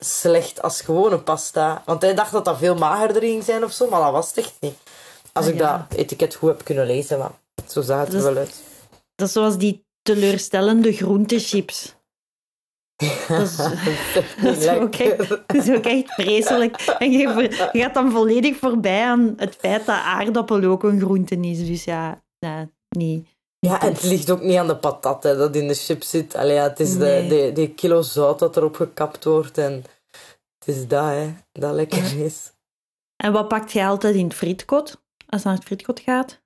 slecht 0.05 0.63
als 0.63 0.81
gewone 0.81 1.19
pasta. 1.19 1.83
Want 1.87 2.03
hij 2.03 2.15
dacht 2.15 2.33
dat 2.33 2.45
dat 2.45 2.59
veel 2.59 2.75
magerder 2.75 3.23
ging 3.23 3.45
zijn 3.45 3.65
of 3.65 3.73
zo, 3.73 3.89
maar 3.89 4.01
dat 4.01 4.13
was 4.13 4.29
het 4.29 4.37
echt 4.39 4.55
niet. 4.61 4.77
Als 5.33 5.47
Ah, 5.47 5.53
ik 5.53 5.59
ja. 5.59 5.87
dat 5.89 5.99
etiket 5.99 6.35
goed 6.35 6.49
heb 6.49 6.65
kunnen 6.65 6.87
lezen, 6.87 7.19
maar 7.19 7.31
zo 7.69 7.81
zag 7.83 7.99
het 7.99 8.07
Dat 8.07 8.15
er 8.15 8.29
is- 8.29 8.35
wel 8.35 8.37
uit. 8.37 8.55
Dat 9.15 9.27
is 9.27 9.33
zoals 9.33 9.57
die 9.59 9.85
teleurstellende 10.03 10.93
groentechips. 10.93 11.95
Dat 13.29 13.41
is, 13.41 13.57
dat 14.43 14.57
is 14.57 14.69
ook 14.69 14.95
echt, 14.95 15.29
dat 15.29 15.55
is 15.55 15.71
ook 15.71 15.85
echt 15.85 16.15
vreselijk. 16.15 16.81
En 16.99 17.13
je, 17.13 17.69
gaat 17.73 17.95
dan 17.95 18.11
volledig 18.11 18.57
voorbij 18.57 19.05
aan 19.05 19.35
het 19.37 19.55
feit 19.55 19.87
dat 19.87 19.97
aardappel 19.97 20.65
ook 20.65 20.83
een 20.83 21.01
groente 21.01 21.37
is. 21.37 21.67
Dus 21.67 21.85
ja, 21.85 22.23
niet. 22.89 23.29
Ja, 23.59 23.81
en 23.81 23.93
het 23.93 24.03
ligt 24.03 24.31
ook 24.31 24.43
niet 24.43 24.57
aan 24.57 24.67
de 24.67 24.77
patat 24.77 25.23
hè, 25.23 25.37
dat 25.37 25.57
in 25.57 25.69
de 25.69 25.75
chips 25.75 26.11
zit. 26.11 26.35
Allee, 26.35 26.55
ja, 26.55 26.63
het 26.63 26.81
is 26.81 26.95
Nee. 26.95 27.29
de, 27.29 27.37
de, 27.37 27.53
de 27.53 27.71
kilo 27.75 28.03
zout 28.03 28.39
dat 28.39 28.57
erop 28.57 28.75
gekapt 28.75 29.25
wordt. 29.25 29.59
En 29.59 29.85
het 30.59 30.77
is 30.77 30.87
dat, 30.87 31.05
hè, 31.05 31.35
dat 31.53 31.75
lekker 31.75 32.25
is. 32.25 32.53
En 33.17 33.33
wat 33.33 33.49
pakt 33.49 33.73
jij 33.73 33.89
altijd 33.89 34.15
in 34.15 34.25
het 34.25 34.35
frietkot? 34.35 35.01
Als 35.27 35.43
het 35.43 35.45
naar 35.45 35.55
het 35.55 35.65
frietkot 35.65 36.01
gaat? 36.01 36.41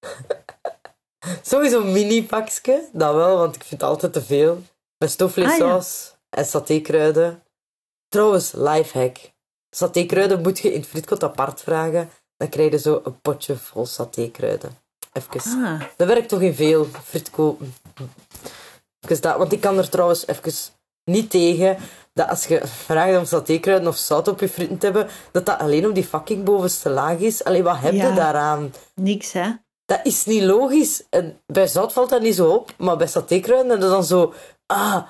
Sowieso 1.42 1.80
een 1.80 1.92
mini-pakje, 1.92 2.88
dat 2.92 3.14
wel, 3.14 3.36
want 3.36 3.54
ik 3.54 3.64
vind 3.64 3.80
het 3.80 3.90
altijd 3.90 4.12
te 4.12 4.22
veel. 4.22 4.62
Met 5.04 5.12
stoofvleessaus 5.12 6.14
en 6.30 6.44
satékruiden. 6.44 7.42
Trouwens, 8.08 8.52
lifehack. 8.52 9.16
Satékruiden 9.70 10.42
moet 10.42 10.58
je 10.58 10.72
in 10.72 10.80
het 10.80 10.88
frietkot 10.88 11.22
apart 11.24 11.60
vragen. 11.60 12.10
Dan 12.36 12.48
krijg 12.48 12.70
je 12.70 12.78
zo 12.78 13.00
een 13.04 13.20
potje 13.20 13.56
vol 13.56 13.86
satékruiden. 13.86 14.78
Even. 15.12 15.64
Ah, 15.64 15.80
Dat 15.96 16.06
werkt 16.06 16.28
toch 16.28 16.40
in 16.40 16.54
veel 16.54 16.86
frietkopen. 17.04 17.74
Even 19.00 19.22
dat, 19.22 19.36
want 19.36 19.52
ik 19.52 19.60
kan 19.60 19.78
er 19.78 19.88
trouwens 19.88 20.26
even 20.26 20.52
niet 21.04 21.30
tegen 21.30 21.76
dat 22.12 22.28
als 22.28 22.46
je 22.46 22.66
vraagt 22.66 23.18
om 23.18 23.24
satékruiden 23.24 23.88
of 23.88 23.96
zout 23.96 24.28
op 24.28 24.40
je 24.40 24.48
frieten 24.48 24.78
te 24.78 24.84
hebben, 24.86 25.08
dat 25.32 25.46
dat 25.46 25.58
alleen 25.58 25.86
op 25.86 25.94
die 25.94 26.04
fucking 26.04 26.44
bovenste 26.44 26.90
laag 26.90 27.18
is. 27.18 27.44
Allee, 27.44 27.62
wat 27.62 27.78
heb 27.78 27.92
je 27.92 27.98
Ja. 27.98 28.14
daaraan? 28.14 28.74
niks 28.94 29.32
hè? 29.32 29.50
Dat 29.86 30.00
is 30.02 30.24
niet 30.24 30.42
logisch. 30.42 31.02
En 31.10 31.40
bij 31.46 31.66
zout 31.66 31.92
valt 31.92 32.10
dat 32.10 32.20
niet 32.20 32.34
zo 32.34 32.50
op, 32.50 32.72
maar 32.78 32.96
bij 32.96 33.06
satékruiden 33.06 33.70
hebben 33.70 33.88
dan 33.90 34.04
zo... 34.04 34.32
Ah, 34.74 35.02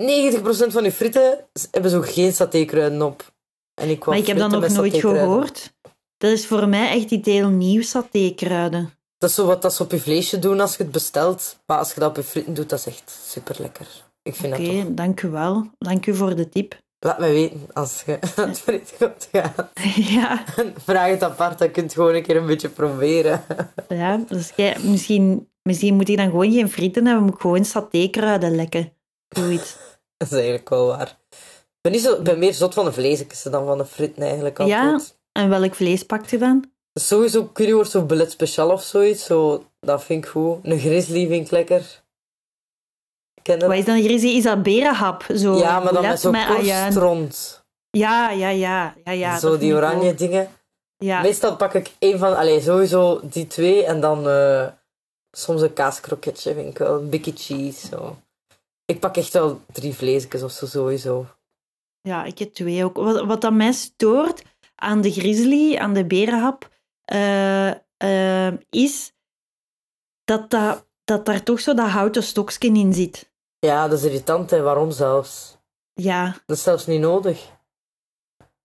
90% 0.00 0.72
van 0.72 0.84
je 0.84 0.92
frieten 0.92 1.48
hebben 1.70 1.90
zo 1.90 2.00
geen 2.00 2.32
satékruiden 2.32 3.02
op. 3.02 3.34
En 3.74 3.88
ik 3.88 4.06
Maar 4.06 4.16
ik 4.16 4.26
heb 4.26 4.38
dat 4.38 4.50
nog 4.50 4.68
nooit 4.68 4.96
gehoord. 4.96 5.74
Dat 6.16 6.30
is 6.30 6.46
voor 6.46 6.68
mij 6.68 6.90
echt 6.90 7.10
iets 7.10 7.28
heel 7.28 7.48
nieuw, 7.48 7.82
satékruiden. 7.82 8.92
Dat 9.18 9.30
is 9.30 9.36
zo 9.36 9.46
wat 9.46 9.62
dat 9.62 9.74
ze 9.74 9.82
op 9.82 9.90
je 9.90 10.00
vleesje 10.00 10.38
doen 10.38 10.60
als 10.60 10.76
je 10.76 10.82
het 10.82 10.92
bestelt. 10.92 11.58
Maar 11.66 11.78
als 11.78 11.94
je 11.94 12.00
dat 12.00 12.08
op 12.08 12.16
je 12.16 12.22
frieten 12.22 12.54
doet, 12.54 12.68
dat 12.68 12.78
is 12.78 12.86
echt 12.86 13.18
super 13.26 13.56
lekker. 13.58 13.86
Ik 14.22 14.34
vind 14.34 14.52
Oké, 14.52 14.62
dat 14.66 14.84
toch. 14.84 14.94
dank 14.94 15.22
u 15.22 15.28
wel. 15.28 15.70
Dank 15.78 16.06
u 16.06 16.14
voor 16.14 16.36
de 16.36 16.48
tip. 16.48 16.78
Laat 17.06 17.18
me 17.18 17.28
weten 17.28 17.68
als 17.72 18.02
je 18.06 18.18
aan 18.36 18.48
het 18.48 18.94
gaat. 18.98 19.28
ja, 20.14 20.44
Vraag 20.76 21.10
het 21.10 21.22
apart, 21.22 21.58
dan 21.58 21.70
kun 21.70 21.82
je 21.82 21.88
het 21.88 21.96
gewoon 21.96 22.14
een 22.14 22.22
keer 22.22 22.36
een 22.36 22.46
beetje 22.46 22.68
proberen. 22.68 23.42
ja 23.88 24.16
dus 24.28 24.52
misschien, 24.82 25.48
misschien 25.62 25.94
moet 25.94 26.08
ik 26.08 26.16
dan 26.16 26.30
gewoon 26.30 26.52
geen 26.52 26.70
frieten 26.70 27.06
hebben, 27.06 27.24
moet 27.24 27.34
ik 27.34 27.40
gewoon 27.40 27.64
satékruiden 27.64 28.54
lekken. 28.54 28.92
Zoiets. 29.28 29.76
Dat 30.16 30.28
is 30.28 30.34
eigenlijk 30.34 30.68
wel 30.68 30.86
waar. 30.86 31.18
Ik 31.30 31.80
ben, 31.80 31.92
niet 31.92 32.02
zo, 32.02 32.22
ben 32.22 32.38
meer 32.38 32.54
zot 32.54 32.74
van 32.74 32.84
de 32.84 32.92
vleesjes 32.92 33.42
dan 33.42 33.66
van 33.66 33.78
de 33.78 33.86
fritten 33.86 34.22
eigenlijk 34.22 34.58
altijd. 34.58 35.16
Ja. 35.32 35.42
En 35.42 35.48
welk 35.48 35.74
vlees 35.74 36.02
pakt 36.02 36.30
je 36.30 36.38
dan? 36.38 36.64
Sowieso 36.94 37.50
curryworst 37.52 37.94
of 37.94 38.06
belet 38.06 38.30
speciaal 38.30 38.70
of 38.70 38.82
zoiets. 38.82 39.24
Zo, 39.24 39.64
dat 39.80 40.04
vind 40.04 40.24
ik 40.24 40.30
goed. 40.30 40.58
Een 40.62 40.78
grizzly 40.78 41.26
vind 41.26 41.44
ik 41.44 41.50
lekker. 41.50 42.04
Wat 43.46 43.72
is 43.72 43.84
dan 43.84 44.02
grizzly? 44.02 44.36
Is 44.36 44.42
dat 44.42 44.62
berenhap? 44.62 45.24
Zo, 45.34 45.56
ja, 45.56 45.80
maar 45.80 45.92
dan 45.92 46.02
met 46.02 46.20
zo'n 46.20 46.92
rond. 46.92 47.64
Ja, 47.90 48.30
ja, 48.30 48.48
ja. 48.48 48.94
ja, 49.04 49.12
ja 49.12 49.38
zo 49.38 49.58
die 49.58 49.74
oranje 49.74 50.10
ook. 50.10 50.18
dingen. 50.18 50.48
Ja. 50.96 51.20
Meestal 51.20 51.56
pak 51.56 51.74
ik 51.74 51.90
één 51.98 52.18
van... 52.18 52.36
Allee, 52.36 52.60
sowieso 52.60 53.20
die 53.22 53.46
twee. 53.46 53.84
En 53.84 54.00
dan 54.00 54.28
eh, 54.28 54.66
soms 55.30 55.62
een 55.62 55.72
kaaskroketje 55.72 56.54
vind 56.54 56.68
ik 56.68 56.78
wel. 56.78 56.98
Een 56.98 57.08
bikkie 57.08 57.36
cheese. 57.36 57.86
Zo. 57.86 58.16
Ik 58.84 59.00
pak 59.00 59.16
echt 59.16 59.32
wel 59.32 59.60
drie 59.72 59.94
vleesjes 59.94 60.42
of 60.42 60.50
zo, 60.50 60.66
sowieso. 60.66 61.26
Ja, 62.00 62.24
ik 62.24 62.38
heb 62.38 62.54
twee 62.54 62.84
ook. 62.84 62.96
Wat, 62.96 63.24
wat 63.24 63.40
dat 63.40 63.52
mij 63.52 63.72
stoort 63.72 64.42
aan 64.74 65.00
de 65.00 65.12
grizzly, 65.12 65.76
aan 65.76 65.92
de 65.94 66.04
berenhap, 66.04 66.68
eh, 67.04 67.70
eh, 67.96 68.54
is 68.70 69.12
dat, 70.24 70.50
dat, 70.50 70.86
dat 71.04 71.26
daar 71.26 71.42
toch 71.42 71.60
zo 71.60 71.74
dat 71.74 71.88
houten 71.88 72.22
stokje 72.22 72.68
in 72.68 72.92
zit. 72.92 73.30
Ja, 73.58 73.88
dat 73.88 73.98
is 73.98 74.04
irritant. 74.04 74.50
Waarom 74.50 74.90
zelfs? 74.90 75.56
Ja, 75.94 76.36
Dat 76.46 76.56
is 76.56 76.62
zelfs 76.62 76.86
niet 76.86 77.00
nodig. 77.00 77.54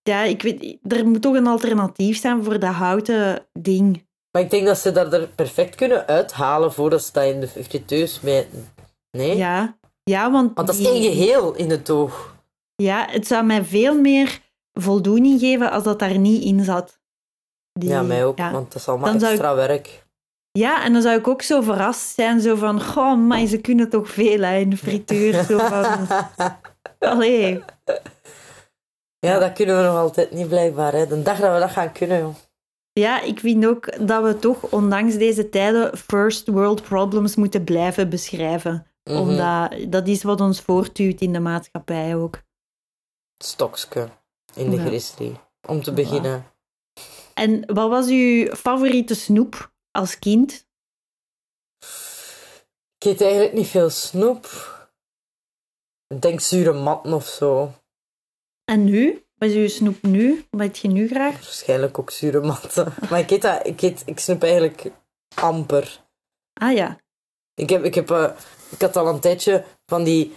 ja 0.02 0.22
ik 0.22 0.42
weet, 0.42 0.78
er 0.92 1.06
moet 1.08 1.22
toch 1.22 1.34
een 1.34 1.46
alternatief 1.46 2.20
zijn 2.20 2.44
voor 2.44 2.58
dat 2.58 2.72
houten 2.74 3.46
ding. 3.52 4.06
Maar 4.30 4.42
ik 4.42 4.50
denk 4.50 4.66
dat 4.66 4.78
ze 4.78 4.92
dat 4.92 5.12
er 5.12 5.28
perfect 5.28 5.74
kunnen 5.74 6.06
uithalen 6.06 6.72
voordat 6.72 7.02
ze 7.02 7.12
dat 7.12 7.24
in 7.24 7.40
de 7.40 7.48
friteus 7.48 8.14
smijten. 8.14 8.68
Nee? 9.10 9.36
Ja, 9.36 9.76
ja 10.02 10.30
want, 10.30 10.54
Want 10.54 10.66
dat 10.66 10.76
is 10.76 10.86
één 10.86 11.02
geheel 11.02 11.54
in 11.54 11.70
het 11.70 11.90
oog. 11.90 12.36
Ja, 12.76 13.06
het 13.10 13.26
zou 13.26 13.44
mij 13.44 13.64
veel 13.64 14.00
meer 14.00 14.40
voldoening 14.72 15.40
geven 15.40 15.70
als 15.70 15.84
dat 15.84 15.98
daar 15.98 16.18
niet 16.18 16.42
in 16.44 16.64
zat. 16.64 17.00
Die- 17.72 17.88
Ja, 17.88 18.02
mij 18.02 18.24
ook, 18.24 18.38
Ja. 18.38 18.52
want 18.52 18.72
dat 18.72 18.80
is 18.80 18.88
allemaal 18.88 19.12
Dan 19.18 19.28
extra 19.28 19.54
werk. 19.54 20.06
Ja, 20.58 20.84
en 20.84 20.92
dan 20.92 21.02
zou 21.02 21.18
ik 21.18 21.28
ook 21.28 21.42
zo 21.42 21.60
verrast 21.60 22.14
zijn, 22.14 22.40
zo 22.40 22.54
van, 22.56 22.82
goh, 22.82 23.18
maar 23.18 23.46
ze 23.46 23.58
kunnen 23.60 23.88
toch 23.90 24.10
veel 24.10 24.40
hè, 24.40 24.56
in 24.58 24.70
de 24.70 24.76
frituur. 24.76 25.44
Zo 25.44 25.58
van, 25.58 26.06
allee. 27.12 27.62
Ja, 29.18 29.38
dat 29.38 29.52
kunnen 29.52 29.76
we 29.76 29.82
nog 29.82 29.96
altijd 29.96 30.30
niet, 30.32 30.48
blijkbaar. 30.48 30.92
Hè. 30.92 31.06
De 31.06 31.22
dag 31.22 31.38
dat 31.38 31.52
we 31.52 31.58
dat 31.58 31.70
gaan 31.70 31.92
kunnen, 31.92 32.18
joh. 32.18 32.34
Ja, 32.92 33.20
ik 33.20 33.40
vind 33.40 33.66
ook 33.66 34.06
dat 34.08 34.22
we 34.22 34.38
toch, 34.38 34.62
ondanks 34.62 35.14
deze 35.14 35.48
tijden, 35.48 35.98
first 35.98 36.48
world 36.48 36.82
problems 36.82 37.34
moeten 37.36 37.64
blijven 37.64 38.08
beschrijven. 38.08 38.86
Mhm. 39.04 39.16
Omdat 39.18 39.74
dat 39.88 40.08
is 40.08 40.22
wat 40.22 40.40
ons 40.40 40.60
voortduwt 40.60 41.20
in 41.20 41.32
de 41.32 41.40
maatschappij 41.40 42.16
ook. 42.16 42.38
Stokske 43.44 44.08
in 44.54 44.70
de 44.70 44.76
Ja. 44.76 44.84
grizzly. 44.84 45.36
Om 45.68 45.82
te 45.82 45.92
beginnen. 45.92 46.44
En 47.34 47.62
wat 47.74 47.88
was 47.88 48.08
uw 48.08 48.46
favoriete 48.54 49.14
snoep 49.14 49.71
als 49.92 50.18
kind? 50.18 50.66
Ik 52.98 53.04
eet 53.10 53.20
eigenlijk 53.20 53.52
niet 53.52 53.66
veel 53.66 53.90
snoep. 53.90 54.46
Ik 56.06 56.22
denk 56.22 56.40
zure 56.40 56.72
matten 56.72 57.12
of 57.12 57.26
zo. 57.26 57.72
En 58.64 58.84
nu? 58.84 59.24
Wat 59.34 59.50
is 59.50 59.56
uw 59.56 59.68
snoep 59.68 60.02
nu? 60.02 60.46
Wat 60.50 60.60
eet 60.60 60.78
je 60.78 60.88
nu 60.88 61.08
graag? 61.08 61.32
Waarschijnlijk 61.32 61.98
ook 61.98 62.10
zure 62.10 62.40
matten. 62.40 62.94
Maar 63.10 63.18
ik 63.18 63.30
eet, 63.30 63.42
dat, 63.42 63.66
ik 63.66 63.82
eet 63.82 64.02
ik 64.06 64.18
snoep 64.18 64.42
eigenlijk 64.42 64.90
amper. 65.34 66.00
Ah 66.52 66.72
ja. 66.72 66.98
Ik, 67.54 67.70
heb, 67.70 67.84
ik, 67.84 67.94
heb, 67.94 68.10
eh, 68.10 68.30
ik 68.70 68.80
had 68.80 68.96
al 68.96 69.08
een 69.08 69.20
tijdje 69.20 69.64
van 69.86 70.04
die 70.04 70.34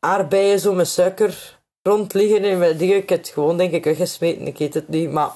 aardbeien 0.00 0.60
zo 0.60 0.72
met 0.72 0.88
suiker 0.88 1.60
rond 1.82 2.14
liggen 2.14 2.44
in 2.44 2.58
mijn 2.58 2.76
dingen. 2.76 2.96
Ik 2.96 3.08
heb 3.08 3.18
het 3.18 3.28
gewoon 3.28 3.56
denk 3.56 3.72
ik 3.72 3.84
weggesmeten. 3.84 4.46
Ik 4.46 4.58
eet 4.58 4.74
het 4.74 4.88
niet, 4.88 5.10
maar 5.10 5.30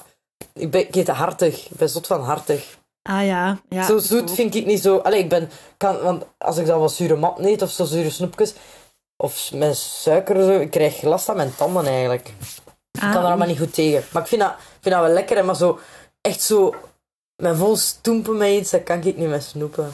ik, 0.53 0.71
ben, 0.71 0.81
ik 0.81 0.95
eet 0.95 1.07
het 1.07 1.15
hartig. 1.15 1.69
Ik 1.69 1.77
ben 1.77 1.89
zot 1.89 2.07
van 2.07 2.21
hartig. 2.21 2.78
Ah 3.01 3.25
ja. 3.25 3.59
ja 3.69 3.83
zo 3.83 3.97
zoet 3.97 4.31
vind 4.31 4.55
ik 4.55 4.65
niet 4.65 4.81
zo... 4.81 4.97
Allee, 4.97 5.19
ik 5.19 5.29
ben... 5.29 5.49
Kan, 5.77 6.01
want 6.01 6.23
als 6.37 6.57
ik 6.57 6.65
dan 6.65 6.79
wat 6.79 6.91
zure 6.93 7.15
mat 7.15 7.39
eet 7.39 7.61
of 7.61 7.71
zo 7.71 7.85
zure 7.85 8.09
snoepjes... 8.09 8.53
Of 9.17 9.51
met 9.53 9.77
suiker 9.77 10.43
zo, 10.43 10.59
ik 10.59 10.69
krijg 10.71 11.01
last 11.01 11.29
aan 11.29 11.35
mijn 11.35 11.55
tanden 11.55 11.85
eigenlijk. 11.85 12.27
Ik 12.91 13.01
Ah, 13.01 13.11
kan 13.11 13.21
er 13.21 13.27
allemaal 13.27 13.47
niet 13.47 13.57
goed 13.59 13.73
tegen. 13.73 14.03
Maar 14.13 14.21
ik 14.21 14.27
vind 14.27 14.41
dat, 14.41 14.51
ik 14.51 14.77
vind 14.81 14.95
dat 14.95 15.03
wel 15.03 15.13
lekker, 15.13 15.37
hè, 15.37 15.43
maar 15.43 15.55
zo... 15.55 15.79
Echt 16.21 16.41
zo... 16.41 16.73
Mijn 17.41 17.55
vol 17.55 17.75
stoempen 17.75 18.37
met 18.37 18.49
iets, 18.49 18.71
dat 18.71 18.83
kan 18.83 19.01
ik 19.01 19.17
niet 19.17 19.29
met 19.29 19.43
snoepen. 19.43 19.91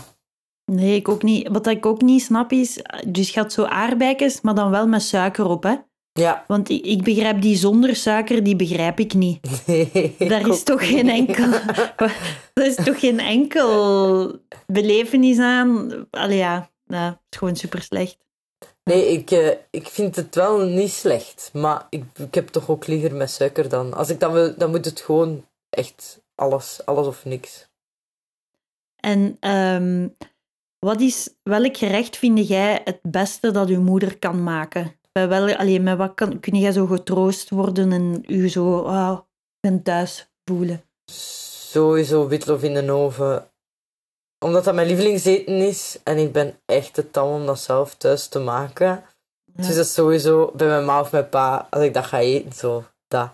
Nee, 0.72 0.96
ik 0.96 1.08
ook 1.10 1.24
niet. 1.24 1.48
Wat 1.52 1.68
ik 1.68 1.86
ook 1.86 2.02
niet 2.02 2.22
snap 2.24 2.52
is, 2.52 2.82
dus 3.08 3.34
je 3.34 3.40
had 3.40 3.54
zo 3.54 3.64
aardbeidjes, 3.64 4.42
maar 4.42 4.56
dan 4.56 4.72
wel 4.72 4.88
met 4.88 5.02
suiker 5.02 5.46
op, 5.46 5.64
hè? 5.64 5.76
Ja. 6.20 6.44
Want 6.48 6.70
ik, 6.70 6.86
ik 6.86 7.04
begrijp 7.04 7.42
die 7.42 7.56
zonder 7.56 7.96
suiker, 7.96 8.44
die 8.44 8.56
begrijp 8.56 9.00
ik 9.00 9.14
niet. 9.14 9.64
Nee, 9.66 10.16
Daar 10.32 10.48
is 10.48 10.64
toch 10.64 10.88
geen 10.88 11.10
enkel... 11.10 11.50
Daar 12.54 12.66
is 12.66 12.76
toch 12.76 13.00
geen 13.00 13.20
enkel 13.20 14.40
belevenis 14.68 15.40
aan? 15.40 15.92
Allee, 16.12 16.38
ja. 16.38 16.70
ja 16.86 17.06
het 17.06 17.18
is 17.30 17.38
gewoon 17.38 17.56
super 17.56 17.82
slecht. 17.82 18.18
Nee, 18.84 19.08
ik, 19.08 19.32
eh, 19.32 19.52
ik 19.70 19.88
vind 19.88 20.16
het 20.16 20.36
wel 20.36 20.60
niet 20.60 20.92
slecht. 20.92 21.50
Maar 21.54 21.88
ik, 21.90 22.04
ik 22.18 22.34
heb 22.34 22.48
toch 22.48 22.70
ook 22.70 22.88
liever 22.88 23.16
met 23.16 23.32
suiker 23.32 23.70
dan. 23.70 23.94
Als 23.94 24.10
ik 24.10 24.20
dan 24.20 24.32
wil, 24.32 24.58
dan 24.58 24.70
moet 24.70 24.86
het 24.86 25.02
gewoon 25.02 25.46
echt 25.70 26.22
alles, 26.36 26.80
alles 26.86 27.08
of 27.08 27.26
niks. 27.26 27.68
En 28.96 29.38
ehm, 29.40 30.08
wat 30.80 31.02
is, 31.02 31.30
welk 31.44 31.78
gerecht 31.78 32.18
vind 32.18 32.48
jij 32.48 32.82
het 32.84 33.00
beste 33.02 33.52
dat 33.52 33.70
uw 33.70 33.82
moeder 33.82 34.20
kan 34.20 34.44
maken? 34.44 34.96
Bij 35.20 35.28
wel, 35.28 35.56
allee, 35.56 35.80
met 35.80 35.98
wat 35.98 36.14
kan, 36.14 36.40
kun 36.40 36.60
jij 36.60 36.72
zo 36.72 36.86
getroost 36.86 37.50
worden 37.50 37.92
en 37.92 38.24
u 38.28 38.50
zo, 38.50 38.82
ah, 38.82 39.20
thuis 39.84 40.30
voelen? 40.46 40.84
Sowieso 41.12 42.28
witlof 42.28 42.64
in 42.64 42.74
de 42.74 42.92
oven. 42.92 43.48
Omdat 44.46 44.64
dat 44.64 44.76
mijn 44.76 44.88
lievelingseten 44.88 45.56
is. 45.56 46.00
En 46.04 46.18
ik 46.18 46.32
ben 46.32 46.60
echt 46.66 46.94
te 46.94 47.12
tam 47.12 47.28
om 47.28 47.46
dat 47.46 47.60
zelf 47.60 47.96
thuis 47.96 48.28
te 48.28 48.40
maken. 48.40 49.04
Dus 49.46 49.68
dat 49.68 49.86
is 49.86 49.94
sowieso 49.94 50.52
bij 50.56 50.68
mijn 50.68 50.86
ma 50.86 51.00
of 51.00 51.12
mijn 51.12 51.30
pa, 51.30 51.68
als 51.70 51.84
ik 51.84 51.94
dat 51.94 52.06
ga 52.06 52.20
eten, 52.20 52.54
zo, 52.54 52.84
dat. 53.08 53.30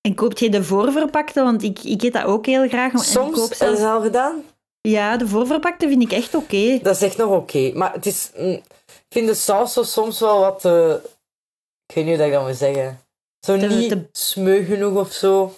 En 0.00 0.14
koopt 0.14 0.38
je 0.38 0.50
de 0.50 0.64
voorverpakte? 0.64 1.42
Want 1.42 1.62
ik, 1.62 1.78
ik 1.82 2.02
eet 2.02 2.12
dat 2.12 2.24
ook 2.24 2.46
heel 2.46 2.68
graag. 2.68 2.92
En 2.92 2.98
ik 2.98 3.04
Soms, 3.04 3.38
koop 3.38 3.48
je 3.48 3.54
zelfs- 3.54 3.80
al 3.80 4.00
gedaan? 4.02 4.42
Ja, 4.80 5.16
de 5.16 5.28
voorverpakte 5.28 5.88
vind 5.88 6.02
ik 6.02 6.12
echt 6.12 6.34
oké. 6.34 6.78
Dat 6.82 6.94
is 6.94 7.02
echt 7.02 7.16
nog 7.16 7.30
oké. 7.30 7.72
Maar 7.74 7.92
het 7.92 8.06
is... 8.06 8.30
mm, 8.36 8.60
vind 9.10 9.26
de 9.26 9.34
saus 9.34 9.72
zo 9.72 9.82
soms 9.82 10.20
wel 10.20 10.40
wat 10.40 10.60
te... 10.60 11.00
Ik 11.86 11.94
weet 11.94 12.04
niet 12.04 12.14
hoe 12.14 12.16
dat 12.16 12.26
ik 12.26 12.32
dat 12.32 12.46
moet 12.46 12.56
zeggen. 12.56 13.00
Zo 13.40 13.56
niet 13.56 13.88
te- 13.88 14.08
smeu 14.12 14.64
genoeg 14.64 14.98
of 14.98 15.12
zo. 15.12 15.54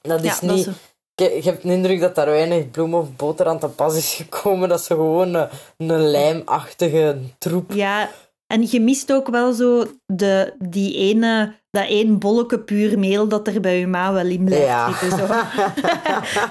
Dat 0.00 0.22
is 0.22 0.26
Ja, 0.40 0.46
dat 0.46 0.56
niet... 0.56 0.66
is- 0.66 0.74
Ik, 1.14 1.32
ik 1.32 1.44
heb 1.44 1.62
de 1.62 1.68
indruk 1.68 2.00
dat 2.00 2.14
daar 2.14 2.26
weinig 2.26 2.70
bloem 2.70 2.94
of 2.94 3.16
boter 3.16 3.46
aan 3.46 3.58
te 3.58 3.68
pas 3.68 3.96
is 3.96 4.14
gekomen. 4.22 4.68
Dat 4.68 4.82
ze 4.84 4.94
gewoon 4.94 5.34
een, 5.34 5.48
een 5.76 6.10
lijmachtige 6.10 7.18
troep... 7.38 7.72
Ja, 7.72 8.10
en 8.46 8.66
je 8.70 8.80
mist 8.80 9.12
ook 9.12 9.28
wel 9.28 9.52
zo 9.52 9.84
de, 10.06 10.54
die 10.58 10.96
ene, 10.96 11.54
dat 11.72 11.86
één 11.88 12.18
bolletje 12.18 12.58
puur 12.58 12.98
meel 12.98 13.28
dat 13.28 13.46
er 13.48 13.60
bij 13.60 13.78
je 13.78 13.86
ma 13.86 14.12
wel 14.12 14.26
in 14.26 14.44
blijft 14.44 14.64
Ja. 14.66 14.92
zitten. 14.98 15.18
Zo. 15.18 15.26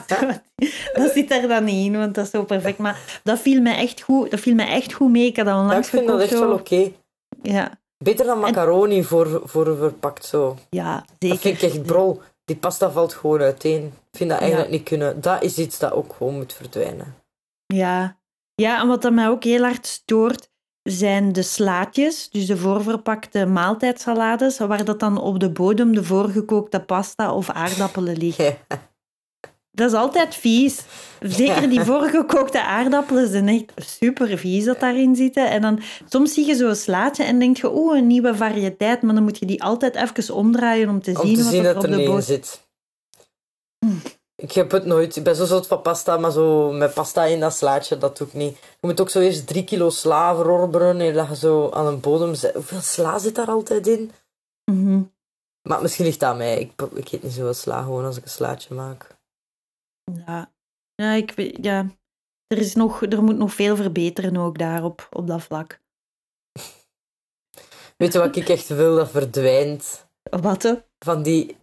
Zo, 0.08 0.28
dat 1.02 1.12
zit 1.14 1.32
er 1.32 1.48
dan 1.48 1.64
niet 1.64 1.86
in, 1.86 1.98
want 1.98 2.16
dat 2.16 2.26
is 2.26 2.32
zo 2.32 2.44
perfect. 2.44 2.78
Maar 2.78 3.20
dat 3.24 3.40
viel 3.40 3.62
mij 3.62 3.76
echt 3.78 4.02
goed, 4.02 4.32
dat 4.32 4.40
viel 4.40 4.56
mij 4.56 4.68
echt 4.68 4.94
goed 4.94 5.12
mee. 5.12 5.26
Ik 5.26 5.36
had 5.38 5.46
dat 5.46 5.54
Ja, 5.56 5.60
ik 5.62 5.66
onlangs 5.68 5.90
vind 5.90 6.08
dat 6.08 6.22
echt 6.22 6.40
wel 6.40 6.52
oké. 6.52 6.92
Ja, 7.42 7.80
Beter 8.04 8.26
dan 8.26 8.40
macaroni 8.40 9.04
voor, 9.04 9.42
voor 9.44 9.78
verpakt 9.78 10.26
zo. 10.26 10.58
ja, 10.70 11.06
zeker. 11.20 11.30
Dat 11.30 11.40
vind 11.40 11.62
ik 11.62 11.70
echt 11.70 11.84
brol. 11.84 12.22
Die 12.46 12.56
pasta 12.56 12.92
valt 12.92 13.14
gewoon 13.14 13.42
uiteen. 13.42 13.86
Ik 14.12 14.18
vind 14.18 14.30
dat 14.30 14.40
eigenlijk 14.40 14.72
Ja. 14.72 14.76
niet 14.78 14.88
kunnen. 14.88 15.22
Dat 15.22 15.44
is 15.44 15.58
iets 15.58 15.80
dat 15.80 15.92
ook 15.92 16.14
gewoon 16.18 16.34
moet 16.36 16.54
verdwijnen. 16.54 17.16
Ja. 17.66 18.18
ja, 18.56 18.82
en 18.82 18.88
wat 18.88 19.02
dat 19.02 19.12
mij 19.14 19.28
ook 19.30 19.44
heel 19.44 19.62
hard 19.64 19.88
stoort, 19.88 20.50
zijn 20.84 21.34
de 21.34 21.42
slaatjes, 21.42 22.30
dus 22.30 22.46
de 22.46 22.58
voorverpakte 22.58 23.46
maaltijdsalades, 23.46 24.58
waar 24.58 24.86
dat 24.86 25.00
dan 25.00 25.22
op 25.22 25.40
de 25.40 25.52
bodem 25.52 25.94
de 25.94 26.04
voorgekookte 26.04 26.80
pasta 26.80 27.34
of 27.34 27.50
aardappelen 27.50 28.18
liggen. 28.18 28.58
Dat 29.74 29.92
is 29.92 29.98
altijd 29.98 30.36
vies. 30.36 30.82
Zeker 31.20 31.70
die 31.70 31.82
voorgekookte 31.92 32.64
aardappelen 32.64 33.28
zijn 33.28 33.48
echt 33.48 33.72
super 33.76 34.38
vies 34.38 34.66
dat 34.66 34.80
daarin 34.80 35.16
zitten. 35.16 35.50
En 35.50 35.62
dan 35.62 35.80
soms 36.10 36.34
zie 36.34 36.46
je 36.46 36.56
zo'n 36.56 36.76
slaatje 36.76 37.24
en 37.24 37.40
denk 37.40 37.58
je, 37.58 37.76
oeh, 37.76 37.98
een 37.98 38.08
nieuwe 38.08 38.36
variëteit, 38.36 39.02
maar 39.02 39.14
dan 39.14 39.24
moet 39.24 39.40
je 39.40 39.46
die 39.46 39.64
altijd 39.64 39.96
even 39.96 40.36
omdraaien 40.36 40.90
om 40.90 41.02
te 41.02 41.20
Om 41.20 41.26
zien 41.26 41.36
te 41.36 41.44
wat 41.44 41.54
zien 41.54 41.66
er 41.66 41.76
op 41.78 41.84
er 41.84 41.90
de 41.92 41.98
bodem... 41.98 42.22
zit. 42.22 42.70
Ik 44.42 44.52
heb 44.52 44.72
het 44.72 44.86
nooit. 44.86 45.16
Ik 45.16 45.24
ben 45.24 45.36
zo 45.36 45.46
zot 45.46 45.68
van 45.68 45.82
pasta, 45.82 46.18
maar 46.18 46.32
zo 46.32 46.72
met 46.72 46.94
pasta 46.94 47.26
in 47.26 47.40
dat 47.40 47.54
slaatje, 47.54 47.98
dat 47.98 48.18
doe 48.18 48.28
ik 48.28 48.34
niet. 48.34 48.58
Je 48.60 48.88
moet 48.88 49.02
ook 49.02 49.10
zo 49.10 49.20
eerst 49.20 49.48
drie 49.48 49.64
kilo 49.64 49.90
sla 49.90 50.36
verorberen 50.36 51.00
en 51.02 51.14
dat 51.14 51.28
je 51.28 51.36
zo 51.36 51.70
aan 51.70 51.88
een 51.88 52.00
bodem 52.00 52.36
zet. 52.36 52.54
Hoeveel 52.54 52.82
sla 52.82 53.20
zit 53.20 53.36
daar 53.36 53.48
altijd 53.48 53.88
in? 53.88 54.12
Mhm. 54.72 55.02
Maar 55.70 55.82
misschien 55.82 56.06
ligt 56.06 56.20
dat 56.20 56.30
aan 56.30 56.38
mij. 56.38 56.60
Ik, 56.60 56.82
ik 56.94 57.12
eet 57.12 57.24
niet 57.24 57.32
zoveel 57.32 57.54
sla 57.54 57.82
gewoon 57.82 58.06
als 58.06 58.18
ik 58.18 58.24
een 58.24 58.30
slaatje 58.30 58.76
maak. 58.76 59.18
Ja, 60.26 60.52
ja, 60.96 61.12
ik 61.12 61.32
weet, 61.32 61.58
ja. 61.62 61.88
Er, 62.48 62.58
is 62.58 62.76
nog, 62.76 63.02
er 63.02 63.24
moet 63.24 63.38
nog 63.38 63.54
veel 63.54 63.76
verbeteren 63.76 64.38
ook 64.38 64.58
daarop, 64.58 65.08
op 65.12 65.28
dat 65.28 65.42
vlak. 65.42 65.80
Weet 67.98 68.14
je 68.14 68.20
wat 68.20 68.36
ik 68.36 68.50
echt 68.50 68.68
wil 68.68 68.96
dat 68.96 69.10
verdwijnt? 69.10 70.08
Wat? 70.24 70.84
Van 71.00 71.24
die 71.24 71.58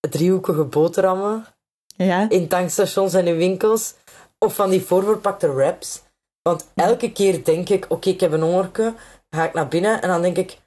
driehoekige 0.00 0.64
boterhammen. 0.64 1.53
Ja? 1.96 2.26
in 2.30 2.48
tankstations 2.48 3.14
en 3.14 3.26
in 3.26 3.36
winkels. 3.36 3.94
Of 4.38 4.54
van 4.54 4.70
die 4.70 4.82
voorverpakte 4.82 5.52
wraps. 5.52 6.02
Want 6.42 6.66
elke 6.74 7.12
keer 7.12 7.44
denk 7.44 7.68
ik, 7.68 7.86
oké, 7.88 8.08
ik 8.08 8.20
heb 8.20 8.32
een 8.32 8.42
hongerke. 8.42 8.94
Ga 9.30 9.44
ik 9.44 9.52
naar 9.54 9.68
binnen 9.68 10.02
en 10.02 10.08
dan 10.08 10.22
denk 10.22 10.36
ik, 10.36 10.58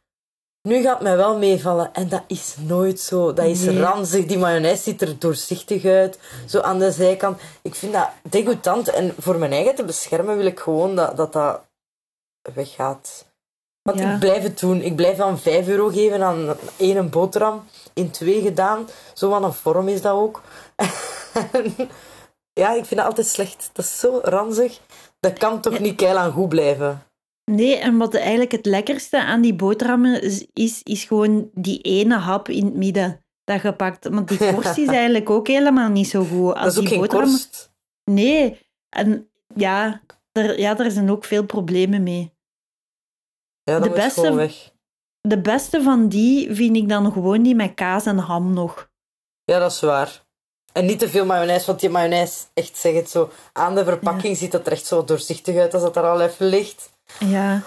nu 0.62 0.82
gaat 0.82 0.94
het 0.94 1.02
mij 1.04 1.18
wel 1.18 1.38
meevallen. 1.38 1.94
En 1.94 2.10
dat 2.10 2.24
is 2.28 2.56
nooit 2.60 3.00
zo. 3.00 3.34
Dat 3.34 3.46
is 3.46 3.62
Nee. 3.62 3.80
ranzig. 3.80 4.26
Die 4.26 4.38
mayonaise 4.38 4.84
ziet 4.84 5.02
er 5.02 5.20
doorzichtig 5.20 5.86
uit. 5.86 6.20
Zo 6.48 6.60
aan 6.60 6.80
de 6.80 6.92
zijkant. 6.92 7.42
Ik 7.62 7.76
vind 7.76 7.94
dat 7.94 8.10
degoutant. 8.22 8.88
En 8.88 9.16
voor 9.20 9.38
mijn 9.38 9.52
eigen 9.52 9.76
te 9.76 9.84
beschermen 9.84 10.38
wil 10.38 10.46
ik 10.46 10.60
gewoon 10.60 10.96
dat 10.96 11.18
dat, 11.18 11.34
dat 11.34 11.62
weggaat. 12.54 13.26
Want 13.88 14.00
Ja. 14.00 14.13
ik 14.13 14.19
blijf 14.19 14.43
het 14.43 14.60
doen. 14.60 14.82
Ik 14.82 14.95
blijf 14.95 15.17
dan 15.17 15.39
5 15.39 15.67
euro 15.67 15.88
geven 15.88 16.23
aan 16.23 16.56
één 16.78 17.10
boterham. 17.10 17.63
In 17.93 18.10
twee 18.10 18.41
gedaan. 18.41 18.88
Zo 19.13 19.30
wat 19.30 19.43
een 19.43 19.54
vorm 19.54 19.88
is 19.88 20.02
dat 20.02 20.13
ook. 20.13 20.41
ja, 22.62 22.73
ik 22.73 22.86
vind 22.86 23.00
dat 23.00 23.06
altijd 23.06 23.28
slecht. 23.28 23.69
Dat 23.73 23.86
is 23.86 24.00
zo 24.00 24.19
ranzig. 24.23 24.80
Dat 25.19 25.38
kan 25.38 25.62
toch 25.62 25.80
niet 25.80 25.95
keilang 25.95 26.34
goed 26.34 26.50
blijven. 26.50 27.02
Nee, 27.52 27.76
en 27.76 27.97
wat 27.97 28.13
eigenlijk 28.15 28.52
het 28.52 28.65
lekkerste 28.65 29.23
aan 29.23 29.41
die 29.41 29.56
boterhammen 29.56 30.21
is, 30.21 30.47
is, 30.54 30.84
is 30.84 31.04
gewoon 31.04 31.50
die 31.54 31.82
ene 31.82 32.17
hap 32.17 32.50
in 32.50 32.65
het 32.65 32.76
midden 32.76 33.26
dat 33.43 33.62
je 33.62 33.73
pakt. 33.73 34.08
Want 34.08 34.28
die 34.28 34.38
korst 34.54 34.78
is 34.78 34.88
eigenlijk 34.88 35.30
ook 35.30 35.47
helemaal 35.47 35.89
niet 35.89 36.08
zo 36.10 36.23
goed. 36.23 36.54
Als 36.54 36.63
dat 36.63 36.71
is 36.73 36.78
ook 36.78 36.88
die 36.88 36.97
geen 36.97 37.08
korst. 37.08 37.71
Nee, 38.04 38.60
en 38.89 39.30
ja, 39.56 40.02
er, 40.32 40.60
ja, 40.60 40.73
daar 40.73 40.91
zijn 40.91 41.12
ook 41.12 41.26
veel 41.26 41.45
problemen 41.45 42.04
mee. 42.04 42.36
Ja, 43.67 43.80
De 43.80 43.89
beste- 43.89 44.34
weg. 44.34 44.71
De 45.21 45.41
beste 45.41 45.82
van 45.82 46.08
die 46.08 46.56
vind 46.56 46.75
ik 46.75 46.89
dan 46.89 47.12
gewoon 47.12 47.43
die 47.43 47.56
met 47.56 47.73
kaas 47.73 48.06
en 48.06 48.17
ham 48.17 48.53
nog. 48.53 48.89
Ja, 49.43 49.60
dat 49.60 49.71
is 49.71 49.80
waar. 49.80 50.25
En 50.73 50.86
niet 50.86 50.99
te 50.99 51.10
veel 51.10 51.25
mayonaise, 51.25 51.65
want 51.65 51.80
die 51.80 51.89
mayonaise, 51.89 52.43
echt 52.53 52.77
zeg 52.77 52.93
het 52.93 53.10
zo, 53.10 53.30
aan 53.53 53.75
de 53.75 53.84
verpakking 53.84 54.38
ziet 54.38 54.51
dat 54.51 54.65
er 54.65 54.71
echt 54.71 54.86
zo 54.86 55.03
doorzichtig 55.03 55.58
uit 55.58 55.73
als 55.73 55.84
dat 55.84 55.95
er 55.95 56.03
al 56.03 56.21
even 56.21 56.45
ligt. 56.45 56.89
Ja, 57.19 57.62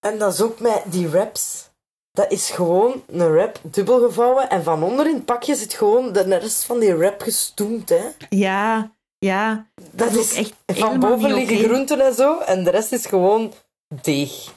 En 0.00 0.18
dat 0.18 0.32
is 0.32 0.40
ook 0.42 0.60
met 0.60 0.82
die 0.84 1.08
wraps. 1.08 1.68
Dat 2.12 2.30
is 2.30 2.50
gewoon 2.50 3.02
een 3.06 3.32
wrap 3.32 3.58
dubbel 3.62 4.00
gevouwen 4.08 4.50
en 4.50 4.62
van 4.62 4.82
onder 4.82 5.06
in 5.08 5.14
het 5.14 5.24
pakje 5.24 5.54
zit 5.54 5.74
gewoon 5.74 6.12
de 6.12 6.36
rest 6.36 6.64
van 6.64 6.78
die 6.78 6.94
wrap 6.94 7.20
gestoemd, 7.20 7.88
hè. 7.88 8.04
ja, 8.30 8.92
ja. 9.18 9.66
Dat, 9.90 10.12
is 10.14 10.38
ook 10.38 10.46
echt 10.66 10.78
Van 10.78 11.00
boven 11.00 11.32
liggen 11.32 11.58
groenten 11.58 12.00
en 12.00 12.14
zo, 12.14 12.38
en 12.38 12.64
de 12.64 12.70
rest 12.70 12.92
is 12.92 13.06
gewoon 13.06 13.52
deeg. 14.02 14.52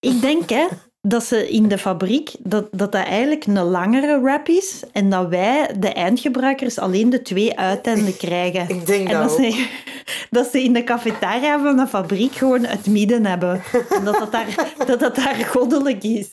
Ik 0.00 0.20
denk 0.20 0.50
hè, 0.50 0.66
dat 1.00 1.24
ze 1.24 1.48
in 1.48 1.68
de 1.68 1.78
fabriek, 1.78 2.30
dat, 2.38 2.68
dat 2.70 2.92
dat 2.92 3.04
eigenlijk 3.04 3.46
een 3.46 3.62
langere 3.62 4.20
wrap 4.20 4.48
is 4.48 4.82
en 4.92 5.10
dat 5.10 5.28
wij, 5.28 5.74
de 5.78 5.92
eindgebruikers, 5.92 6.78
alleen 6.78 7.10
de 7.10 7.22
twee 7.22 7.58
uiteinden 7.58 8.16
krijgen. 8.16 8.68
Ik 8.68 8.86
denk 8.86 9.08
En 9.08 9.20
dat 9.20 9.32
ze, 9.32 9.66
dat 10.30 10.50
ze 10.50 10.62
in 10.62 10.72
de 10.72 10.84
cafetaria 10.84 11.62
van 11.62 11.76
de 11.76 11.86
fabriek 11.86 12.34
gewoon 12.34 12.64
het 12.64 12.86
midden 12.86 13.26
hebben. 13.26 13.62
En 13.90 14.04
dat 14.04 14.18
dat 14.18 14.32
daar, 14.32 14.72
dat 14.86 15.00
dat 15.00 15.14
daar 15.16 15.34
goddelijk 15.34 16.02
is. 16.02 16.28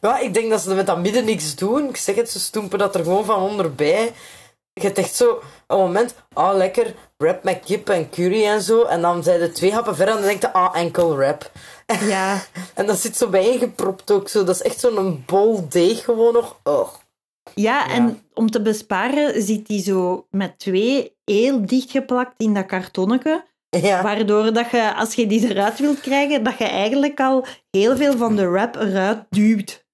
Ja, 0.00 0.18
ik 0.18 0.34
denk 0.34 0.50
dat 0.50 0.60
ze 0.60 0.74
met 0.74 0.86
dat 0.86 0.98
midden 0.98 1.24
niks 1.24 1.54
doen. 1.56 1.88
Ik 1.88 1.96
zeg 1.96 2.14
het, 2.14 2.30
ze 2.30 2.40
stoempen 2.40 2.78
dat 2.78 2.94
er 2.94 3.04
gewoon 3.04 3.24
van 3.24 3.42
onderbij. 3.42 4.12
Je 4.72 4.86
hebt 4.86 4.98
echt 4.98 5.14
zo 5.14 5.42
een 5.66 5.76
moment, 5.76 6.14
ah 6.32 6.56
lekker, 6.56 6.94
wrap 7.16 7.44
met 7.44 7.60
kip 7.64 7.88
en 7.88 8.10
curry 8.10 8.44
en 8.44 8.62
zo. 8.62 8.82
En 8.82 9.00
dan 9.00 9.22
zijn 9.22 9.40
er 9.40 9.52
twee 9.52 9.72
happen 9.72 9.96
verder 9.96 10.14
en 10.14 10.20
dan 10.20 10.30
denk 10.30 10.42
je, 10.42 10.52
ah 10.52 10.76
enkel 10.76 11.16
wrap. 11.16 11.50
Ja, 12.00 12.42
En 12.74 12.86
dat 12.86 12.98
zit 12.98 13.16
zo 13.16 13.28
bijeengepropt 13.28 14.10
ook 14.10 14.28
zo. 14.28 14.44
Dat 14.44 14.54
is 14.54 14.62
echt 14.62 14.80
zo'n 14.80 15.22
bol 15.26 15.68
deeg 15.68 16.04
gewoon 16.04 16.32
nog. 16.32 16.60
Oh. 16.64 16.88
ja, 17.54 17.90
en 17.90 18.22
om 18.34 18.50
te 18.50 18.62
besparen 18.62 19.42
zit 19.42 19.66
die 19.66 19.82
zo 19.82 20.26
met 20.30 20.58
twee 20.58 21.16
heel 21.24 21.66
dichtgeplakt 21.66 22.34
in 22.36 22.54
dat 22.54 22.66
kartonnetje. 22.66 23.48
Ja. 23.68 24.02
Waardoor 24.02 24.52
dat 24.52 24.70
je, 24.70 24.94
als 24.94 25.14
je 25.14 25.26
die 25.26 25.48
eruit 25.48 25.78
wilt 25.78 26.00
krijgen, 26.00 26.44
dat 26.44 26.58
je 26.58 26.64
eigenlijk 26.64 27.20
al 27.20 27.46
heel 27.70 27.96
veel 27.96 28.16
van 28.16 28.36
de 28.36 28.48
wrap 28.48 28.76
eruit 28.76 29.24
duwt. 29.28 29.88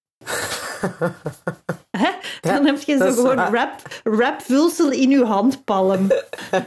Hè? 1.91 2.11
Dan 2.41 2.66
heb 2.66 2.81
je 2.81 2.97
zo 2.97 3.12
gewoon 3.12 3.37
waar. 3.37 3.51
wrap, 3.51 4.01
wrapvulsel 4.05 4.91
in 4.91 5.11
je 5.11 5.24
handpalm. 5.24 6.12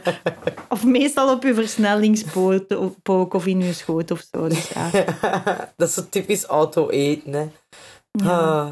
of 0.68 0.84
meestal 0.84 1.34
op 1.34 1.42
je 1.42 1.54
versnellingspook 1.54 3.34
of 3.34 3.46
in 3.46 3.60
je 3.60 3.72
schoot 3.72 4.10
of 4.10 4.26
zo. 4.32 4.48
Dus 4.48 4.68
ja. 4.68 4.90
dat 5.76 5.88
is 5.88 5.94
zo 5.94 6.02
typisch 6.10 6.44
auto 6.44 6.88
eten, 6.88 7.32
hè. 7.32 7.48
Ah. 8.24 8.68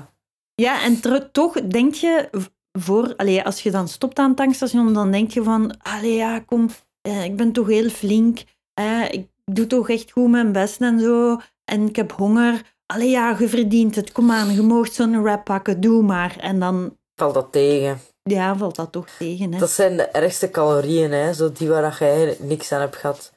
Ja, 0.55 0.83
en 0.83 1.01
toch 1.33 1.53
denk 1.53 1.95
je, 1.95 2.29
voor, 2.73 3.15
allee, 3.17 3.43
als 3.43 3.63
je 3.63 3.71
dan 3.71 3.89
stopt 3.89 4.19
aan 4.19 4.29
het 4.29 4.37
tankstation, 4.37 4.93
dan 4.93 5.11
denk 5.11 5.31
je 5.31 5.43
van, 5.43 5.83
allee, 5.83 6.15
ja, 6.15 6.39
kom, 6.41 6.69
eh, 7.01 7.25
ik 7.25 7.37
ben 7.37 7.53
toch 7.53 7.67
heel 7.67 7.89
flink, 7.89 8.43
eh, 8.75 9.13
ik 9.13 9.29
doe 9.45 9.67
toch 9.67 9.89
echt 9.89 10.11
goed 10.11 10.29
mijn 10.29 10.53
best 10.53 10.81
en 10.81 11.01
zo, 11.01 11.41
en 11.65 11.89
ik 11.89 11.97
heb 11.97 12.13
honger. 12.13 12.77
Allee, 12.93 13.11
ja, 13.11 13.37
je 13.39 13.49
verdient 13.49 13.95
het, 13.95 14.13
kom 14.13 14.31
aan, 14.31 14.55
je 14.55 14.63
moogt 14.63 14.95
zo'n 14.95 15.23
wrap 15.23 15.45
pakken, 15.45 15.81
doe 15.81 16.03
maar. 16.03 16.37
En 16.41 16.59
dan, 16.61 16.97
Valt 17.15 17.35
dat 17.35 17.53
tegen. 17.53 18.01
ja, 18.23 18.57
valt 18.57 18.77
dat 18.77 18.93
toch 18.93 19.07
tegen. 19.19 19.53
Hè? 19.53 19.59
Dat 19.59 19.71
zijn 19.71 19.97
de 19.97 20.03
ergste 20.07 20.51
calorieën, 20.51 21.13
hè. 21.13 21.33
Zo 21.33 21.53
die 21.53 21.69
waar 21.69 21.97
je 21.99 22.05
eigenlijk 22.05 22.41
niks 22.41 22.73
aan 22.73 22.81
hebt 22.81 22.97
gehad. 22.97 23.33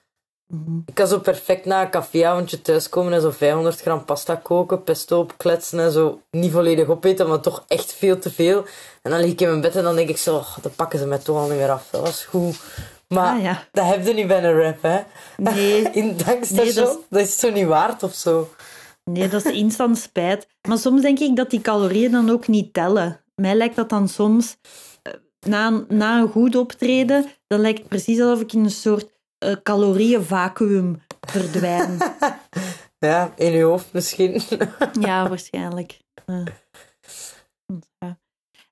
Mhm. 0.47 0.78
Ik 0.86 0.93
kan 0.93 1.08
zo 1.08 1.20
perfect 1.20 1.66
na 1.66 1.82
een 1.82 1.89
caféavondje 1.89 2.62
thuiskomen 2.62 3.14
en 3.14 3.22
zo 3.22 3.32
500 3.32 3.82
gram 3.82 4.06
pasta 4.06 4.36
koken, 4.36 4.84
pesto 4.84 5.20
opkletsen 5.20 5.80
en 5.80 5.91
zo 5.91 6.22
niet 6.32 6.52
volledig 6.52 6.88
opeten, 6.88 7.28
maar 7.28 7.39
toch 7.39 7.64
echt 7.68 7.93
veel 7.93 8.20
te 8.20 8.32
veel. 8.32 8.66
En 9.02 9.12
dan 9.12 9.20
lig 9.20 9.32
ik 9.32 9.41
in 9.41 9.47
mijn 9.47 9.62
bed 9.62 9.76
en 9.76 9.84
dan 9.84 9.95
denk 9.95 10.10
ik 10.10 10.18
zo, 10.18 10.36
oh, 10.36 10.58
dan 10.62 10.72
pakken 10.76 10.99
ze 10.99 11.06
mij 11.06 11.18
toch 11.18 11.38
al 11.38 11.47
niet 11.47 11.58
meer 11.58 11.72
af. 11.72 11.88
Dat 11.91 12.02
was 12.02 12.24
goed. 12.26 12.60
Maar 13.08 13.36
Ah, 13.36 13.41
ja. 13.41 13.64
dat 13.72 13.86
heb 13.86 14.06
je 14.06 14.14
niet 14.14 14.28
bij 14.28 14.43
een 14.43 14.62
rap, 14.62 14.82
hè. 14.82 14.99
Nee, 15.38 15.82
In 15.99 16.08
het 16.26 16.52
Nee, 16.52 16.74
dat 16.74 16.99
dat, 17.10 17.22
is... 17.22 17.39
zo 17.39 17.49
niet 17.52 17.68
waard 17.68 18.04
of 18.04 18.14
zo. 18.14 18.49
Nee, 19.12 19.28
dat 19.28 19.45
is 19.45 19.51
instant 19.53 19.97
spijt. 19.97 20.47
Maar 20.68 20.78
soms 20.78 21.01
denk 21.01 21.20
ik 21.20 21.36
dat 21.36 21.49
die 21.49 21.62
calorieën 21.62 22.12
dan 22.12 22.30
ook 22.30 22.47
niet 22.47 22.74
tellen. 22.74 23.24
Mij 23.36 23.55
lijkt 23.55 23.76
dat 23.76 23.89
dan 23.89 24.07
soms, 24.07 24.57
eh, 25.01 25.14
na, 25.47 25.68
een- 25.68 25.86
na 25.89 26.20
een 26.20 26.28
goed 26.30 26.55
optreden, 26.55 27.26
dan 27.47 27.59
lijkt 27.59 27.80
het 27.80 27.88
precies 27.88 28.20
alsof 28.22 28.41
ik 28.41 28.53
in 28.53 28.64
een 28.64 28.70
soort 28.72 29.09
calorieënvacuüm 29.64 31.01
verdwijn. 31.28 31.97
Ja, 32.99 33.34
in 33.36 33.51
je 33.51 33.64
hoofd 33.64 33.93
misschien. 33.93 34.41
ja, 35.07 35.30
waarschijnlijk. 35.30 35.99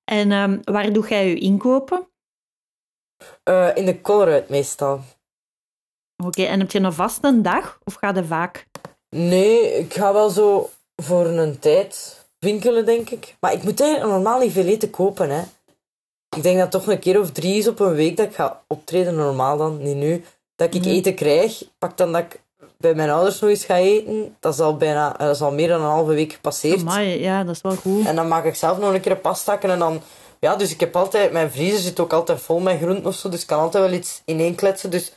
En 0.04 0.32
ehm, 0.32 0.60
waar 0.64 0.94
doe 0.94 1.08
jij 1.08 1.30
je 1.30 1.36
inkopen? 1.40 2.10
Eh, 3.44 3.70
in 3.76 3.86
de 3.86 4.02
Colruyt 4.02 4.50
meestal. 4.50 5.02
Oké, 6.24 6.44
en 6.44 6.60
heb 6.60 6.72
je 6.72 6.80
een 6.80 6.94
vaste 6.94 7.42
dag 7.42 7.80
of 7.84 7.94
ga 7.94 8.10
je 8.14 8.24
vaak? 8.24 8.68
Nee, 9.10 9.78
ik 9.78 9.94
ga 9.94 10.14
wel 10.14 10.30
zo 10.30 10.70
voor 10.96 11.26
een 11.26 11.60
tijd 11.60 12.26
winkelen, 12.40 12.86
denk 12.86 13.10
ik. 13.10 13.36
Maar 13.40 13.54
ik 13.54 13.64
moet 13.64 13.82
eigenlijk 13.82 14.12
normaal 14.12 14.40
niet 14.40 14.52
veel 14.52 14.66
eten 14.66 14.90
kopen, 14.90 15.30
hè. 15.30 15.42
Ik 16.36 16.44
denk 16.44 16.58
dat 16.60 16.72
toch 16.72 16.88
een 16.88 17.00
keer 17.00 17.20
of 17.20 17.32
drie 17.32 17.58
is 17.58 17.68
op 17.68 17.80
een 17.80 17.94
week 17.96 18.18
dat 18.18 18.26
ik 18.26 18.36
ga 18.36 18.62
optreden, 18.68 19.16
normaal 19.16 19.58
dan, 19.58 19.78
niet 19.84 19.96
nu. 19.96 20.24
Dat 20.56 20.74
ik 20.74 20.82
Mhm. 20.82 20.90
eten 20.90 21.16
krijg, 21.16 21.64
pak 21.78 21.98
dan 21.98 22.12
dat 22.12 22.22
ik 22.22 22.42
bij 22.78 22.94
mijn 22.96 23.10
ouders 23.10 23.40
nog 23.40 23.50
eens 23.50 23.66
ga 23.66 23.78
eten. 23.78 24.36
Dat 24.40 24.54
is 24.54 24.60
al, 24.60 24.78
bijna, 24.78 25.14
dat 25.18 25.36
is 25.36 25.42
al 25.42 25.52
meer 25.52 25.68
dan 25.68 25.82
een 25.82 25.88
halve 25.88 26.14
week 26.14 26.34
gepasseerd. 26.34 26.80
Amai, 26.80 27.20
ja, 27.22 27.44
dat 27.44 27.56
is 27.56 27.62
wel 27.62 27.76
goed. 27.76 28.06
En 28.06 28.16
dan 28.16 28.28
maak 28.28 28.46
ik 28.46 28.56
zelf 28.56 28.78
nog 28.78 28.94
een 28.94 29.02
keer 29.02 29.12
een 29.12 29.22
pastakken 29.22 29.70
en 29.70 29.80
dan... 29.80 30.02
Ja, 30.40 30.56
dus 30.56 30.72
ik 30.72 30.80
heb 30.80 30.96
altijd... 30.96 31.32
Mijn 31.32 31.52
vriezer 31.52 31.80
zit 31.80 32.00
ook 32.00 32.14
altijd 32.14 32.42
vol 32.42 32.60
met 32.60 32.78
groenten 32.78 33.06
of 33.06 33.16
zo, 33.16 33.30
dus 33.30 33.42
ik 33.42 33.48
kan 33.48 33.60
altijd 33.60 33.84
wel 33.84 33.94
iets 33.94 34.22
ineenkletsen. 34.26 34.90
Dus 34.90 35.14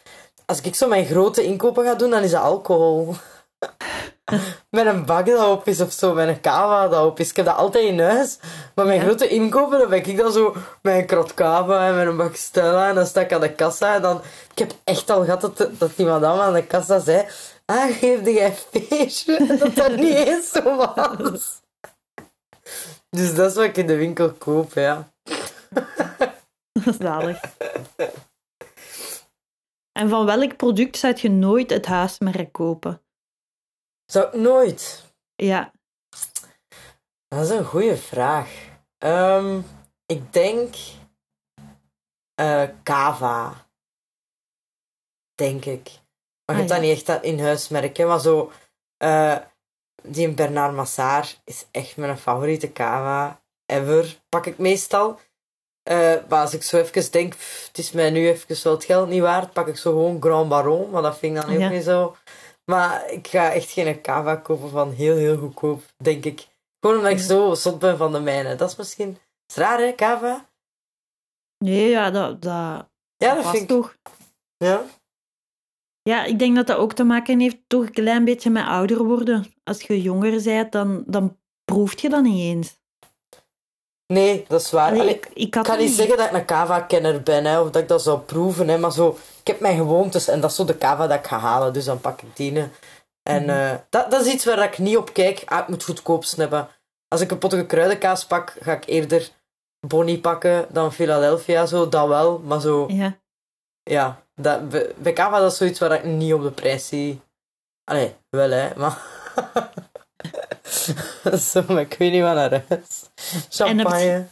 als 0.46 0.60
ik 0.60 0.74
zo 0.74 0.88
mijn 0.88 1.06
grote 1.06 1.44
inkopen 1.44 1.84
ga 1.84 1.94
doen, 1.94 2.10
dan 2.10 2.22
is 2.22 2.30
dat 2.30 2.42
alcohol. 2.42 3.14
met 4.70 4.86
een 4.86 5.04
bak 5.04 5.26
dat 5.26 5.48
op 5.48 5.66
is 5.68 5.80
of 5.80 5.92
zo, 5.92 6.14
met 6.14 6.28
een 6.28 6.40
cava 6.40 6.88
dat 6.88 7.06
op 7.06 7.20
is. 7.20 7.30
Ik 7.30 7.36
heb 7.36 7.46
dat 7.46 7.56
altijd 7.56 7.84
in 7.84 8.00
huis. 8.00 8.38
Maar 8.74 8.86
mijn 8.86 8.98
Ja. 8.98 9.04
grote 9.04 9.28
inkopen, 9.28 9.78
dan 9.78 9.88
ben 9.88 10.04
ik 10.06 10.16
dan 10.16 10.32
zo 10.32 10.56
met 10.82 10.94
een 10.94 11.06
krot 11.06 11.34
cava 11.34 11.86
en 11.88 11.96
met 11.96 12.06
een 12.06 12.16
bak 12.16 12.34
Stella. 12.36 12.88
En 12.88 12.94
dan 12.94 13.06
sta 13.06 13.20
ik 13.20 13.32
aan 13.32 13.40
de 13.40 13.52
kassa 13.54 13.94
en 13.94 14.02
dan... 14.02 14.20
Ik 14.52 14.58
heb 14.58 14.72
echt 14.84 15.10
al 15.10 15.24
gehad 15.24 15.40
dat, 15.40 15.68
dat 15.78 15.96
die 15.96 16.06
madame 16.06 16.42
aan 16.42 16.52
de 16.52 16.66
kassa 16.66 16.98
zei... 16.98 17.26
Ah, 17.64 17.96
geef 17.96 18.24
jij 18.24 18.52
feestje? 18.52 19.46
Dat 19.58 19.74
dat 19.74 19.96
niet 19.96 20.14
eens 20.14 20.50
zo 20.50 20.76
was. 20.76 21.60
Dus 23.10 23.34
dat 23.34 23.50
is 23.50 23.56
wat 23.56 23.64
ik 23.64 23.76
in 23.76 23.86
de 23.86 23.96
winkel 23.96 24.32
koop, 24.32 24.72
ja. 24.72 25.12
Zalig. 26.98 27.40
En 29.92 30.08
van 30.08 30.26
welk 30.26 30.56
product 30.56 30.96
zou 30.96 31.14
je 31.16 31.30
nooit 31.30 31.70
het 31.70 31.86
huismerk 31.86 32.52
kopen? 32.52 33.01
Zou 34.06 34.26
ik 34.26 34.32
nooit? 34.34 35.02
Ja, 35.34 35.72
Dat 37.28 37.40
is 37.44 37.48
een 37.50 37.64
goede 37.64 37.96
vraag. 37.96 38.50
Ehm, 38.98 39.60
ik 40.06 40.32
denk... 40.32 40.74
eh 42.34 42.68
Kava. 42.82 43.66
Denk 45.34 45.64
ik. 45.64 45.90
Maar 46.44 46.56
je 46.56 46.62
Ah, 46.62 46.68
hebt 46.68 46.68
dat 46.68 46.80
niet 46.80 46.90
echt 46.96 47.06
dat 47.06 47.22
in 47.22 47.40
huis 47.40 47.68
merken, 47.68 48.06
maar 48.06 48.20
zo... 48.20 48.52
eh, 48.96 49.36
die 50.02 50.34
Bernard 50.34 50.74
Massard 50.74 51.40
is 51.44 51.66
echt 51.70 51.96
mijn 51.96 52.18
favoriete 52.18 52.70
Kava 52.70 53.42
ever. 53.66 54.20
Pak 54.28 54.46
ik 54.46 54.58
meestal. 54.58 55.20
Eh, 55.82 56.14
maar 56.28 56.40
als 56.40 56.54
ik 56.54 56.62
zo 56.62 56.78
even 56.78 57.10
denk, 57.12 57.34
pff, 57.36 57.66
het 57.66 57.78
is 57.78 57.92
mij 57.92 58.10
nu 58.10 58.28
even 58.28 58.56
wel 58.62 58.72
het 58.72 58.84
geld 58.84 59.08
niet 59.08 59.20
waard, 59.20 59.52
pak 59.52 59.66
ik 59.68 59.76
zo 59.76 59.90
gewoon 59.90 60.22
Grand 60.22 60.48
Baron, 60.48 60.90
maar 60.90 61.02
dat 61.02 61.18
vind 61.18 61.36
ik 61.36 61.42
dan 61.42 61.52
ook 61.54 61.60
Ja. 61.60 61.68
niet 61.68 61.84
zo. 61.84 62.16
Maar 62.72 63.10
ik 63.10 63.26
ga 63.26 63.52
echt 63.52 63.70
geen 63.70 64.00
Kava 64.00 64.36
kopen 64.36 64.70
van 64.70 64.90
heel, 64.90 65.16
heel 65.16 65.36
goedkoop, 65.36 65.82
denk 65.96 66.24
ik. 66.24 66.48
Gewoon 66.80 66.96
omdat 66.96 67.12
ik 67.12 67.18
zo 67.18 67.54
zot 67.54 67.78
ben 67.78 67.96
van 67.96 68.12
de 68.12 68.20
mijne. 68.20 68.54
Dat 68.54 68.70
is 68.70 68.76
misschien... 68.76 69.18
is 69.46 69.54
raar, 69.56 69.78
hè, 69.78 69.92
Kava? 69.92 70.50
nee, 71.58 71.88
ja, 71.88 72.10
dat, 72.10 72.42
dat 72.42 72.90
Ja, 73.16 73.34
dat 73.34 73.50
vind 73.50 73.62
ik... 73.62 73.68
toch. 73.68 73.96
Ja. 74.56 74.84
Ja, 76.02 76.24
ik 76.24 76.38
denk 76.38 76.56
dat 76.56 76.66
dat 76.66 76.76
ook 76.76 76.92
te 76.92 77.04
maken 77.04 77.40
heeft 77.40 77.58
toch 77.66 77.82
een 77.82 77.92
klein 77.92 78.24
beetje 78.24 78.50
met 78.50 78.66
ouder 78.66 79.04
worden. 79.04 79.46
Als 79.64 79.82
je 79.82 80.02
jonger 80.02 80.42
bent, 80.42 80.72
dan, 80.72 81.04
dan 81.06 81.38
proeft 81.64 82.00
je 82.00 82.08
dat 82.08 82.22
niet 82.22 82.40
eens. 82.40 82.81
Nee, 84.12 84.44
dat 84.48 84.60
is 84.60 84.70
waar. 84.70 84.86
Allee, 84.88 85.00
Allee, 85.00 85.14
ik, 85.14 85.26
ik 85.26 85.36
Ik 85.36 85.54
had 85.54 85.66
kan 85.66 85.78
niet 85.78 85.90
zeggen 85.90 86.16
dat 86.16 86.26
ik 86.26 86.32
een 86.32 86.44
kava-kenner 86.44 87.22
ben, 87.22 87.44
hè, 87.44 87.60
of 87.60 87.70
dat 87.70 87.82
ik 87.82 87.88
dat 87.88 88.02
zou 88.02 88.18
proeven, 88.18 88.68
hè, 88.68 88.78
maar 88.78 88.92
zo, 88.92 89.18
ik 89.40 89.46
heb 89.46 89.60
mijn 89.60 89.76
gewoontes 89.76 90.28
en 90.28 90.40
dat 90.40 90.50
is 90.50 90.56
zo 90.56 90.64
de 90.64 90.76
kava 90.76 91.06
dat 91.06 91.18
ik 91.18 91.26
ga 91.26 91.38
halen, 91.38 91.72
dus 91.72 91.84
dan 91.84 92.00
pak 92.00 92.22
ik 92.22 92.36
die. 92.36 92.52
hè. 92.58 92.68
En 93.22 93.42
Mhm. 93.42 93.50
eh, 93.50 93.70
dat, 93.90 94.10
dat 94.10 94.26
is 94.26 94.32
iets 94.32 94.44
waar 94.44 94.62
ik 94.62 94.78
niet 94.78 94.96
op 94.96 95.12
kijk. 95.12 95.42
Ah, 95.44 95.58
ik 95.58 95.68
moet 95.68 95.84
goedkoopst 95.84 96.36
hebben. 96.36 96.68
Als 97.08 97.20
ik 97.20 97.30
een 97.30 97.38
pottige 97.38 97.66
kruidenkaas 97.66 98.26
pak, 98.26 98.56
ga 98.60 98.72
ik 98.72 98.86
eerder 98.86 99.30
Bonnie 99.86 100.20
pakken 100.20 100.66
dan 100.70 100.92
Philadelphia, 100.92 101.66
zo, 101.66 101.88
dat 101.88 102.08
wel, 102.08 102.38
maar 102.38 102.60
zo, 102.60 102.84
Ja, 102.88 103.16
ja, 103.82 104.22
dat, 104.34 104.68
bij, 104.68 104.92
bij 104.96 105.12
kava 105.12 105.38
dat 105.40 105.50
is 105.52 105.56
zoiets 105.58 105.78
waar 105.78 105.92
ik 105.92 106.04
niet 106.04 106.32
op 106.32 106.42
de 106.42 106.50
prijs 106.50 106.88
zie. 106.88 107.20
Allee, 107.84 108.14
wel 108.30 108.50
hè, 108.50 108.68
maar... 108.76 108.98
zo, 111.50 111.76
ik 111.76 111.94
weet 111.98 112.12
niet 112.12 112.22
wat 112.22 112.34
naar 112.34 112.64
huis. 112.68 113.02
Champagne. 113.48 114.26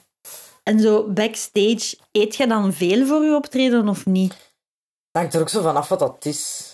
en 0.63 0.81
zo 0.81 1.09
backstage, 1.09 1.97
eet 2.13 2.37
je 2.37 2.47
dan 2.47 2.73
veel 2.73 3.07
voor 3.07 3.25
je 3.25 3.35
optreden 3.35 3.89
of 3.89 4.07
niet? 4.07 4.31
Dat 5.11 5.23
hangt 5.23 5.35
er 5.35 5.41
ook 5.41 5.49
zo 5.49 5.63
vanaf 5.63 5.89
wat 5.89 5.99
dat 5.99 6.25
is. 6.25 6.69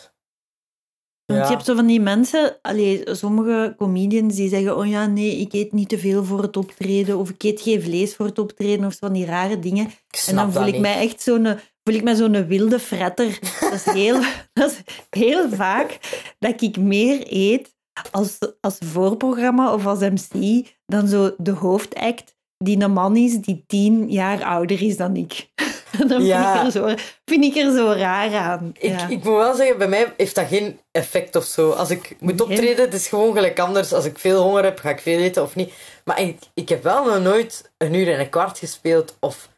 Want 1.26 1.40
Ja. 1.40 1.46
je 1.46 1.52
hebt 1.52 1.64
zo 1.66 1.74
van 1.74 1.86
die 1.86 2.00
mensen, 2.00 2.58
allee, 2.62 3.02
sommige 3.14 3.74
comedians 3.78 4.34
die 4.34 4.48
zeggen, 4.48 4.76
oh 4.76 4.86
ja, 4.88 5.06
nee, 5.06 5.36
ik 5.36 5.52
eet 5.52 5.72
niet 5.72 5.88
te 5.88 5.98
veel 5.98 6.24
voor 6.24 6.42
het 6.42 6.56
optreden, 6.56 7.18
of 7.18 7.30
ik 7.30 7.42
eet 7.42 7.60
geen 7.60 7.82
vlees 7.82 8.14
voor 8.14 8.26
het 8.26 8.38
optreden, 8.38 8.86
of 8.86 8.92
zo 8.92 8.98
van 9.00 9.12
die 9.12 9.24
rare 9.26 9.58
dingen. 9.58 9.90
En 10.26 10.34
dan 10.36 10.52
voel 10.52 10.66
ik 10.66 10.72
niet. 10.72 10.80
mij 10.82 10.98
echt 11.08 11.22
zo'n 11.22 11.58
voel 11.84 11.94
ik 11.94 12.02
mij 12.02 12.14
zo'n 12.14 12.46
wilde 12.46 12.78
fretter. 12.78 13.38
Dat 13.60 13.72
is 13.72 13.84
heel, 13.84 14.20
dat 14.52 14.70
is 14.70 14.80
heel 15.10 15.48
vaak 15.48 15.98
dat 16.38 16.62
ik 16.62 16.76
meer 16.76 17.24
eet 17.28 17.74
als, 18.10 18.38
als 18.60 18.76
voorprogramma 18.84 19.72
of 19.72 19.86
als 19.86 19.98
MC 19.98 20.66
dan 20.86 21.08
zo 21.08 21.34
de 21.38 21.50
hoofdact 21.50 22.34
die 22.58 22.80
een 22.82 22.92
man 22.92 23.16
is 23.16 23.36
die 23.40 23.64
tien 23.66 24.10
jaar 24.10 24.44
ouder 24.44 24.82
is 24.82 24.96
dan 24.96 25.16
ik. 25.16 25.48
Dan 26.08 26.24
Ja. 26.24 26.52
vind, 26.52 26.74
ik 26.74 26.82
er 26.82 26.96
zo, 26.96 27.04
vind 27.24 27.44
ik 27.44 27.56
er 27.64 27.72
zo 27.76 27.86
raar 27.86 28.34
aan. 28.34 28.70
Ik, 28.78 28.90
ja. 28.90 29.08
ik 29.08 29.24
moet 29.24 29.36
wel 29.36 29.54
zeggen, 29.54 29.78
bij 29.78 29.88
mij 29.88 30.12
heeft 30.16 30.34
dat 30.34 30.46
geen 30.46 30.78
effect 30.92 31.36
of 31.36 31.44
zo. 31.44 31.70
Als 31.70 31.90
ik 31.90 32.16
moet 32.20 32.40
optreden, 32.40 32.84
het 32.84 32.94
is 32.94 33.08
gewoon 33.08 33.32
gelijk 33.32 33.58
anders. 33.58 33.92
Als 33.92 34.04
ik 34.04 34.18
veel 34.18 34.42
honger 34.42 34.64
heb, 34.64 34.78
ga 34.78 34.90
ik 34.90 35.00
veel 35.00 35.18
eten 35.18 35.42
of 35.42 35.54
niet. 35.54 35.72
Maar 36.04 36.20
ik, 36.20 36.38
ik 36.54 36.68
heb 36.68 36.82
wel 36.82 37.04
nog 37.04 37.20
nooit 37.22 37.70
een 37.78 37.94
uur 37.94 38.12
en 38.12 38.20
een 38.20 38.28
kwart 38.28 38.58
gespeeld. 38.58 39.16
Of 39.20 39.48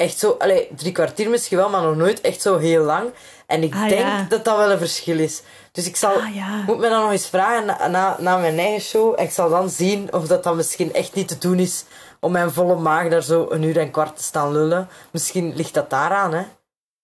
echt 0.00 0.18
zo, 0.18 0.36
allee, 0.38 0.68
drie 0.76 0.92
kwartier 0.92 1.30
misschien 1.30 1.56
wel, 1.56 1.68
maar 1.68 1.82
nog 1.82 1.96
nooit 1.96 2.20
echt 2.20 2.40
zo 2.42 2.58
heel 2.58 2.84
lang. 2.84 3.10
En 3.46 3.62
ik 3.62 3.74
Ah, 3.74 3.88
denk 3.88 4.00
ja. 4.00 4.26
dat 4.28 4.44
dat 4.44 4.56
wel 4.56 4.70
een 4.70 4.78
verschil 4.78 5.18
is. 5.18 5.42
Dus 5.72 5.86
ik 5.86 5.96
zal, 5.96 6.12
Ah, 6.14 6.34
ja. 6.34 6.62
moet 6.66 6.78
me 6.78 6.88
dan 6.88 7.02
nog 7.02 7.10
eens 7.12 7.26
vragen 7.28 7.66
na, 7.66 7.86
na, 7.88 8.16
na 8.18 8.36
mijn 8.36 8.58
eigen 8.58 8.80
show. 8.80 9.14
En 9.16 9.24
ik 9.24 9.30
zal 9.30 9.48
dan 9.48 9.70
zien 9.70 10.12
of 10.12 10.26
dat 10.26 10.44
dan 10.44 10.56
misschien 10.56 10.92
echt 10.94 11.14
niet 11.14 11.28
te 11.28 11.38
doen 11.38 11.58
is 11.58 11.84
om 12.20 12.32
mijn 12.32 12.50
volle 12.52 12.74
maag 12.76 13.08
daar 13.08 13.22
zo 13.22 13.46
een 13.50 13.62
uur 13.62 13.78
en 13.78 13.90
kwart 13.90 14.16
te 14.16 14.22
staan 14.22 14.52
lullen. 14.52 14.88
Misschien 15.10 15.52
ligt 15.56 15.74
dat 15.74 15.90
daaraan, 15.90 16.32
hè. 16.34 16.42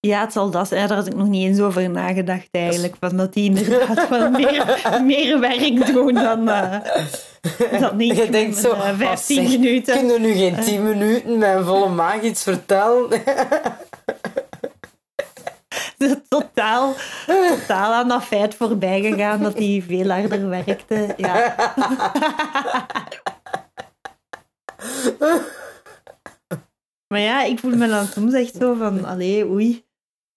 Ja, 0.07 0.21
het 0.21 0.33
zal 0.33 0.51
dat 0.51 0.69
zijn. 0.69 0.89
Daar 0.89 0.97
had 0.97 1.07
ik 1.07 1.15
nog 1.15 1.29
niet 1.29 1.47
eens 1.49 1.61
over 1.61 1.91
nagedacht 1.91 2.49
eigenlijk. 2.51 2.95
Van 3.01 3.17
dat 3.17 3.33
die 3.33 3.45
inderdaad 3.45 4.09
wel 4.09 4.31
meer, 4.31 4.81
meer 5.03 5.41
werk 5.41 5.87
doen 5.87 6.15
dan, 6.15 6.49
eh 6.49 6.79
dan 7.81 8.01
ik. 8.01 8.13
Je 8.17 8.31
denkt 8.31 8.57
zo, 8.57 8.71
eh, 8.71 8.79
oh, 8.79 8.97
15 8.97 9.49
zeg, 9.49 9.59
minuten. 9.59 9.99
Kun 9.99 10.07
je 10.09 10.19
nu 10.19 10.35
geen 10.35 10.61
10 10.61 10.85
minuten 10.85 11.39
mijn 11.39 11.65
volle 11.65 11.89
maag 11.89 12.23
iets 12.23 12.43
vertellen? 12.43 13.09
totaal, 16.29 16.95
totaal 17.27 17.93
aan 17.93 18.09
dat 18.09 18.25
feit 18.25 18.55
voorbij 18.55 19.01
gegaan 19.01 19.43
dat 19.43 19.59
hij 19.59 19.85
veel 19.87 20.11
harder 20.11 20.49
werkte. 20.49 21.15
Ja. 21.17 21.55
maar 27.09 27.21
ja, 27.21 27.43
ik 27.43 27.59
voel 27.59 27.77
me 27.77 27.89
dan 27.89 28.07
soms 28.07 28.33
echt 28.33 28.55
zo 28.55 28.75
van, 28.75 29.05
allee, 29.05 29.47
oei, 29.47 29.86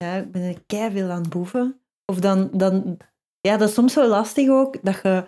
ja, 0.04 0.16
ik 0.16 0.32
ben 0.32 0.42
er 0.68 0.92
veel 0.92 1.10
aan 1.10 1.22
het 1.22 1.30
boeven. 1.30 1.82
Of 2.06 2.20
dan, 2.20 2.50
dan, 2.52 2.98
ja, 3.42 3.58
dat 3.58 3.68
is 3.70 3.74
soms 3.74 3.94
zo 3.94 4.08
lastig 4.08 4.50
ook, 4.50 4.78
dat 4.82 5.00
je, 5.04 5.28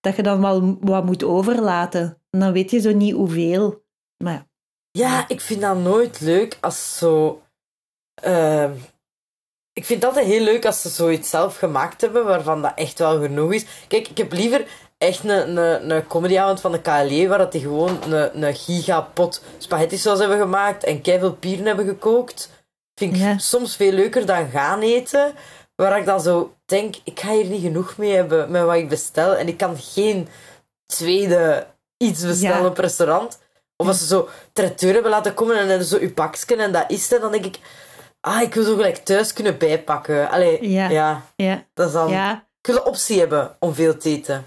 dat 0.00 0.16
je 0.16 0.22
dan 0.22 0.40
wel 0.40 0.76
wat 0.80 1.04
moet 1.04 1.24
overlaten. 1.24 2.20
En 2.30 2.40
dan 2.40 2.52
weet 2.52 2.70
je 2.70 2.80
zo 2.80 2.92
niet 2.92 3.14
hoeveel. 3.14 3.84
Maar 4.24 4.32
ja, 4.32 4.46
Ja, 4.90 5.28
ik 5.28 5.40
vind 5.40 5.60
dat 5.60 5.76
nooit 5.76 6.20
leuk 6.20 6.58
als 6.60 6.98
zo. 6.98 7.42
ehm, 8.14 8.72
ik 9.72 9.84
vind 9.84 10.04
altijd 10.04 10.26
heel 10.26 10.44
leuk 10.44 10.64
als 10.66 10.82
ze 10.82 10.88
zoiets 10.88 11.30
zelf 11.30 11.58
gemaakt 11.58 12.00
hebben 12.00 12.24
waarvan 12.24 12.62
dat 12.62 12.72
echt 12.74 12.98
wel 12.98 13.20
genoeg 13.20 13.52
is. 13.52 13.66
Kijk, 13.88 14.08
ik 14.08 14.18
heb 14.18 14.32
liever 14.32 14.66
echt 14.98 15.24
een, 15.24 15.56
een, 15.56 15.90
een 15.90 16.06
comedyavond 16.06 16.60
van 16.60 16.72
de 16.72 16.80
KLE 16.80 17.26
waar 17.28 17.38
dat 17.38 17.52
die 17.52 17.60
gewoon 17.60 18.12
een, 18.12 18.42
een 18.42 18.54
gigapot 18.54 19.42
spaghetti 19.58 19.96
saus 19.98 20.18
hebben 20.18 20.38
gemaakt 20.38 20.84
en 20.84 21.00
keiveel 21.00 21.34
pieren 21.34 21.66
hebben 21.66 21.86
gekookt. 21.86 22.61
Vind 22.94 23.14
ik 23.14 23.20
Ja. 23.20 23.38
soms 23.38 23.76
veel 23.76 23.92
leuker 23.92 24.26
dan 24.26 24.48
gaan 24.48 24.80
eten. 24.80 25.32
Waar 25.76 25.98
ik 25.98 26.04
dan 26.04 26.20
zo 26.20 26.54
denk, 26.64 26.94
ik 27.04 27.20
ga 27.20 27.32
hier 27.32 27.44
niet 27.46 27.62
genoeg 27.62 27.96
mee 27.96 28.14
hebben 28.14 28.50
met 28.50 28.62
wat 28.62 28.74
ik 28.76 28.88
bestel. 28.88 29.36
En 29.36 29.48
ik 29.48 29.56
kan 29.56 29.76
geen 29.78 30.28
tweede 30.86 31.66
iets 31.96 32.24
bestellen 32.26 32.62
Ja. 32.62 32.66
op 32.66 32.78
restaurant. 32.78 33.40
Of 33.76 33.86
als 33.86 33.98
ze 33.98 34.06
zo 34.06 34.28
traiteur 34.52 34.92
hebben 34.92 35.10
laten 35.10 35.34
komen 35.34 35.58
en 35.58 35.68
dan 35.68 35.82
zo 35.82 35.98
uw 35.98 36.12
pakje 36.12 36.56
en 36.56 36.72
dat 36.72 36.84
is 36.90 37.10
het. 37.10 37.20
Dan 37.20 37.32
denk 37.32 37.44
ik, 37.44 37.58
ah, 38.20 38.40
ik 38.42 38.54
wil 38.54 38.64
zo 38.64 38.74
gelijk 38.74 38.96
thuis 38.96 39.32
kunnen 39.32 39.58
bijpakken. 39.58 40.30
Allee, 40.30 40.70
Ja. 40.70 40.88
ja, 40.88 41.22
Ja, 41.36 41.64
dat 41.74 41.86
is 41.86 41.92
dan... 41.92 42.10
ja. 42.10 42.46
Ik 42.60 42.66
wil 42.66 42.76
de 42.76 42.84
optie 42.90 43.18
hebben 43.18 43.56
om 43.58 43.74
veel 43.74 43.96
te 43.96 44.08
eten. 44.08 44.46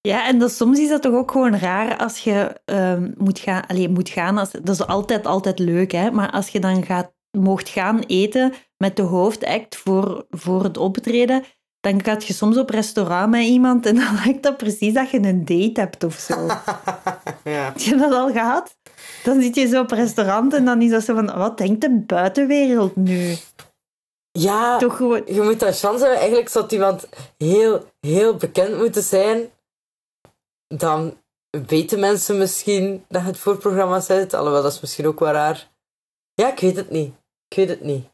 Ja, 0.00 0.26
en 0.26 0.38
dat, 0.38 0.52
soms 0.52 0.78
is 0.78 0.88
dat 0.88 1.02
toch 1.02 1.14
ook 1.14 1.30
gewoon 1.30 1.58
raar 1.58 1.96
als 1.96 2.18
je 2.18 2.60
ehm, 2.64 3.10
moet 3.16 3.38
gaan. 3.38 3.66
Allee, 3.66 3.88
moet 3.88 4.08
gaan 4.08 4.38
als, 4.38 4.50
dat 4.50 4.68
is 4.68 4.86
altijd, 4.86 5.26
altijd 5.26 5.58
leuk, 5.58 5.92
hè? 5.92 6.10
Maar 6.10 6.30
als 6.30 6.48
je 6.48 6.60
dan 6.60 6.84
gaat, 6.84 7.10
mocht 7.30 7.68
gaan 7.68 7.98
eten 7.98 8.52
met 8.76 8.96
de 8.96 9.02
hoofdact 9.02 9.76
voor, 9.76 10.26
voor 10.30 10.62
het 10.62 10.76
optreden, 10.76 11.44
dan 11.80 12.04
gaat 12.04 12.24
je 12.24 12.32
soms 12.32 12.56
op 12.56 12.70
restaurant 12.70 13.30
met 13.30 13.42
iemand 13.44 13.86
en 13.86 13.94
dan 14.04 14.14
lijkt 14.24 14.42
dat 14.42 14.56
precies 14.56 14.94
dat 14.94 15.10
je 15.10 15.18
een 15.18 15.44
date 15.44 15.80
hebt 15.80 16.04
of 16.04 16.14
zo. 16.14 16.46
Ja. 17.44 17.64
Heb 17.64 17.78
je 17.78 17.96
dat 17.96 18.12
al 18.12 18.32
gehad? 18.32 18.76
Dan 19.24 19.42
zit 19.42 19.54
je 19.54 19.66
zo 19.66 19.80
op 19.80 19.90
restaurant 19.90 20.54
en 20.54 20.64
dan 20.64 20.82
is 20.82 20.90
dat 20.90 21.04
zo 21.04 21.14
van, 21.14 21.38
wat 21.38 21.58
denkt 21.58 21.80
de 21.80 22.02
buitenwereld 22.06 22.96
nu? 22.96 23.36
Ja, 24.32 24.78
Toch 24.78 24.96
gewoon... 24.96 25.22
je 25.26 25.42
moet 25.42 25.60
dat 25.60 25.78
chance 25.78 25.98
hebben. 25.98 26.18
Eigenlijk 26.18 26.48
zou 26.48 26.66
iemand 26.68 27.08
heel, 27.36 27.84
heel 28.00 28.36
bekend 28.36 28.78
moeten 28.78 29.02
zijn. 29.02 29.50
Dan 30.66 31.16
weten 31.66 32.00
mensen 32.00 32.38
misschien 32.38 33.04
dat 33.08 33.22
het 33.22 33.38
voorprogramma 33.38 34.00
zet. 34.00 34.34
Alhoewel, 34.34 34.62
dat 34.62 34.72
is 34.72 34.80
misschien 34.80 35.06
ook 35.06 35.20
wel 35.20 35.32
raar. 35.32 35.70
Ja, 36.34 36.52
ik 36.52 36.60
weet 36.60 36.76
het 36.76 36.90
niet. 36.90 37.14
Ik 37.50 37.56
weet 37.56 37.68
het 37.68 37.80
niet. 37.80 38.04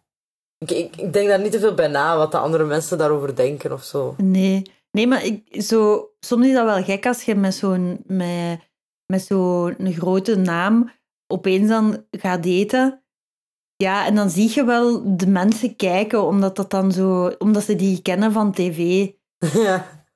Ik, 0.58 0.70
ik, 0.70 0.96
ik 0.96 1.12
denk 1.12 1.28
daar 1.28 1.40
niet 1.40 1.52
te 1.52 1.58
veel 1.58 1.74
bij 1.74 1.88
na, 1.88 2.16
wat 2.16 2.30
de 2.30 2.38
andere 2.38 2.64
mensen 2.64 2.98
daarover 2.98 3.36
denken 3.36 3.72
of 3.72 3.84
zo. 3.84 4.14
Nee, 4.18 4.62
nee 4.90 5.06
maar 5.06 5.24
ik, 5.24 5.62
zo, 5.62 6.10
soms 6.20 6.46
is 6.46 6.54
dat 6.54 6.64
wel 6.64 6.82
gek 6.82 7.06
als 7.06 7.22
je 7.22 7.34
met 7.34 7.54
zo'n 7.54 8.02
met, 8.06 8.60
met 9.06 9.22
zo'n 9.22 9.76
grote 9.92 10.36
naam 10.36 10.90
opeens 11.26 11.68
dan 11.68 12.06
gaat 12.10 12.44
eten. 12.44 13.04
Ja, 13.76 14.06
en 14.06 14.14
dan 14.14 14.30
zie 14.30 14.50
je 14.54 14.64
wel 14.64 15.16
de 15.16 15.26
mensen 15.26 15.76
kijken, 15.76 16.22
omdat, 16.22 16.56
dat 16.56 16.70
dan 16.70 16.92
zo, 16.92 17.34
omdat 17.38 17.62
ze 17.62 17.76
die 17.76 18.02
kennen 18.02 18.32
van 18.32 18.52
tv. 18.52 19.10
ja. 19.66 20.06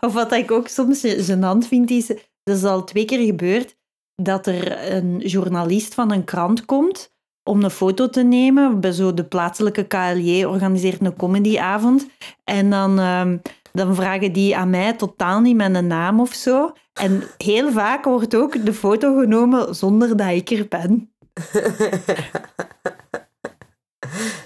Of 0.00 0.12
wat 0.12 0.32
ik 0.32 0.50
ook 0.50 0.68
soms 0.68 1.06
gênant 1.06 1.66
vind, 1.68 1.90
is... 1.90 2.06
Dat 2.42 2.56
is 2.56 2.64
al 2.64 2.84
twee 2.84 3.04
keer 3.04 3.26
gebeurd, 3.26 3.76
dat 4.14 4.46
er 4.46 4.92
een 4.92 5.18
journalist 5.18 5.94
van 5.94 6.12
een 6.12 6.24
krant 6.24 6.64
komt 6.64 7.13
om 7.44 7.62
een 7.62 7.70
foto 7.70 8.08
te 8.08 8.22
nemen. 8.22 8.80
Bij 8.80 8.92
zo 8.92 9.14
de 9.14 9.24
plaatselijke 9.24 9.84
KLJ 9.84 10.44
organiseert 10.44 11.00
een 11.00 11.16
comedyavond. 11.16 12.06
En 12.44 12.70
dan, 12.70 12.98
ehm, 12.98 13.36
dan 13.72 13.94
vragen 13.94 14.32
die 14.32 14.56
aan 14.56 14.70
mij 14.70 14.92
totaal 14.92 15.40
niet 15.40 15.56
met 15.56 15.74
een 15.74 15.86
naam 15.86 16.20
of 16.20 16.32
zo. 16.32 16.72
En 16.92 17.22
heel 17.36 17.72
vaak 17.72 18.04
wordt 18.04 18.36
ook 18.36 18.66
de 18.66 18.72
foto 18.72 19.20
genomen 19.20 19.74
zonder 19.74 20.16
dat 20.16 20.30
ik 20.30 20.50
er 20.50 20.66
ben. 20.68 21.08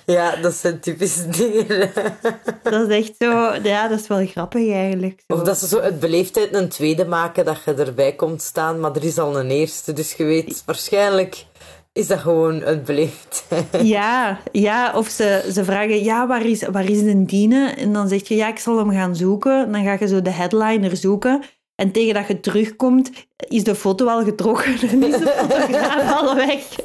ja, 0.07 0.37
dat 0.37 0.55
zijn 0.55 0.81
typische 0.81 1.29
dingen. 1.29 1.91
Dat 2.63 2.89
is 2.89 2.97
echt 2.97 3.15
zo... 3.19 3.55
Ja, 3.63 3.89
dat 3.89 4.01
is 4.01 4.07
wel 4.07 4.27
grappig 4.27 4.73
eigenlijk. 4.73 5.23
Zo. 5.27 5.35
Of 5.35 5.43
dat 5.43 5.59
ze 5.59 5.67
zo 5.67 5.79
uit 5.79 6.01
beleefdheid 6.01 6.55
een 6.55 6.69
tweede 6.69 7.05
maken, 7.05 7.45
dat 7.45 7.63
je 7.65 7.75
erbij 7.75 8.15
komt 8.15 8.43
staan, 8.43 8.81
maar 8.81 8.97
er 8.97 9.05
is 9.05 9.19
al 9.19 9.39
een 9.39 9.51
eerste. 9.51 9.93
Dus 9.93 10.13
je 10.13 10.25
weet, 10.25 10.63
waarschijnlijk 10.67 11.47
is 11.93 12.07
dat 12.07 12.19
gewoon 12.19 12.63
uit 12.65 12.85
beleefdheid. 12.85 13.67
Ja, 13.87 14.39
ja, 14.53 14.93
of 14.97 15.09
ze, 15.09 15.49
ze 15.53 15.65
vragen, 15.65 16.05
ja, 16.05 16.27
waar 16.27 16.45
is, 16.47 16.63
waar 16.63 16.85
is 16.91 17.03
de 17.03 17.25
diene? 17.25 17.69
En 17.71 17.93
dan 17.93 18.09
zeg 18.09 18.29
je, 18.29 18.35
ja, 18.37 18.49
ik 18.49 18.59
zal 18.59 18.79
hem 18.79 18.91
gaan 18.91 19.17
zoeken. 19.17 19.73
Dan 19.73 19.85
ga 19.85 19.97
je 20.01 20.07
zo 20.09 20.23
de 20.23 20.31
headliner 20.31 20.97
zoeken. 20.97 21.43
En 21.75 21.93
tegen 21.93 22.15
dat 22.15 22.27
je 22.27 22.41
terugkomt, 22.41 23.11
is 23.49 23.65
de 23.65 23.75
foto 23.75 24.07
al 24.07 24.25
getrokken 24.25 24.81
en 24.91 25.03
is 25.03 25.19
de 25.19 25.35
fotograaf 25.49 26.21
al 26.21 26.35
weg. 26.35 26.77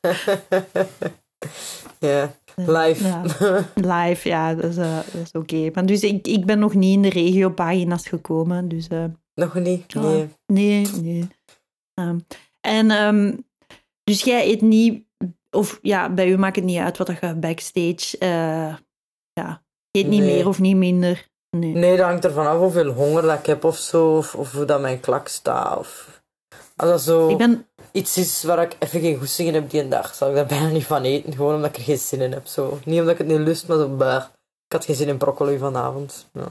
Ja, 1.98 2.34
live. 2.56 3.06
Ja, 3.06 3.22
live, 3.74 4.28
ja, 4.28 4.54
dat 4.54 4.64
is, 4.70 4.76
eh, 4.76 4.96
dat 5.12 5.22
is 5.24 5.32
oké. 5.32 5.70
Maar 5.74 5.86
Dus 5.86 6.02
ik, 6.02 6.26
ik 6.26 6.44
ben 6.46 6.58
nog 6.58 6.74
niet 6.74 6.94
in 6.94 7.02
de 7.02 7.08
regiopagina's 7.08 8.08
gekomen, 8.08 8.68
dus... 8.68 8.88
eh, 8.88 9.04
Nog 9.34 9.54
niet? 9.54 9.94
Nee. 9.94 10.28
Nee, 10.46 10.86
nee. 11.02 11.28
En 12.60 12.90
ehm, 12.90 13.36
dus 14.04 14.22
jij 14.22 14.46
eet 14.46 14.60
niet, 14.60 15.04
of 15.50 15.78
ja, 15.82 16.10
bij 16.10 16.28
u 16.28 16.36
maakt 16.36 16.56
het 16.56 16.64
niet 16.64 16.78
uit 16.78 16.98
wat 16.98 17.12
je 17.20 17.34
backstage, 17.34 18.18
eh 18.18 18.74
ja, 19.32 19.62
je 19.90 20.00
eet 20.00 20.08
niet 20.08 20.22
meer 20.22 20.48
of 20.48 20.58
niet 20.58 20.76
minder. 20.76 21.28
Nee. 21.50 21.72
Nee, 21.72 21.96
dat 21.96 22.06
hangt 22.06 22.24
ervan 22.24 22.46
af 22.46 22.58
hoeveel 22.58 22.92
honger 22.92 23.22
dat 23.22 23.38
ik 23.38 23.46
heb 23.46 23.64
of 23.64 23.76
zo, 23.76 24.16
of, 24.16 24.34
of 24.34 24.52
hoe 24.52 24.64
dat 24.64 24.80
mijn 24.80 25.00
klak 25.00 25.28
staat. 25.28 25.78
Of... 25.78 26.22
Als 26.76 26.90
dat 26.90 27.00
zo 27.00 27.28
Ik 27.28 27.36
ben, 27.36 27.66
iets 27.92 28.16
is 28.16 28.42
waar 28.42 28.62
ik 28.62 28.76
even 28.78 29.00
geen 29.00 29.18
goesting 29.18 29.48
in 29.48 29.54
heb 29.54 29.70
die 29.70 29.80
een 29.80 29.88
dag, 29.88 30.14
zal 30.14 30.28
ik 30.28 30.34
daar 30.34 30.46
bijna 30.46 30.68
niet 30.68 30.84
van 30.84 31.02
eten. 31.02 31.32
Gewoon 31.32 31.54
omdat 31.54 31.70
ik 31.70 31.76
er 31.76 31.82
geen 31.82 31.98
zin 31.98 32.20
in 32.20 32.32
heb. 32.32 32.46
Zo. 32.46 32.78
Niet 32.84 33.00
omdat 33.00 33.12
ik 33.12 33.18
het 33.18 33.26
niet 33.26 33.46
lust, 33.46 33.68
maar 33.68 33.76
zo. 33.76 33.94
Ik 34.66 34.72
had 34.72 34.84
geen 34.84 34.96
zin 34.96 35.08
in 35.08 35.16
broccoli 35.16 35.58
vanavond. 35.58 36.30
Ja. 36.32 36.48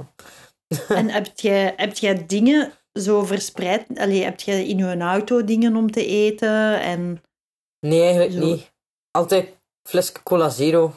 en 0.88 1.10
heb 1.18 1.28
jij, 1.36 1.74
heb 1.78 1.98
jij 1.98 2.26
dingen 2.26 2.72
zo 3.00 3.26
verspreid? 3.26 3.86
Allee, 3.96 4.24
heb 4.24 4.40
jij 4.40 4.68
in 4.68 4.78
je 4.78 4.98
auto 4.98 5.44
dingen 5.44 5.76
om 5.76 5.92
te 5.92 6.06
eten? 6.06 6.82
En, 6.82 7.22
Nee, 7.80 8.02
eigenlijk 8.02 8.32
Zo. 8.32 8.40
niet. 8.40 8.72
Altijd 9.12 9.58
flesje 9.84 10.24
cola 10.24 10.50
zero. 10.50 10.94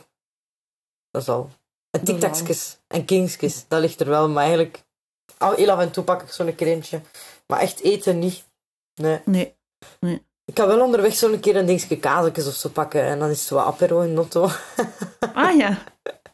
Dat 1.11 1.23
is 1.23 1.29
al. 1.29 1.51
En 1.91 2.05
tic-tacsjes 2.05 2.79
en 2.87 3.05
kingsjes, 3.05 3.65
dat 3.69 3.81
ligt 3.81 4.01
er 4.01 4.09
wel, 4.09 4.29
maar 4.29 4.43
eigenlijk... 4.43 4.83
Al 5.39 5.55
heel 5.55 5.71
af 5.71 5.81
en 5.81 5.91
toe 5.91 6.05
pak 6.05 6.23
ik 6.23 6.29
zo'n 6.29 6.55
keer 6.55 6.67
eentje. 6.67 7.01
Maar 7.47 7.61
echt 7.61 7.81
eten 7.81 8.19
niet. 8.19 8.45
Nee. 8.95 9.21
nee. 9.25 9.55
Ik 10.45 10.55
kan 10.55 10.67
wel 10.67 10.85
onderweg 10.85 11.15
zo'n 11.15 11.41
keer 11.41 11.57
een 11.57 11.67
dingetje 11.67 11.99
kaasjes 11.99 12.47
of 12.47 12.55
zo 12.55 12.69
pakken 12.69 13.03
en 13.03 13.19
dan 13.19 13.31
is 13.31 13.41
het 13.41 13.51
wat 13.51 13.65
apero 13.65 14.01
in 14.01 14.13
notto. 14.13 14.49
Ah 15.35 15.57
ja, 15.57 15.79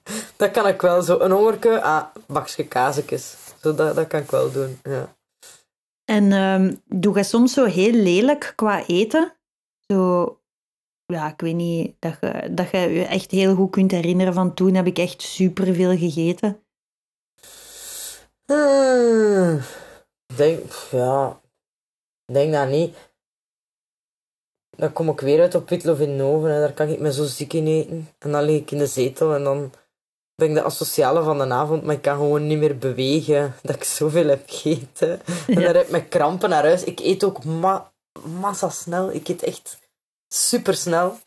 Dat 0.37 0.51
kan 0.51 0.67
ik 0.67 0.81
wel, 0.81 1.03
zo 1.03 1.19
een 1.19 1.31
hongerke, 1.31 1.83
ah, 1.83 2.05
bakje 2.27 2.67
kaasjes. 2.67 3.35
Zo, 3.63 3.75
dat, 3.75 3.95
dat 3.95 4.07
kan 4.07 4.21
ik 4.21 4.31
wel 4.31 4.53
doen, 4.53 4.81
ja. 4.83 5.15
En 6.07 6.33
ehm, 6.33 6.75
doe 6.85 7.17
je 7.17 7.25
soms 7.25 7.53
zo 7.53 7.65
heel 7.65 7.93
lelijk 7.93 8.53
qua 8.57 8.87
eten? 8.87 9.37
Zo, 9.87 10.25
ja, 11.07 11.33
ik 11.33 11.41
weet 11.41 11.55
niet, 11.55 11.95
dat 11.99 12.17
je, 12.21 12.55
dat 12.55 12.71
je 12.71 13.07
echt 13.09 13.31
heel 13.31 13.55
goed 13.55 13.71
kunt 13.71 13.91
herinneren 13.91 14.35
van 14.35 14.55
toen 14.55 14.75
heb 14.75 14.87
ik 14.87 14.99
echt 14.99 15.23
superveel 15.23 15.97
gegeten. 15.97 16.61
Hmm. 18.47 19.61
Denk, 20.37 20.73
ja. 20.91 21.41
Denk 22.33 22.53
dat 22.53 22.69
niet. 22.69 22.97
Dan 24.77 24.93
kom 24.93 25.09
ik 25.09 25.21
weer 25.21 25.41
uit 25.41 25.55
op 25.55 25.69
Witlof 25.69 26.01
in 26.01 26.17
Noven 26.17 26.51
en 26.51 26.61
daar 26.61 26.73
kan 26.73 26.89
ik 26.89 27.01
me 27.01 27.13
zo 27.13 27.25
ziek 27.25 27.53
in 27.53 27.67
eten. 27.67 28.09
En 28.19 28.33
dan 28.33 28.43
lig 28.43 28.61
ik 28.61 28.71
in 28.71 28.79
de 28.79 28.87
zetel 28.87 29.35
en 29.35 29.45
dan 29.45 29.73
ben 30.37 30.49
ik 30.49 30.55
de 30.55 30.63
asociale 30.63 31.23
van 31.23 31.39
de 31.39 31.55
avond, 31.55 31.83
maar 31.85 31.95
ik 31.95 32.03
kan 32.03 32.17
gewoon 32.17 32.47
niet 32.47 32.59
meer 32.59 32.79
bewegen 32.79 33.55
dat 33.63 33.77
ik 33.77 33.85
zoveel 33.85 34.29
heb 34.29 34.43
gegeten. 34.47 35.21
En 35.47 35.55
dan 35.55 35.63
heb 35.75 35.85
ik 35.85 35.91
met 35.91 36.09
krampen 36.09 36.49
naar 36.51 36.63
huis. 36.65 36.85
Ik 36.85 37.01
eet 37.01 37.25
ook 37.25 37.45
ma 37.45 37.93
massa 38.41 38.69
snel. 38.69 39.13
Ik 39.13 39.29
eet 39.29 39.43
echt 39.43 39.79
super 40.29 40.75
snel. 40.75 41.19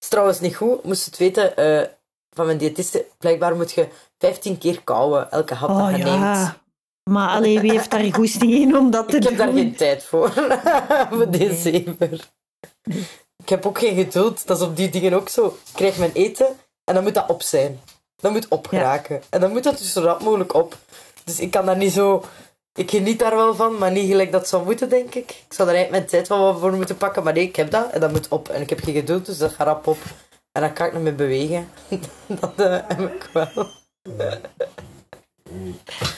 is 0.00 0.08
trouwens 0.08 0.40
niet 0.40 0.56
goed, 0.56 0.84
moest 0.84 1.04
je 1.04 1.10
het 1.10 1.18
weten, 1.18 1.56
eh, 1.56 1.88
van 2.30 2.46
mijn 2.46 2.58
diëtiste. 2.58 3.06
Blijkbaar 3.18 3.56
moet 3.56 3.72
je 3.72 3.88
15 4.18 4.58
keer 4.58 4.82
kauwen 4.84 5.30
elke 5.30 5.54
hap 5.54 5.70
Oh 5.70 5.78
dat 5.78 5.96
je 5.96 6.04
neemt. 6.04 6.06
ja, 6.20 6.56
maar 7.10 7.28
alleen 7.28 7.60
wie 7.60 7.70
heeft 7.70 7.90
daar 7.90 8.14
goesting 8.14 8.52
in 8.52 8.76
om 8.76 8.90
dat 8.90 9.08
te 9.10 9.16
Ik 9.16 9.22
heb 9.22 9.36
doen? 9.36 9.46
daar 9.46 9.54
geen 9.54 9.76
tijd 9.76 10.04
voor. 10.04 10.30
voor 11.10 11.28
Nee. 11.28 11.48
december. 11.48 12.28
Ik 13.36 13.48
heb 13.48 13.66
ook 13.66 13.78
geen 13.78 13.94
geduld. 13.96 14.46
Dat 14.46 14.56
is 14.60 14.66
op 14.66 14.76
die 14.76 14.90
dingen 14.90 15.12
ook 15.12 15.28
zo. 15.28 15.46
Ik 15.46 15.72
krijg 15.74 15.98
mijn 15.98 16.12
eten 16.12 16.46
en 16.84 16.94
dan 16.94 17.02
moet 17.02 17.14
dat 17.14 17.28
op 17.28 17.42
zijn. 17.42 17.80
Dat 18.16 18.32
moet 18.32 18.48
opgeraken. 18.48 19.22
En 19.30 19.40
dan 19.40 19.50
moet 19.50 19.62
dat 19.64 19.78
dus 19.78 19.92
zo 19.92 20.00
rap 20.00 20.22
mogelijk 20.22 20.54
op. 20.54 20.76
Dus 21.24 21.40
ik 21.40 21.50
kan 21.50 21.66
daar 21.66 21.76
niet 21.76 21.92
zo... 21.92 22.24
Ik 22.74 22.90
geniet 22.90 23.18
daar 23.18 23.36
wel 23.36 23.54
van, 23.54 23.78
maar 23.78 23.90
niet 23.90 24.10
gelijk 24.10 24.32
dat 24.32 24.48
zou 24.48 24.64
moeten, 24.64 24.88
denk 24.88 25.14
ik. 25.14 25.30
Ik 25.30 25.52
zou 25.52 25.68
er 25.68 25.74
eigenlijk 25.74 25.90
mijn 25.90 26.06
tijd 26.06 26.28
wel 26.28 26.52
wat 26.52 26.60
voor 26.60 26.72
moeten 26.72 26.96
pakken. 26.96 27.22
Maar 27.22 27.32
nee, 27.32 27.46
ik 27.46 27.56
heb 27.56 27.70
dat 27.70 27.90
en 27.90 28.00
dat 28.00 28.12
moet 28.12 28.28
op. 28.28 28.48
En 28.48 28.60
ik 28.60 28.68
heb 28.68 28.80
geen 28.80 28.94
geduld, 28.94 29.26
dus 29.26 29.38
dat 29.38 29.52
gaat 29.52 29.66
rap 29.66 29.86
op. 29.86 29.98
En 30.52 30.62
dan 30.62 30.72
kan 30.72 30.86
ik 30.86 30.92
nog 30.92 31.02
mee 31.02 31.12
bewegen. 31.12 31.68
dat 32.40 32.60
eh, 32.60 32.78
heb 32.88 33.00
ik 33.00 33.30
wel. 33.32 33.66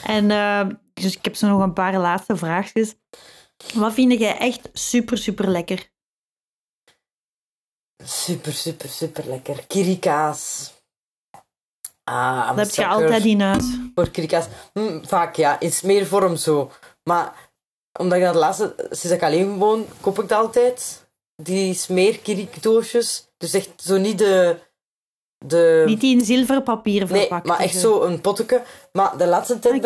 En 0.03 0.31
eh, 0.31 0.67
dus 0.93 1.15
ik 1.15 1.23
heb 1.23 1.35
zo 1.35 1.47
nog 1.47 1.61
een 1.61 1.73
paar 1.73 1.97
laatste 1.97 2.37
vraagjes. 2.37 2.95
Wat 3.73 3.93
vind 3.93 4.19
jij 4.19 4.37
echt 4.37 4.69
super, 4.73 5.17
super 5.17 5.49
lekker? 5.49 5.89
Super, 8.03 8.53
super, 8.53 8.89
super 8.89 9.23
lekker. 9.27 9.65
Kirikaas. 9.67 10.73
Ah, 12.03 12.47
Dat 12.47 12.65
heb 12.65 12.75
je 12.75 12.87
altijd 12.87 13.25
in 13.25 13.41
huis. 13.41 13.65
Voor 13.95 14.09
kirikaas. 14.09 14.45
Hm, 14.73 15.03
vaak 15.05 15.35
ja, 15.35 15.59
in 15.59 15.71
smeervorm 15.71 16.35
zo. 16.35 16.71
Maar 17.03 17.33
omdat 17.99 18.17
ik 18.17 18.23
dat 18.23 18.35
laatste, 18.35 18.75
sinds 18.89 19.15
ik 19.15 19.23
alleen 19.23 19.57
woon, 19.57 19.85
koop 20.01 20.19
ik 20.21 20.27
dat 20.29 20.39
altijd. 20.39 21.05
Die 21.35 21.73
smeerkirikdoosjes. 21.73 23.27
Dus 23.37 23.53
echt 23.53 23.69
zo 23.77 23.97
niet 23.97 24.17
de... 24.17 24.59
de 25.45 25.83
Niet 25.85 26.01
die 26.01 26.17
in 26.19 26.25
zilverpapier 26.25 27.05
Nee, 27.11 27.19
verpakt. 27.19 27.45
maar 27.47 27.59
echt 27.59 27.77
zo 27.79 28.01
een 28.01 28.21
potje. 28.21 28.63
Maar 28.91 29.17
de 29.17 29.25
laatste 29.27 29.59
tijd 29.59 29.73
Ah, 29.73 29.77
ik 29.77 29.81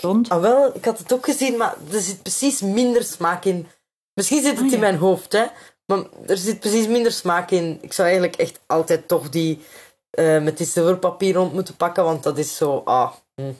dat. 0.00 0.28
Ah, 0.28 0.40
wel, 0.40 0.76
ik 0.76 0.84
had 0.84 0.98
het 0.98 1.12
ook 1.12 1.24
gezien, 1.24 1.56
maar 1.56 1.74
er 1.92 2.00
zit 2.00 2.22
precies 2.22 2.60
minder 2.60 3.04
smaak 3.04 3.44
in. 3.44 3.66
Misschien 4.14 4.42
zit 4.42 4.56
het 4.56 4.66
Ah, 4.66 4.72
in 4.72 4.80
mijn 4.80 4.96
hoofd, 4.96 5.32
hè. 5.32 5.44
Maar 5.88 6.04
er 6.26 6.36
zit 6.36 6.60
precies 6.60 6.86
minder 6.86 7.12
smaak 7.12 7.50
in. 7.50 7.78
Ik 7.82 7.92
zou 7.92 8.08
eigenlijk 8.08 8.38
echt 8.38 8.60
altijd 8.66 9.08
toch 9.08 9.28
die 9.28 9.64
eh, 10.10 10.42
met 10.42 10.58
die 10.58 10.66
zilverpapier 10.66 11.34
rond 11.34 11.52
moeten 11.52 11.76
pakken, 11.76 12.04
want 12.04 12.22
dat 12.22 12.38
is 12.38 12.56
zo... 12.56 12.78
Ah, 12.78 13.14
hm. 13.34 13.52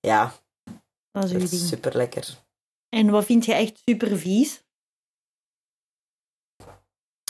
Ja, 0.00 0.34
Dat 1.10 1.30
is 1.30 1.50
dat 1.50 1.60
super 1.60 1.96
lekker. 1.96 2.38
En 2.88 3.10
wat 3.10 3.24
vind 3.24 3.44
je 3.44 3.54
echt 3.54 3.82
super 3.84 4.18
vies? 4.18 4.62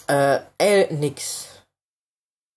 Eh, 0.06 0.40
eigenlijk 0.56 1.00
niks. 1.00 1.48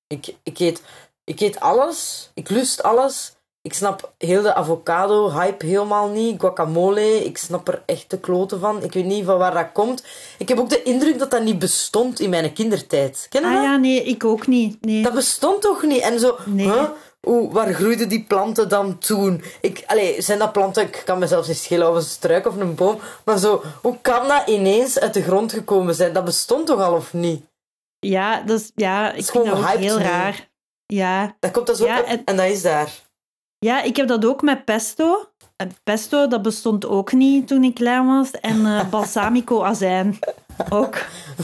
Ik, 0.08 0.36
ik, 0.44 0.60
eet, 0.60 0.84
ik 1.24 1.40
eet 1.40 1.60
alles. 1.60 2.30
Ik 2.34 2.50
lust 2.50 2.84
alles. 2.84 3.36
Ik 3.68 3.74
snap 3.74 4.12
heel 4.18 4.42
de 4.42 4.54
avocado-hype 4.54 5.66
helemaal 5.66 6.08
niet. 6.10 6.40
Guacamole, 6.40 7.26
ik 7.26 7.38
snap 7.38 7.68
er 7.68 7.82
echt 7.86 8.10
de 8.10 8.20
kloten 8.20 8.60
van. 8.60 8.84
Ik 8.84 8.94
weet 8.94 9.06
niet 9.06 9.26
van 9.26 9.38
waar 9.38 9.54
dat 9.54 9.72
komt. 9.74 10.04
Ik 10.38 10.48
heb 10.48 10.60
ook 10.60 10.70
de 10.70 10.84
indruk 10.84 11.20
dat 11.20 11.32
dat 11.32 11.44
niet 11.44 11.60
bestond 11.60 12.20
in 12.20 12.30
mijn 12.30 12.54
kindertijd. 12.54 13.28
Ken 13.30 13.42
je 13.42 13.48
Ah 13.48 13.54
dat? 13.54 13.64
ja, 13.64 13.76
nee, 13.78 14.04
ik 14.04 14.26
ook 14.26 14.48
niet. 14.48 14.86
Nee. 14.86 15.04
Dat 15.04 15.14
bestond 15.14 15.62
toch 15.62 15.84
niet? 15.84 16.02
En 16.02 16.20
zo, 16.20 16.36
Nee. 16.46 16.66
huh? 16.72 16.84
Waar 17.52 17.74
groeiden 17.74 18.10
die 18.10 18.24
planten 18.28 18.70
dan 18.70 18.98
toen? 18.98 19.44
Ik, 19.62 19.84
allee, 19.88 20.22
zijn 20.22 20.40
dat 20.40 20.52
planten? 20.52 20.84
Ik 20.84 21.02
kan 21.06 21.20
mezelf 21.20 21.48
niet 21.48 21.58
schelen 21.58 21.90
of 21.90 21.96
een 21.96 22.02
struik 22.02 22.48
of 22.48 22.56
een 22.56 22.76
boom. 22.76 23.00
Maar 23.26 23.38
zo, 23.38 23.64
hoe 23.82 23.98
kan 24.02 24.28
dat 24.28 24.48
ineens 24.48 25.00
uit 25.00 25.14
de 25.14 25.22
grond 25.24 25.52
gekomen 25.54 25.96
zijn? 25.96 26.14
Dat 26.14 26.26
bestond 26.26 26.68
toch 26.68 26.82
al 26.82 26.94
of 26.94 27.14
niet? 27.14 27.46
Ja, 28.00 28.42
dat 28.42 28.60
is, 28.60 28.72
ja 28.76 29.12
ik 29.12 29.18
is 29.18 29.30
vind 29.30 29.46
dat 29.46 29.58
ook 29.58 29.68
heel 29.68 30.00
raar. 30.00 30.48
Ja. 30.86 31.36
Dat 31.40 31.52
komt 31.52 31.68
dat 31.68 31.78
zo 31.78 31.86
Ja, 31.86 32.00
op 32.00 32.06
en- 32.06 32.22
en 32.26 32.36
dat 32.36 32.46
is 32.46 32.62
daar. 32.62 33.06
Ja, 33.60 33.82
ik 33.82 33.96
heb 33.96 34.08
dat 34.08 34.26
ook 34.26 34.42
met 34.42 34.66
pesto. 34.66 35.30
En 35.56 35.72
pesto, 35.84 36.28
dat 36.28 36.42
bestond 36.42 36.86
ook 36.86 37.12
niet 37.12 37.48
toen 37.48 37.64
ik 37.64 37.74
klein 37.74 38.06
was. 38.06 38.32
En 38.32 38.66
eh, 38.66 38.90
balsamico 38.94 39.64
azijn 39.64 40.20
ook. 40.70 40.96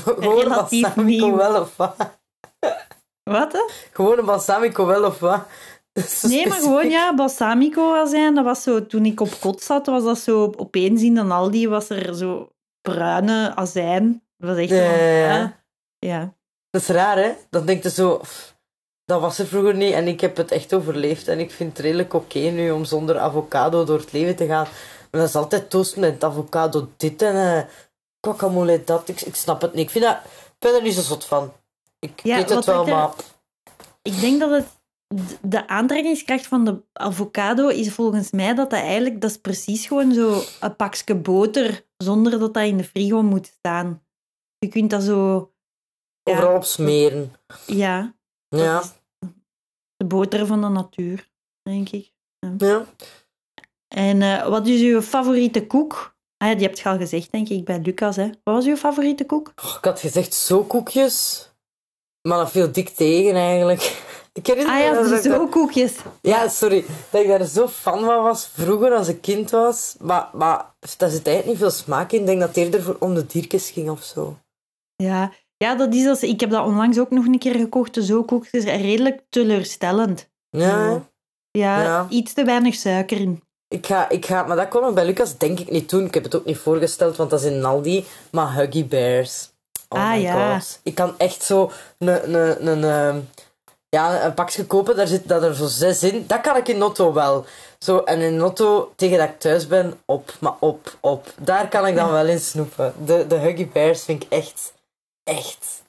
Gewoon 0.03 0.47
balsamico 0.49 1.01
nieuw. 1.01 1.35
wel 1.35 1.61
of 1.61 1.75
wat? 1.75 1.95
Wat? 3.23 3.51
Hè? 3.51 3.69
Gewoon 3.93 4.17
een 4.17 4.25
balsamico 4.25 4.85
wel 4.85 5.03
of 5.05 5.19
wat? 5.19 5.41
Nee, 6.21 6.47
maar 6.47 6.57
gewoon 6.57 6.89
ja, 6.89 7.15
balsamico 7.15 7.95
azijn. 7.95 8.35
Dat 8.35 8.43
was 8.43 8.63
zo, 8.63 8.85
toen 8.85 9.05
ik 9.05 9.19
op 9.19 9.29
kot 9.39 9.61
zat, 9.61 9.85
was 9.85 10.03
dat 10.03 10.17
zo 10.17 10.53
opeens 10.55 11.01
in 11.01 11.13
de 11.13 11.21
Aldi 11.23 11.67
was 11.67 11.89
er 11.89 12.15
zo 12.15 12.49
bruine 12.81 13.55
azijn. 13.55 14.23
Dat 14.37 14.49
was 14.49 14.57
echt 14.59 14.69
Ja, 14.69 15.41
zo, 15.41 15.53
ja. 16.07 16.33
Dat 16.69 16.81
is 16.81 16.87
raar, 16.87 17.17
hè? 17.17 17.33
Dan 17.49 17.65
denk 17.65 17.83
je 17.83 17.89
zo... 17.89 18.21
Dat 19.05 19.21
was 19.21 19.39
er 19.39 19.47
vroeger 19.47 19.75
niet 19.75 19.93
en 19.93 20.07
ik 20.07 20.21
heb 20.21 20.37
het 20.37 20.51
echt 20.51 20.73
overleefd. 20.73 21.27
En 21.27 21.39
ik 21.39 21.51
vind 21.51 21.77
het 21.77 21.85
redelijk 21.85 22.13
oké 22.13 22.39
nu 22.39 22.71
om 22.71 22.85
zonder 22.85 23.17
avocado 23.19 23.83
door 23.83 23.99
het 23.99 24.11
leven 24.11 24.35
te 24.35 24.45
gaan. 24.45 24.67
Maar 25.11 25.21
dat 25.21 25.29
is 25.29 25.35
altijd 25.35 25.69
toast 25.69 25.97
met 25.97 26.23
avocado 26.23 26.89
dit 26.97 27.21
en 27.21 27.35
eh 27.35 27.63
guacamole 28.21 28.83
dat. 28.83 29.07
Ik, 29.09 29.21
ik 29.21 29.35
snap 29.35 29.61
het 29.61 29.73
niet. 29.73 29.83
Ik, 29.85 29.89
vind 29.89 30.03
dat, 30.03 30.15
ik 30.25 30.55
ben 30.59 30.75
er 30.75 30.81
niet 30.81 30.93
zo 30.93 31.01
zot 31.01 31.25
van. 31.25 31.51
Ik 31.99 32.23
Ja, 32.23 32.35
weet 32.35 32.49
het 32.49 32.65
wel, 32.65 32.85
maar... 32.85 33.09
Ik 34.01 34.19
denk 34.19 34.39
dat 34.39 34.49
het 34.49 34.67
de 35.41 35.67
aantrekkingskracht 35.67 36.47
van 36.47 36.65
de 36.65 36.81
avocado 36.93 37.67
is 37.67 37.93
volgens 37.93 38.31
mij 38.31 38.53
dat 38.53 38.69
dat 38.69 38.79
eigenlijk 38.79 39.21
dat 39.21 39.29
is 39.29 39.37
precies 39.37 39.85
gewoon 39.85 40.13
zo 40.13 40.41
een 40.59 40.75
pakje 40.75 41.15
boter 41.15 41.85
zonder 41.97 42.39
dat 42.39 42.53
dat 42.53 42.63
in 42.63 42.77
de 42.77 42.83
frigo 42.83 43.21
moet 43.21 43.45
staan. 43.47 44.03
Je 44.57 44.67
kunt 44.67 44.89
dat 44.89 45.03
zo 45.03 45.51
ja, 46.23 46.31
Overal 46.33 46.55
op 46.55 46.63
smeren. 46.63 47.33
ja 47.65 48.15
Ja. 48.59 48.79
is 48.81 48.91
de 49.97 50.05
boter 50.05 50.45
van 50.45 50.61
de 50.61 50.67
natuur, 50.67 51.29
denk 51.61 51.89
ik. 51.89 52.11
ja. 52.57 52.85
En 53.87 54.21
eh, 54.21 54.47
wat 54.47 54.67
is 54.67 54.81
uw 54.81 55.01
favoriete 55.01 55.67
koek? 55.67 56.15
Ah, 56.37 56.49
ja, 56.49 56.55
die 56.55 56.65
hebt 56.65 56.79
je 56.79 56.89
al 56.89 56.97
gezegd, 56.97 57.31
denk 57.31 57.49
ik, 57.49 57.65
bij 57.65 57.79
Lucas. 57.79 58.15
Hè. 58.15 58.25
Wat 58.25 58.55
was 58.55 58.65
uw 58.65 58.75
favoriete 58.75 59.25
koek? 59.25 59.53
Oh, 59.63 59.75
ik 59.77 59.83
had 59.85 59.99
gezegd 59.99 60.33
zo 60.33 60.63
koekjes. 60.63 61.47
Maar 62.27 62.37
dat 62.37 62.51
viel 62.51 62.71
dik 62.71 62.89
tegen, 62.89 63.35
eigenlijk. 63.35 63.81
Ik 64.33 64.47
herinner 64.47 64.71
Ah 64.73 64.79
me 64.79 64.83
ja, 64.83 65.01
ik 65.03 65.09
dat- 65.09 65.23
zo 65.23 65.47
koekjes. 65.47 65.95
Ja, 66.21 66.47
sorry. 66.47 66.85
Dat 67.09 67.21
ik 67.21 67.27
daar 67.27 67.43
zo 67.45 67.67
fan 67.67 67.99
van 68.03 68.23
was 68.23 68.47
vroeger 68.47 68.93
als 68.93 69.07
ik 69.07 69.21
kind 69.21 69.49
was. 69.51 69.95
Maar, 69.99 70.29
maar 70.33 70.75
daar 70.97 71.09
zit 71.09 71.27
eigenlijk 71.27 71.45
niet 71.45 71.57
veel 71.57 71.69
smaak 71.83 72.11
in. 72.11 72.19
Ik 72.19 72.25
denk 72.25 72.39
dat 72.39 72.47
het 72.47 72.57
eerder 72.57 72.83
voor 72.83 72.95
om 72.99 73.13
de 73.13 73.25
diertjes 73.25 73.69
ging 73.69 73.89
of 73.89 74.03
zo. 74.03 74.37
Ja. 74.95 75.33
Ja, 75.63 75.75
dat 75.75 75.93
is 75.93 76.07
als, 76.07 76.21
ik 76.23 76.39
heb 76.39 76.49
dat 76.49 76.65
onlangs 76.65 76.99
ook 76.99 77.09
nog 77.09 77.25
een 77.25 77.39
keer 77.39 77.55
gekocht. 77.55 77.93
De 77.93 78.05
zo 78.05 78.23
koekjes, 78.23 78.63
redelijk 78.63 79.21
teleurstellend. 79.29 80.29
Ja? 80.49 81.01
Ja, 81.51 81.81
Ja. 81.81 82.05
iets 82.09 82.33
te 82.33 82.43
weinig 82.43 82.75
suiker 82.75 83.17
in. 83.17 83.41
ik 83.67 83.85
ga, 83.85 84.09
ik 84.09 84.25
ga, 84.25 84.43
maar 84.43 84.57
dat 84.57 84.67
kon 84.67 84.81
nog 84.81 84.93
bij 84.93 85.05
Lucas 85.05 85.37
denk 85.37 85.59
ik 85.59 85.69
niet 85.71 85.89
doen. 85.89 86.05
Ik 86.05 86.13
heb 86.13 86.23
het 86.23 86.35
ook 86.35 86.45
niet 86.45 86.57
voorgesteld, 86.57 87.15
want 87.17 87.29
dat 87.29 87.43
is 87.43 87.51
in 87.51 87.65
Aldi. 87.65 88.05
Maar 88.31 88.53
Huggy 88.55 88.85
Bears. 88.87 89.51
Oh 89.89 89.99
Ah, 89.99 90.09
my 90.11 90.21
ja. 90.21 90.53
god. 90.59 90.79
Ik 90.83 90.95
kan 90.95 91.13
echt 91.17 91.43
zo 91.43 91.71
een, 91.97 92.33
een, 92.35 92.67
een, 92.67 92.83
ehm, 92.83 93.19
ja, 93.89 94.25
een 94.25 94.33
pakje 94.33 94.65
kopen, 94.65 94.95
daar 94.95 95.07
zit 95.07 95.27
dat 95.27 95.43
er 95.43 95.55
zo 95.55 95.65
zes 95.65 96.03
in. 96.03 96.23
Dat 96.27 96.41
kan 96.41 96.55
ik 96.55 96.67
in 96.67 96.77
Notto 96.77 97.13
wel. 97.13 97.45
Zo, 97.79 97.97
en 97.99 98.19
in 98.19 98.35
Notto, 98.35 98.93
tegen 98.95 99.17
dat 99.17 99.29
ik 99.29 99.39
thuis 99.39 99.67
ben, 99.67 99.93
op, 100.05 100.33
maar 100.39 100.53
op, 100.59 100.97
op. 100.99 101.33
Daar 101.39 101.67
kan 101.67 101.87
ik 101.87 101.95
dan 101.95 102.11
wel 102.11 102.27
in 102.27 102.39
snoepen. 102.39 102.93
De, 103.05 103.25
de 103.27 103.35
Huggy 103.35 103.67
Bears 103.67 104.03
vind 104.03 104.23
ik 104.23 104.29
echt, 104.31 104.72
echt... 105.23 105.83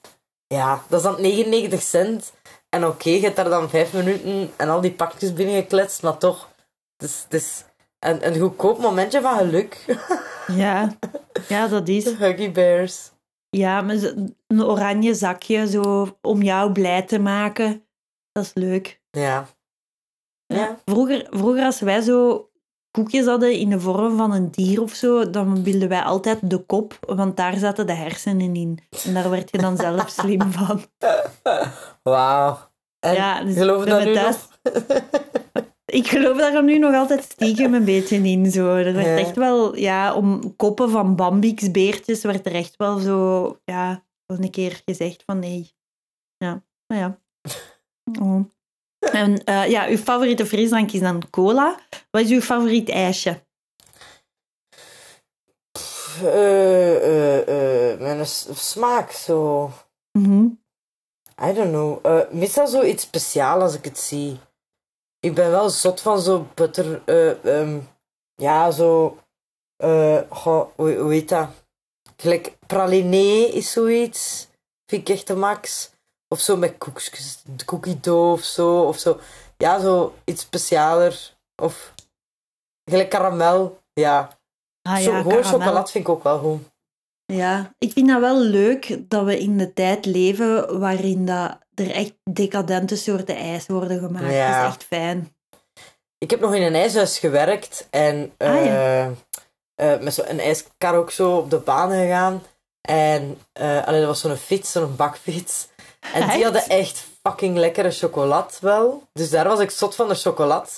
Ja, 0.47 0.83
dat 0.87 0.99
is 0.99 1.05
dan 1.05 1.21
99 1.21 1.81
cent. 1.81 2.33
En 2.69 2.85
oké, 2.85 3.09
je 3.09 3.19
hebt 3.19 3.35
daar 3.35 3.49
dan 3.49 3.69
vijf 3.69 3.93
minuten 3.93 4.51
en 4.55 4.69
al 4.69 4.81
die 4.81 4.91
pakjes 4.91 5.33
binnengekletst, 5.33 6.01
maar 6.01 6.17
toch... 6.17 6.49
Het 6.97 7.09
is, 7.09 7.23
het 7.23 7.33
is 7.33 7.63
een, 7.99 8.27
een 8.27 8.39
goedkoop 8.39 8.79
momentje 8.79 9.21
van 9.21 9.37
geluk. 9.37 9.85
Ja, 10.47 10.97
ja 11.47 11.67
dat 11.67 11.87
is. 11.87 12.03
De 12.03 12.15
Huggy 12.15 12.51
Bears. 12.51 13.11
Ja, 13.49 13.81
met 13.81 14.03
een 14.47 14.63
oranje 14.63 15.13
zakje 15.13 15.67
zo 15.67 16.07
om 16.21 16.41
jou 16.41 16.71
blij 16.71 17.01
te 17.01 17.19
maken. 17.19 17.87
Dat 18.31 18.43
is 18.43 18.51
leuk. 18.53 19.01
Ja. 19.09 19.47
Ja. 20.45 20.79
Vroeger, 20.85 21.27
vroeger, 21.29 21.63
als 21.63 21.79
wij 21.79 22.01
zo 22.01 22.49
koekjes 22.95 23.25
hadden 23.25 23.51
in 23.53 23.69
de 23.69 23.79
vorm 23.79 24.17
van 24.17 24.33
een 24.33 24.51
dier 24.51 24.81
of 24.81 24.93
zo, 24.93 25.29
dan 25.29 25.63
wilden 25.63 25.89
wij 25.89 26.01
altijd 26.01 26.39
de 26.49 26.57
kop, 26.57 26.97
want 26.99 27.37
daar 27.37 27.57
zaten 27.57 27.87
de 27.87 27.93
hersenen 27.93 28.55
in. 28.55 28.79
En 29.05 29.13
daar 29.13 29.29
werd 29.29 29.51
je 29.51 29.57
dan 29.57 29.77
zelf 29.77 30.09
slim 30.19 30.51
van. 30.51 30.81
Wauw. 32.03 32.57
Ja, 32.99 33.43
dus 33.43 33.55
geloof 33.57 33.83
je 33.83 33.89
dat 33.89 34.03
nu 34.03 34.13
thuis- 34.13 34.47
nog? 34.63 34.73
Ik 35.85 36.07
geloof 36.07 36.37
daar 36.37 36.63
nu 36.63 36.77
nog 36.79 36.95
altijd 36.95 37.23
stiekem 37.23 37.73
een 37.73 37.83
beetje 37.85 38.17
in. 38.17 38.51
Zo. 38.51 38.75
Er 38.75 38.93
werd 38.93 39.05
Ja. 39.05 39.17
echt 39.17 39.35
wel, 39.35 39.75
ja, 39.75 40.13
om 40.13 40.55
koppen 40.55 40.89
van 40.89 41.15
Bambix-beertjes 41.15 42.23
werd 42.23 42.45
er 42.45 42.53
echt 42.53 42.75
wel 42.75 42.97
zo, 42.97 43.59
ja, 43.65 44.03
een 44.25 44.49
keer 44.49 44.81
gezegd 44.85 45.23
van 45.25 45.39
nee. 45.39 45.71
Ja, 46.37 46.63
maar 46.87 46.97
ja. 46.97 47.19
Oh. 48.21 48.39
En 49.11 49.43
eh, 49.43 49.69
ja, 49.69 49.87
uw 49.87 49.97
favoriete 49.97 50.45
frisdrank 50.45 50.91
is 50.91 50.99
dan 50.99 51.29
cola. 51.29 51.79
Wat 52.11 52.21
is 52.21 52.29
uw 52.29 52.41
favoriet 52.41 52.89
ijsje? 52.89 53.43
Eh, 56.21 56.95
eh, 56.95 57.91
eh, 57.91 57.99
mijn 57.99 58.25
smaak 58.25 59.11
zo. 59.11 59.71
Mhm. 60.11 60.45
I 61.49 61.53
don't 61.53 61.69
know. 61.71 61.99
Meestal 62.31 62.67
zo 62.67 62.81
iets 62.83 63.03
speciaals 63.03 63.61
als 63.63 63.75
ik 63.75 63.83
het 63.85 63.99
zie. 63.99 64.39
Ik 65.19 65.33
ben 65.33 65.49
wel 65.51 65.69
zot 65.69 66.01
van 66.01 66.21
zo 66.21 66.47
butter. 66.53 67.01
eh, 67.05 67.45
ehm, 67.59 67.79
ja, 68.35 68.71
zo. 68.71 69.17
goh, 70.29 70.67
hoe, 70.75 70.93
hoe 70.95 71.11
heet 71.13 71.29
dat? 71.29 71.49
Gelijk 72.17 72.57
praliné 72.67 73.45
is 73.45 73.71
zoiets. 73.71 74.47
Vind 74.85 75.09
ik 75.09 75.15
echt 75.15 75.27
de 75.27 75.35
max. 75.35 75.89
Of 76.35 76.41
zo 76.41 76.57
met 76.57 76.77
koekjes, 76.77 77.43
cookie 77.65 77.99
dough 77.99 78.31
of 78.31 78.43
zo. 78.43 78.81
Of 78.81 78.97
zo. 78.97 79.19
Ja, 79.57 79.79
zo 79.79 80.15
iets 80.23 80.41
specialer. 80.41 81.33
Of 81.61 81.93
gelijk 82.89 83.09
karamel. 83.09 83.79
Ja. 83.93 84.37
Ah 84.81 84.97
zo, 84.97 85.11
ja, 85.11 85.21
gewoon 85.21 85.43
chocolade 85.43 85.91
vind 85.91 86.03
ik 86.03 86.09
ook 86.09 86.23
wel 86.23 86.39
goed. 86.39 86.61
Ja, 87.25 87.73
ik 87.77 87.91
vind 87.91 88.07
dat 88.07 88.19
wel 88.19 88.39
leuk 88.39 89.09
dat 89.09 89.25
we 89.25 89.39
in 89.39 89.57
de 89.57 89.73
tijd 89.73 90.05
leven 90.05 90.79
waarin 90.79 91.25
dat 91.25 91.57
er 91.73 91.91
echt 91.91 92.13
decadente 92.23 92.95
soorten 92.95 93.35
ijs 93.35 93.65
worden 93.67 93.99
gemaakt. 93.99 94.33
Ja. 94.33 94.61
Dat 94.61 94.67
is 94.67 94.75
echt 94.75 94.83
fijn. 94.83 95.35
Ik 96.17 96.29
heb 96.29 96.39
nog 96.39 96.55
in 96.55 96.61
een 96.61 96.75
ijshuis 96.75 97.19
gewerkt 97.19 97.87
en 97.89 98.33
Ah, 98.37 98.47
eh, 98.47 99.05
eh, 99.05 99.99
met 100.01 100.13
zo'n 100.13 100.39
ijskar 100.39 100.95
ook 100.95 101.11
zo 101.11 101.37
op 101.37 101.49
de 101.49 101.57
baan 101.57 101.91
gegaan. 101.91 102.43
En 102.81 103.37
uh, 103.59 103.85
allee, 103.85 103.99
dat 103.99 104.09
was 104.09 104.19
zo'n 104.19 104.35
fiets, 104.35 104.71
zo'n 104.71 104.95
bakfiets. 104.95 105.67
En 106.13 106.29
die 106.29 106.43
hadden 106.43 106.67
echt 106.67 107.07
fucking 107.23 107.57
lekkere 107.57 107.91
chocolade 107.91 108.53
wel. 108.61 109.03
Dus 109.13 109.29
daar 109.29 109.47
was 109.47 109.59
ik 109.59 109.69
zot 109.69 109.95
van 109.95 110.07
de 110.07 110.15
chocolade. 110.15 110.69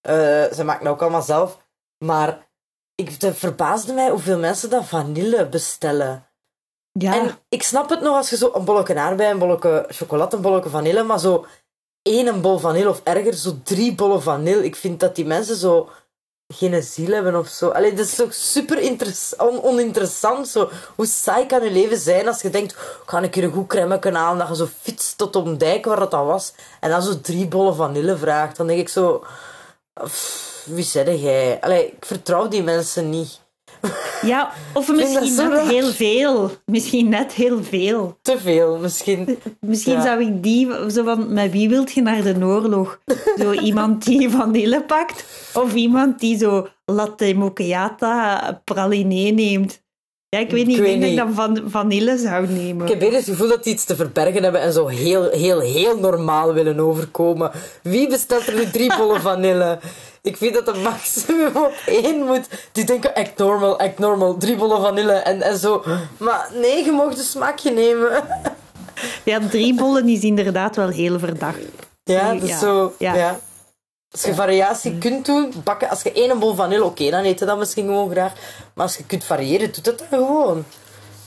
Eh, 0.00 0.52
ze 0.52 0.64
maken 0.64 0.84
dat 0.84 0.92
ook 0.92 1.02
allemaal 1.02 1.22
zelf. 1.22 1.58
Maar 2.04 2.46
ik, 2.94 3.16
het 3.18 3.36
verbaasde 3.36 3.92
mij 3.92 4.10
hoeveel 4.10 4.38
mensen 4.38 4.70
dat 4.70 4.84
vanille 4.84 5.48
bestellen. 5.48 6.28
Ja, 6.98 7.14
En 7.14 7.38
ik 7.48 7.62
snap 7.62 7.88
het 7.90 8.00
nog 8.00 8.16
als 8.16 8.30
je 8.30 8.36
zo 8.36 8.50
een 8.54 8.64
bolletje 8.64 8.98
aardbei, 8.98 9.30
een 9.30 9.38
bolletje 9.38 9.84
chocolade, 9.88 10.36
een 10.36 10.42
bolletje 10.42 10.70
vanille, 10.70 11.02
maar 11.02 11.18
zo 11.20 11.46
één 12.02 12.40
bol 12.40 12.58
vanille 12.58 12.88
of 12.88 13.00
erger, 13.04 13.34
zo 13.34 13.58
drie 13.62 13.94
bollen 13.94 14.22
vanille. 14.22 14.64
Ik 14.64 14.76
vind 14.76 15.00
dat 15.00 15.14
die 15.16 15.26
mensen 15.26 15.56
zo 15.56 15.90
geen 16.48 16.82
ziel 16.82 17.12
hebben 17.12 17.36
of 17.36 17.48
zo. 17.48 17.68
Allee, 17.68 17.94
dat 17.94 18.06
is 18.06 18.14
toch 18.14 18.34
super 18.34 18.78
interess- 18.78 19.36
on- 19.36 19.62
oninteressant. 19.62 20.48
Zo. 20.48 20.70
Hoe 20.94 21.06
saai 21.06 21.46
kan 21.46 21.62
je 21.64 21.70
leven 21.70 21.98
zijn 21.98 22.28
als 22.28 22.42
je 22.42 22.50
denkt, 22.50 22.72
ik 22.72 22.78
ga 23.06 23.22
een 23.22 23.30
keer 23.30 23.44
een 23.44 23.52
goed 23.52 23.66
crème 23.66 23.98
halen, 24.12 24.38
dat 24.38 24.48
je 24.48 24.56
zo 24.64 24.68
fietst 24.80 25.18
tot 25.18 25.36
op 25.36 25.46
een 25.46 25.58
dijk 25.58 25.84
waar 25.84 25.98
dat 25.98 26.10
dan 26.10 26.26
was, 26.26 26.52
en 26.80 26.90
dan 26.90 27.02
zo 27.02 27.20
drie 27.20 27.46
bollen 27.48 27.74
vanille 27.74 28.16
vraagt. 28.16 28.56
Dan 28.56 28.66
denk 28.66 28.80
ik 28.80 28.88
zo, 28.88 29.24
pff, 30.04 30.62
wie 30.66 30.84
zeg 30.84 31.20
jij? 31.20 31.60
Allee, 31.60 31.86
ik 31.86 32.04
vertrouw 32.04 32.48
die 32.48 32.62
mensen 32.62 33.10
niet. 33.10 33.40
Ja 34.22 34.50
of 34.72 34.92
misschien 34.92 35.36
net 35.36 35.52
raar. 35.52 35.66
heel 35.66 35.86
veel. 35.90 36.50
Misschien 36.66 37.08
net 37.08 37.32
heel 37.32 37.62
veel. 37.62 38.18
Te 38.22 38.38
veel, 38.38 38.78
misschien. 38.78 39.38
Misschien 39.60 39.92
Ja. 39.92 40.02
zou 40.02 40.20
ik 40.26 40.42
die, 40.42 40.68
zo 40.90 41.04
van, 41.04 41.32
met 41.32 41.50
wie 41.52 41.68
wilt 41.68 41.92
je 41.92 42.02
naar 42.02 42.22
de 42.22 42.34
oorlog? 42.44 42.98
Zo 43.38 43.52
iemand 43.70 44.04
die 44.04 44.30
vanille 44.30 44.82
pakt, 44.82 45.24
of 45.54 45.74
iemand 45.74 46.20
die 46.20 46.38
zo 46.38 46.66
latte 46.84 47.34
macchiata 47.34 48.60
praline 48.64 49.30
neemt. 49.30 49.82
Ja, 50.28 50.40
ik 50.40 50.50
weet 50.50 50.66
niet, 50.66 50.78
Ik 50.78 50.86
ik 50.86 51.00
denk 51.00 51.00
dat 51.00 51.10
ik 51.10 51.16
dan 51.16 51.34
van, 51.34 51.70
vanille 51.70 52.18
zou 52.18 52.46
nemen. 52.48 52.82
Ik 52.86 52.92
heb 52.92 53.02
eerder 53.02 53.18
het 53.18 53.28
gevoel 53.28 53.48
dat 53.48 53.64
die 53.64 53.72
iets 53.72 53.84
te 53.84 53.96
verbergen 53.96 54.42
hebben 54.42 54.60
en 54.60 54.72
zo 54.72 54.86
heel, 54.86 55.30
heel, 55.30 55.60
heel 55.60 55.98
normaal 55.98 56.52
willen 56.52 56.80
overkomen. 56.80 57.50
Wie 57.82 58.08
bestelt 58.08 58.46
er 58.46 58.54
nu 58.54 58.70
drie 58.70 58.96
bollen 58.96 59.20
vanille? 59.30 59.78
Ik 60.24 60.36
vind 60.36 60.54
dat 60.54 60.66
de 60.66 60.80
maximum 60.80 61.56
op 61.66 61.74
één 61.86 62.24
moet. 62.24 62.48
Die 62.72 62.84
denken, 62.84 63.14
act 63.14 63.38
normal, 63.38 63.78
act 63.78 63.98
normal, 63.98 64.36
drie 64.36 64.56
bollen 64.56 64.80
vanille 64.80 65.12
en, 65.12 65.42
en 65.42 65.58
zo. 65.58 65.84
Maar 66.18 66.50
nee, 66.54 66.84
je 66.84 66.92
mag 66.92 67.16
een 67.16 67.22
smaakje 67.24 67.70
nemen. 67.70 68.10
Ja, 69.24 69.40
drie 69.48 69.74
bollen 69.74 70.08
is 70.08 70.20
inderdaad 70.22 70.76
wel 70.76 70.88
heel 70.88 71.18
verdacht. 71.18 71.58
Ja, 72.04 72.34
dus 72.34 72.48
Ja. 72.48 72.58
zo, 72.58 72.94
ja. 72.98 73.14
Ja. 73.14 73.40
Als 74.10 74.22
je 74.22 74.34
variatie 74.34 74.98
kunt 74.98 75.26
doen, 75.26 75.52
bakken, 75.64 75.88
als 75.90 76.02
je 76.02 76.12
één 76.12 76.38
bol 76.38 76.54
vanille, 76.54 76.84
oké, 76.84 77.10
dan 77.10 77.24
eet 77.24 77.38
je 77.38 77.44
dat 77.44 77.58
misschien 77.58 77.86
gewoon 77.86 78.10
graag. 78.10 78.32
Maar 78.74 78.84
als 78.86 78.96
je 78.96 79.04
kunt 79.04 79.24
variëren, 79.24 79.72
doe 79.72 79.94
het 79.94 79.98
dan 80.10 80.26
gewoon. 80.26 80.58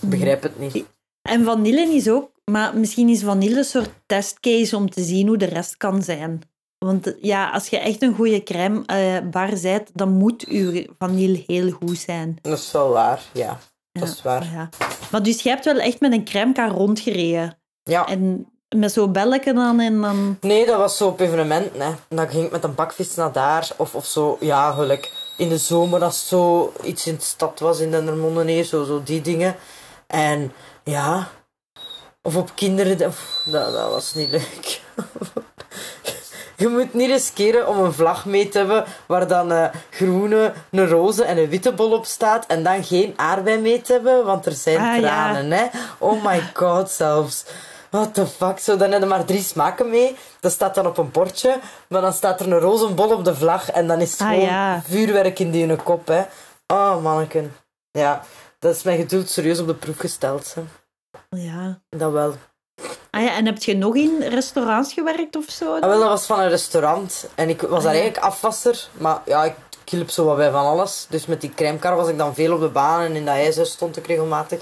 Ik 0.01 0.09
begrijp 0.09 0.43
het 0.43 0.59
niet. 0.59 0.85
En 1.21 1.43
vanille 1.43 1.93
is 1.93 2.09
ook, 2.09 2.29
maar 2.45 2.77
misschien 2.77 3.09
is 3.09 3.23
vanille 3.23 3.57
een 3.57 3.63
soort 3.63 3.89
testcase 4.05 4.75
om 4.75 4.89
te 4.89 5.03
zien 5.03 5.27
hoe 5.27 5.37
de 5.37 5.45
rest 5.45 5.77
kan 5.77 6.01
zijn. 6.03 6.41
Want 6.77 7.13
ja, 7.21 7.49
als 7.49 7.67
je 7.67 7.77
echt 7.79 8.01
een 8.01 8.15
goede 8.15 8.43
crème 8.43 8.85
eh, 8.85 9.29
bar 9.29 9.49
bent, 9.61 9.89
dan 9.93 10.09
moet 10.09 10.45
je 10.49 10.89
vanille 10.99 11.43
heel 11.47 11.71
goed 11.71 11.97
zijn. 11.97 12.37
Dat 12.41 12.57
is 12.57 12.71
wel 12.71 12.89
waar, 12.89 13.21
ja. 13.33 13.59
Dat 13.91 14.07
Ja, 14.07 14.13
is 14.13 14.21
waar. 14.21 14.43
Ja. 14.53 14.69
Maar 15.11 15.23
dus 15.23 15.41
jij 15.41 15.53
hebt 15.53 15.65
wel 15.65 15.77
echt 15.77 15.99
met 15.99 16.11
een 16.11 16.25
crèmekar 16.25 16.69
rondgereden. 16.69 17.57
Ja. 17.83 18.07
En 18.07 18.47
met 18.75 18.91
zo'n 18.91 19.11
belletje 19.11 19.53
dan 19.53 19.79
en 19.79 20.01
dan... 20.01 20.37
Nee, 20.41 20.65
dat 20.65 20.77
was 20.77 20.97
zo 20.97 21.07
op 21.07 21.19
evenementen. 21.19 21.81
Hè. 21.81 21.91
Dan 22.09 22.29
ging 22.29 22.45
ik 22.45 22.51
met 22.51 22.63
een 22.63 22.75
bakfiets 22.75 23.15
naar 23.15 23.31
daar. 23.31 23.69
Of, 23.77 23.95
of 23.95 24.05
zo, 24.05 24.37
ja, 24.39 24.71
gelijk 24.71 25.11
in 25.37 25.49
de 25.49 25.57
zomer 25.57 26.03
als 26.03 26.27
zo 26.27 26.73
iets 26.83 27.07
in 27.07 27.15
de 27.15 27.21
stad 27.21 27.59
was, 27.59 27.79
in 27.79 27.91
Dendermonde, 27.91 28.63
zo, 28.63 28.83
zo 28.83 29.03
die 29.03 29.21
dingen. 29.21 29.55
En 30.07 30.51
ja, 30.83 31.27
of 32.21 32.35
op 32.35 32.51
kinderen, 32.55 32.97
dat, 32.97 33.15
dat 33.45 33.91
was 33.91 34.13
niet 34.13 34.29
leuk. 34.29 34.81
Je 36.59 36.67
moet 36.67 36.93
niet 36.93 37.09
riskeren 37.09 37.67
om 37.67 37.77
een 37.77 37.93
vlag 37.93 38.25
mee 38.25 38.49
te 38.49 38.57
hebben 38.57 38.85
waar 39.07 39.27
dan 39.27 39.49
een 39.51 39.71
groene, 39.89 40.53
een 40.71 40.87
roze 40.87 41.23
en 41.23 41.37
een 41.37 41.49
witte 41.49 41.71
bol 41.73 41.91
op 41.91 42.05
staat 42.05 42.45
en 42.45 42.63
dan 42.63 42.83
geen 42.83 43.13
aardbei 43.15 43.59
mee 43.61 43.81
te 43.81 43.93
hebben, 43.93 44.25
want 44.25 44.45
er 44.45 44.51
zijn 44.51 44.77
Ah, 44.77 44.95
ja. 44.95 44.99
tranen, 44.99 45.51
hè. 45.51 45.65
Oh 45.97 46.23
my 46.25 46.41
god, 46.53 46.89
zelfs. 46.91 47.45
What 47.89 48.13
the 48.13 48.27
fuck, 48.27 48.59
zo, 48.59 48.77
dan 48.77 48.91
heb 48.91 49.01
je 49.01 49.07
maar 49.07 49.25
drie 49.25 49.41
smaken 49.43 49.89
mee. 49.89 50.15
Dat 50.39 50.51
staat 50.51 50.75
dan 50.75 50.85
op 50.87 50.97
een 50.97 51.11
bordje, 51.11 51.59
maar 51.89 52.01
dan 52.01 52.13
staat 52.13 52.39
er 52.39 52.51
een 52.51 52.59
roze 52.59 52.87
bol 52.93 53.13
op 53.13 53.25
de 53.25 53.35
vlag 53.35 53.71
en 53.71 53.87
dan 53.87 53.99
is 53.99 54.11
het 54.11 54.21
Ah, 54.21 54.27
gewoon 54.27 54.41
ja. 54.45 54.81
vuurwerk 54.87 55.39
in 55.39 55.51
die 55.51 55.75
kop, 55.75 56.07
hè. 56.07 56.21
Oh, 56.67 57.01
manneken. 57.03 57.55
Ja, 57.91 58.21
dat 58.59 58.75
is 58.75 58.83
mijn 58.83 58.97
geduld 58.97 59.29
serieus 59.29 59.59
op 59.59 59.67
de 59.67 59.73
proef 59.73 59.97
gesteld, 59.97 60.55
hè. 60.55 60.61
Ja. 61.29 61.79
Dat 61.89 62.11
wel. 62.11 62.35
Ah 63.17 63.23
ja, 63.23 63.35
en 63.35 63.45
heb 63.45 63.63
je 63.63 63.75
nog 63.75 63.95
in 63.95 64.21
restaurants 64.21 64.93
gewerkt 64.93 65.35
of 65.35 65.49
zo? 65.49 65.75
Ah, 65.75 65.79
wel, 65.79 65.99
dat 65.99 66.09
was 66.09 66.25
van 66.25 66.39
een 66.39 66.49
restaurant. 66.49 67.29
En 67.35 67.49
ik 67.49 67.61
was 67.61 67.83
daar 67.83 67.93
ja. 67.93 67.99
eigenlijk 67.99 68.17
afwasser. 68.17 68.87
Maar 68.97 69.21
ja, 69.25 69.43
ik 69.43 69.55
hielp 69.85 70.09
zo 70.09 70.25
wat 70.25 70.35
bij 70.35 70.51
van 70.51 70.65
alles. 70.65 71.05
Dus 71.09 71.25
met 71.25 71.41
die 71.41 71.53
crèmekar 71.53 71.95
was 71.95 72.07
ik 72.07 72.17
dan 72.17 72.33
veel 72.33 72.53
op 72.53 72.59
de 72.59 72.69
baan. 72.69 73.01
En 73.01 73.15
in 73.15 73.25
dat 73.25 73.35
ijzer 73.35 73.65
stond 73.65 73.97
ik 73.97 74.07
regelmatig. 74.07 74.61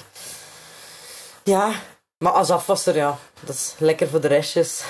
Ja, 1.44 1.72
maar 2.18 2.32
als 2.32 2.50
afwasser, 2.52 2.96
ja. 2.96 3.18
Dat 3.40 3.56
is 3.56 3.76
lekker 3.78 4.08
voor 4.08 4.22
de 4.22 4.28
restjes. 4.28 4.84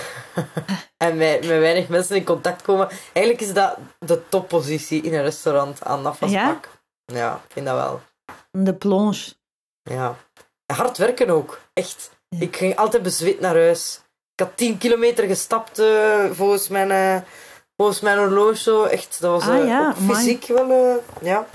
en 0.97 1.17
met, 1.17 1.39
met 1.39 1.59
weinig 1.59 1.87
mensen 1.87 2.15
in 2.15 2.23
contact 2.23 2.61
komen. 2.61 2.89
Eigenlijk 3.13 3.47
is 3.47 3.53
dat 3.53 3.77
de 3.99 4.29
toppositie 4.29 5.01
in 5.01 5.13
een 5.13 5.23
restaurant 5.23 5.83
aan 5.83 6.03
de 6.03 6.09
afwasbak. 6.09 6.69
Ja? 7.05 7.33
ik 7.33 7.51
vind 7.51 7.65
dat 7.65 7.75
wel. 7.75 8.01
De 8.51 8.75
plonge. 8.75 9.33
Ja. 9.83 10.15
Hard 10.65 10.97
werken 10.97 11.29
ook. 11.29 11.59
Echt. 11.73 12.14
Ja. 12.39 12.45
Ik 12.45 12.55
ging 12.57 12.75
altijd 12.75 13.03
bezweet 13.03 13.39
naar 13.39 13.55
huis. 13.55 13.99
Ik 14.35 14.45
had 14.45 14.57
10 14.57 14.77
kilometer 14.77 15.27
gestapt 15.27 15.79
eh, 15.79 16.25
volgens, 16.31 16.67
mijn, 16.67 16.91
eh, 16.91 17.21
volgens 17.77 17.99
mijn 17.99 18.17
horloge. 18.17 18.57
Zo. 18.57 18.83
Echt, 18.83 19.21
dat 19.21 19.31
was 19.31 19.49
Ah, 19.49 19.59
eh, 19.59 19.67
ja, 19.67 19.89
ook 19.89 19.95
amai. 19.97 20.15
fysiek 20.15 20.47
wel... 20.47 21.03
ja. 21.21 21.47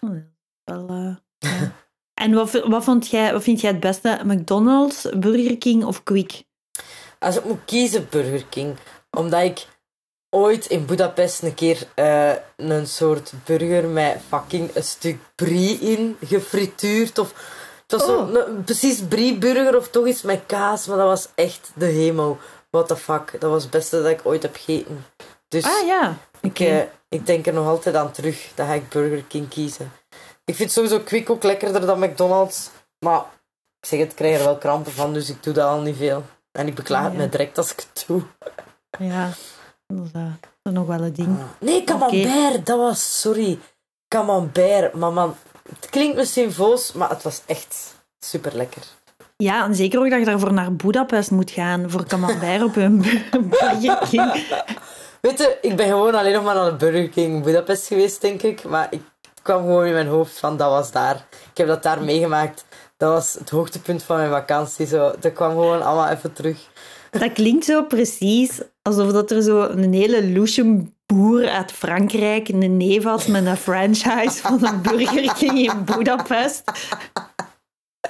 Oh, 0.00 0.10
Wel, 0.64 0.86
ja. 0.88 1.20
En 2.14 2.34
wat, 2.34 2.50
wat, 2.66 2.84
vond 2.84 3.08
jij, 3.08 3.32
wat 3.32 3.42
vind 3.42 3.60
jij 3.60 3.70
het 3.70 3.80
beste? 3.80 4.20
McDonald's, 4.24 5.08
Burger 5.16 5.58
King 5.58 5.84
of 5.84 6.02
Quick? 6.02 6.42
Als 7.18 7.36
ik 7.36 7.44
moet 7.44 7.64
kiezen, 7.64 8.06
Burger 8.10 8.44
King. 8.44 8.76
Omdat 9.10 9.42
ik 9.42 9.66
ooit 10.30 10.66
in 10.66 10.86
Budapest 10.86 11.42
een 11.42 11.54
keer 11.54 11.86
een 12.56 12.86
soort 12.86 13.32
burger 13.44 13.88
met 13.88 14.20
fucking 14.28 14.74
een 14.74 14.82
stuk 14.82 15.18
brie 15.34 15.78
in 15.78 16.16
gefrituurd. 16.24 17.18
Of, 17.18 17.34
het 17.90 18.00
was 18.00 18.10
Oh. 18.16 18.48
precies 18.64 19.00
brie 19.08 19.38
burger 19.38 19.76
of 19.76 19.88
toch 19.88 20.06
iets 20.06 20.22
met 20.22 20.40
kaas. 20.46 20.86
Maar 20.86 20.96
dat 20.96 21.06
was 21.06 21.28
echt 21.34 21.70
de 21.74 21.86
hemel. 21.86 22.38
What 22.70 22.88
the 22.88 22.96
fuck. 22.96 23.40
Dat 23.40 23.50
was 23.50 23.62
het 23.62 23.70
beste 23.70 24.02
dat 24.02 24.10
ik 24.10 24.20
ooit 24.22 24.42
heb 24.42 24.56
gegeten. 24.56 25.04
Dus 25.48 25.64
Ah 25.64 25.86
ja, 25.86 26.16
ik, 26.40 26.60
eh, 26.60 26.80
ik 27.08 27.26
denk 27.26 27.46
er 27.46 27.52
nog 27.52 27.66
altijd 27.66 27.94
aan 27.94 28.10
terug. 28.12 28.48
Dat 28.54 28.66
ga 28.66 28.72
ik 28.72 28.88
Burger 28.88 29.22
King 29.22 29.48
kiezen. 29.48 29.92
Ik 30.44 30.54
vind 30.54 30.72
sowieso 30.72 31.00
Quick 31.00 31.30
ook 31.30 31.42
lekkerder 31.42 31.86
dan 31.86 31.98
McDonald's. 31.98 32.70
Maar 32.98 33.20
ik 33.80 33.88
zeg 33.88 33.98
het, 34.00 34.10
ik 34.10 34.16
krijg 34.16 34.38
er 34.38 34.44
wel 34.44 34.58
krampen 34.58 34.92
van. 34.92 35.12
Dus 35.12 35.28
ik 35.30 35.42
doe 35.42 35.54
dat 35.54 35.68
al 35.68 35.80
niet 35.80 35.96
veel. 35.96 36.22
En 36.52 36.66
ik 36.66 36.74
beklaag 36.74 36.98
Ah, 37.00 37.04
het 37.08 37.14
ja. 37.14 37.20
me 37.20 37.28
direct 37.28 37.58
als 37.58 37.72
ik 37.72 37.76
het 37.92 38.04
doe. 38.06 38.22
Ja, 38.98 39.30
dat 39.86 40.04
is, 40.06 40.10
eh, 40.12 40.22
dat 40.40 40.72
is 40.72 40.72
nog 40.72 40.86
wel 40.86 41.00
een 41.00 41.12
ding. 41.12 41.38
Nee, 41.60 41.84
camembert, 41.84 42.66
dat 42.66 42.78
was, 42.78 43.20
sorry. 43.20 43.58
Camembert, 44.08 44.94
maar 44.94 45.12
man, 45.12 45.34
het 45.80 45.90
klinkt 45.90 46.16
misschien 46.16 46.52
voos, 46.52 46.92
maar 46.92 47.08
het 47.10 47.22
was 47.22 47.42
echt 47.46 47.94
super 48.18 48.56
lekker. 48.56 48.82
Ja, 49.36 49.64
en 49.64 49.74
zeker 49.74 49.98
ook 49.98 50.10
dat 50.10 50.18
je 50.18 50.24
daarvoor 50.24 50.52
naar 50.52 50.76
Budapest 50.76 51.30
moet 51.30 51.50
gaan, 51.50 51.90
voor 51.90 52.06
camembert 52.06 52.62
op 52.62 52.76
een 52.76 52.98
Burger 53.48 53.98
King. 54.08 54.32
Weet 55.20 55.38
je, 55.38 55.58
ik 55.60 55.76
ben 55.76 55.86
gewoon 55.86 56.14
alleen 56.14 56.32
nog 56.32 56.44
maar 56.44 56.54
naar 56.54 56.70
de 56.70 56.76
Burger 56.76 57.08
King 57.08 57.34
in 57.34 57.42
Budapest 57.42 57.86
geweest, 57.86 58.20
denk 58.20 58.42
ik. 58.42 58.64
Maar 58.64 58.86
ik 58.90 59.02
kwam 59.42 59.60
gewoon 59.60 59.86
in 59.86 59.92
mijn 59.92 60.06
hoofd 60.06 60.38
van, 60.38 60.56
dat 60.56 60.70
was 60.70 60.92
daar. 60.92 61.26
Ik 61.50 61.58
heb 61.58 61.66
dat 61.66 61.82
daar 61.82 62.02
meegemaakt. 62.02 62.64
Dat 62.96 63.12
was 63.12 63.34
het 63.38 63.50
hoogtepunt 63.50 64.02
van 64.02 64.16
mijn 64.16 64.30
vakantie. 64.30 64.86
Zo. 64.86 65.12
Dat 65.20 65.32
kwam 65.32 65.50
gewoon 65.50 65.82
allemaal 65.82 66.08
even 66.08 66.32
terug. 66.32 66.68
Dat 67.10 67.32
klinkt 67.32 67.64
zo 67.64 67.82
precies 67.82 68.60
alsof 68.82 69.12
dat 69.12 69.30
er 69.30 69.42
zo 69.42 69.62
een 69.62 69.92
hele 69.92 70.28
loesje 70.28 70.86
boer 71.14 71.48
uit 71.48 71.72
Frankrijk 71.72 72.48
een 72.48 72.76
neef 72.76 73.04
had 73.04 73.28
met 73.28 73.46
een 73.46 73.56
franchise 73.56 74.40
van 74.40 74.66
een 74.66 74.82
Burger 74.82 75.34
King 75.34 75.58
in 75.58 75.84
Budapest. 75.84 76.62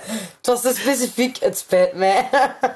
Het 0.00 0.46
was 0.46 0.60
te 0.60 0.72
specifiek, 0.74 1.36
het 1.36 1.58
spijt 1.58 1.94
mij. 1.94 2.28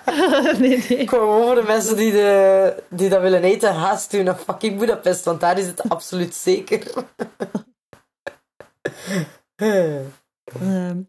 nee, 0.58 0.84
nee. 0.88 0.98
Ik 0.98 1.06
kwam 1.06 1.20
gewoon 1.20 1.46
voor 1.46 1.54
de 1.54 1.62
mensen 1.62 1.96
die, 1.96 2.12
de, 2.12 2.82
die 2.88 3.08
dat 3.08 3.20
willen 3.20 3.42
eten, 3.42 3.74
haast 3.74 4.12
u 4.12 4.22
naar 4.22 4.36
fucking 4.36 4.78
Budapest, 4.78 5.24
want 5.24 5.40
daar 5.40 5.58
is 5.58 5.66
het 5.66 5.88
absoluut 5.88 6.34
zeker. 6.34 6.92
Ehm, 9.56 11.02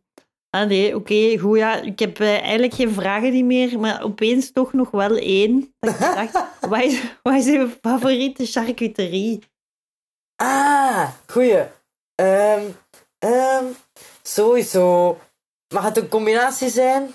ah 0.61 0.67
nee, 0.67 0.95
oké, 0.95 1.37
goed. 1.37 1.57
Ja, 1.57 1.75
ik 1.75 1.99
heb 1.99 2.19
eh, 2.19 2.39
eigenlijk 2.41 2.73
geen 2.73 2.91
vragen 2.93 3.47
meer, 3.47 3.79
maar 3.79 4.03
opeens 4.03 4.51
toch 4.51 4.73
nog 4.73 4.91
wel 4.91 5.17
één. 5.17 5.73
Dat 5.79 5.93
ik 5.93 5.99
dacht, 5.99 6.45
wat 6.69 6.83
is, 6.83 7.01
wat 7.23 7.33
is 7.33 7.45
uw 7.45 7.69
favoriete 7.81 8.45
charcuterie? 8.45 9.39
Ah, 10.35 11.09
goeie. 11.27 11.63
Ehm, 12.15 12.61
ehm, 13.19 13.65
sowieso. 14.23 15.17
Mag 15.73 15.83
het 15.83 15.97
een 15.97 16.09
combinatie 16.09 16.69
zijn? 16.69 17.13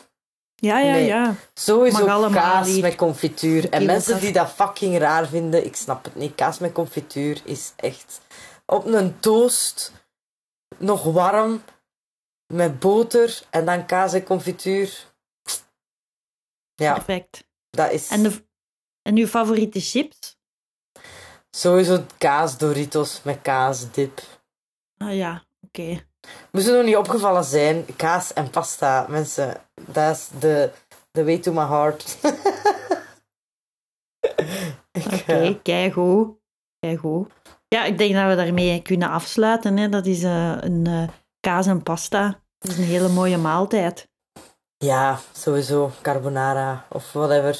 Ja, 0.54 0.78
ja, 0.78 0.92
Nee. 0.92 1.06
ja. 1.06 1.34
Sowieso 1.54 2.28
kaas 2.30 2.68
hier. 2.68 2.82
met 2.82 2.94
confituur. 2.94 3.68
En 3.70 3.86
mensen 3.86 4.20
die 4.20 4.32
dat 4.32 4.50
fucking 4.50 4.98
raar 4.98 5.26
vinden, 5.26 5.64
ik 5.64 5.76
snap 5.76 6.04
het 6.04 6.14
niet. 6.14 6.34
Kaas 6.34 6.58
met 6.58 6.72
confituur 6.72 7.40
is 7.44 7.72
echt 7.76 8.20
op 8.66 8.86
een 8.86 9.20
toast, 9.20 9.92
nog 10.78 11.02
warm, 11.02 11.62
met 12.50 12.78
boter 12.78 13.42
en 13.50 13.64
dan 13.64 13.86
kaas 13.86 14.12
en 14.12 14.24
confituur. 14.24 15.06
Ja, 16.74 16.92
Perfect. 16.94 17.44
dat 17.70 17.90
is 17.90 18.08
En, 18.08 18.22
de, 18.22 18.44
en 19.02 19.16
uw 19.16 19.26
favoriete 19.26 19.80
chips? 19.80 20.38
sowieso 21.50 22.04
kaas 22.18 22.58
Doritos 22.58 23.22
met 23.22 23.38
kaasdip. 23.42 24.20
Ah 24.96 25.14
ja, 25.16 25.42
oké. 25.66 26.04
Moest 26.50 26.66
het 26.66 26.74
nog 26.76 26.84
niet 26.84 26.96
opgevallen 26.96 27.44
zijn, 27.44 27.86
kaas 27.96 28.32
en 28.32 28.50
pasta, 28.50 29.06
mensen. 29.08 29.56
Dat 29.74 30.16
is 30.16 30.28
de, 30.40 30.70
de 31.10 31.24
way 31.24 31.38
to 31.38 31.52
my 31.52 31.64
heart. 31.66 32.16
Oké, 34.92 35.32
eh, 35.32 35.54
keigoed. 35.62 36.36
Keigoed. 36.80 37.32
Ja, 37.68 37.84
ik 37.84 37.98
denk 37.98 38.14
dat 38.14 38.28
we 38.28 38.34
daarmee 38.36 38.82
kunnen 38.82 39.08
afsluiten. 39.08 39.76
Hè. 39.76 39.88
Dat 39.88 40.06
is 40.06 40.22
eh, 40.22 40.56
een 40.60 40.86
eh, 40.86 41.08
kaas 41.40 41.66
en 41.66 41.82
pasta. 41.82 42.39
Dat 42.60 42.70
is 42.70 42.78
een 42.78 42.84
hele 42.84 43.08
mooie 43.08 43.36
maaltijd. 43.38 44.08
Ja, 44.76 45.20
sowieso. 45.32 45.90
Carbonara 46.02 46.86
of 46.88 47.12
whatever. 47.12 47.54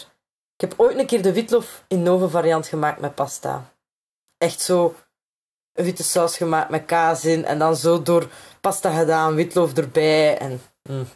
Ik 0.57 0.69
heb 0.69 0.75
ooit 0.77 0.99
een 0.99 1.07
keer 1.07 1.23
de 1.23 1.33
witlof 1.33 1.85
in 1.89 2.03
nove 2.03 2.29
variant 2.29 2.67
gemaakt 2.67 3.01
met 3.01 3.15
pasta. 3.15 3.73
Echt 4.39 4.61
zo 4.61 4.95
een 5.73 5.85
witte 5.85 6.03
saus 6.03 6.37
gemaakt 6.37 6.71
met 6.71 6.85
kaas 6.85 7.25
in 7.25 7.45
en 7.45 7.59
dan 7.59 7.77
zo 7.77 8.03
door 8.03 8.29
pasta 8.61 8.99
gedaan, 8.99 9.35
witlof 9.35 9.75
erbij. 9.77 10.39
En, 10.39 10.61
mm, 10.89 11.07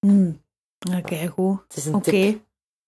Mm. 0.00 0.42
Ja, 0.78 1.00
keigoed. 1.00 1.60
het 1.68 1.76
is 1.76 1.84
een 1.84 1.94
Oké. 1.94 2.10
tip. 2.10 2.40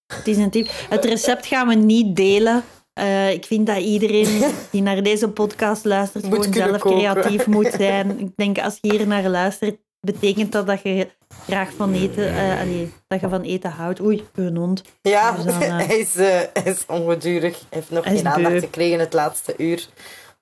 Het 0.06 0.26
is 0.28 0.36
een 0.36 0.50
tip. 0.50 0.68
Het 0.88 1.04
recept 1.04 1.46
gaan 1.46 1.68
we 1.68 1.74
niet 1.74 2.16
delen. 2.16 2.64
Eh, 2.92 3.30
ik 3.32 3.44
vind 3.46 3.66
dat 3.66 3.76
iedereen 3.78 4.52
die 4.70 4.82
naar 4.82 5.02
deze 5.02 5.30
podcast 5.30 5.84
luistert 5.84 6.24
Moet 6.24 6.46
gewoon 6.46 6.52
zelf 6.52 6.80
creatief 6.80 7.46
moet 7.46 7.72
zijn. 7.78 8.18
Ik 8.20 8.36
denk 8.36 8.58
als 8.58 8.78
je 8.80 8.90
hier 8.92 9.06
naar 9.06 9.28
luistert, 9.28 9.80
betekent 10.12 10.52
dat 10.52 10.66
dat 10.66 10.82
je 10.82 11.08
graag 11.46 11.70
van 11.76 11.92
eten, 11.92 12.28
eh, 12.28 12.60
allee, 12.60 12.92
dat 13.08 13.20
je 13.20 13.28
van 13.28 13.42
eten 13.42 13.70
houdt. 13.70 14.00
Oei, 14.00 14.26
een 14.34 14.56
hond. 14.56 14.82
Ja, 15.02 15.32
Dus 15.32 15.44
dan, 15.44 15.62
eh, 15.62 15.76
hij, 15.86 15.98
is, 15.98 16.16
eh, 16.16 16.26
hij 16.52 16.62
is 16.64 16.86
ongedurig. 16.86 17.58
Hij 17.58 17.66
heeft 17.68 17.90
nog 17.90 18.04
Hij 18.04 18.16
geen 18.16 18.26
aandacht 18.28 18.52
beu. 18.54 18.60
gekregen 18.60 18.98
het 18.98 19.12
laatste 19.12 19.54
uur. 19.56 19.86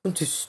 Dus 0.03 0.49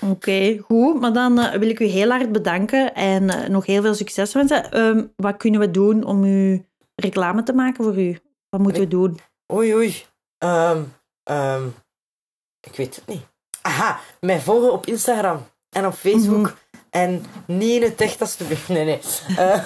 Oké, 0.00 0.58
goed. 0.64 1.00
Maar 1.00 1.12
dan 1.12 1.58
wil 1.58 1.68
ik 1.68 1.80
u 1.80 1.84
heel 1.84 2.10
hard 2.10 2.32
bedanken 2.32 2.94
en 2.94 3.52
nog 3.52 3.66
heel 3.66 3.82
veel 3.82 3.94
succes 3.94 4.32
wensen. 4.34 4.70
Ehm, 4.70 5.04
wat 5.16 5.36
kunnen 5.36 5.60
we 5.60 5.70
doen 5.70 6.04
om 6.04 6.24
u 6.24 6.64
reclame 6.94 7.42
te 7.42 7.52
maken 7.52 7.84
voor 7.84 7.98
u? 8.00 8.18
Wat 8.48 8.60
moeten 8.60 8.82
we 8.82 8.88
doen? 8.88 9.18
Oei, 9.52 9.74
oei. 9.74 10.04
Ehm, 10.38 10.82
ehm, 11.22 11.66
ik 12.60 12.76
weet 12.76 12.96
het 12.96 13.06
niet. 13.06 13.22
Aha, 13.62 14.00
mij 14.20 14.40
volgen 14.40 14.72
op 14.72 14.86
Instagram 14.86 15.46
en 15.70 15.86
op 15.86 15.94
Facebook. 15.94 16.40
Mhm. 16.46 16.52
En 16.92 17.24
niet 17.46 17.70
in 17.70 17.82
het 17.82 18.00
echt, 18.00 18.20
alsjeblieft. 18.20 18.68
Nee, 18.68 18.84
nee. 18.84 18.98
Eh, 19.36 19.64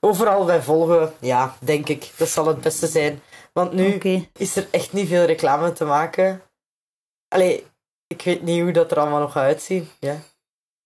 overal 0.00 0.44
bij 0.44 0.62
volgen, 0.62 1.12
ja, 1.20 1.54
denk 1.60 1.88
ik. 1.88 2.10
Dat 2.16 2.28
zal 2.28 2.46
het 2.46 2.60
beste 2.60 2.86
zijn. 2.86 3.22
Want 3.52 3.72
nu 3.72 3.98
is 4.36 4.56
er 4.56 4.66
echt 4.70 4.92
niet 4.92 5.08
veel 5.08 5.24
reclame 5.24 5.72
te 5.72 5.84
maken. 5.84 6.42
Allee, 7.28 7.66
ik 8.06 8.22
weet 8.22 8.42
niet 8.42 8.60
hoe 8.62 8.72
dat 8.72 8.90
er 8.90 8.98
allemaal 8.98 9.20
nog 9.20 9.32
gaat 9.32 9.42
uitzien. 9.44 9.88
Ja. 9.98 10.16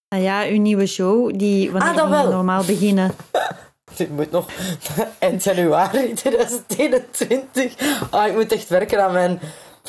Ah 0.09 0.23
ja, 0.23 0.45
uw 0.47 0.61
nieuwe 0.61 0.87
show, 0.87 1.39
die 1.39 1.71
wanneer 1.71 2.03
Ah, 2.03 2.11
wel. 2.11 2.31
normaal 2.31 2.65
beginnen? 2.65 3.15
Dit 3.97 4.11
moet 4.11 4.31
nog 4.31 4.47
eind 5.19 5.45
januari 5.45 6.13
2021. 6.15 7.75
Ah, 8.11 8.27
ik 8.27 8.35
moet 8.35 8.53
echt 8.53 8.69
werken 8.69 9.05
aan 9.05 9.13
mijn 9.13 9.41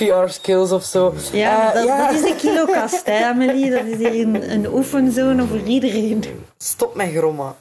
PR-skills 0.05 0.71
of 0.71 0.83
zo. 0.83 1.13
Ja, 1.31 1.67
Eh, 1.67 1.73
dat, 1.73 1.85
ja. 1.87 2.07
dat 2.11 2.15
is 2.15 2.29
de 2.29 2.35
kilokast, 2.35 3.05
hè, 3.05 3.25
Amelie. 3.25 3.69
Dat 3.71 3.85
is 3.85 3.97
hier 3.97 4.21
een, 4.21 4.51
een 4.51 4.67
oefenzone 4.73 5.45
voor 5.47 5.61
iedereen. 5.61 6.23
Stop 6.57 6.95
met 6.95 7.11
grommen. 7.11 7.55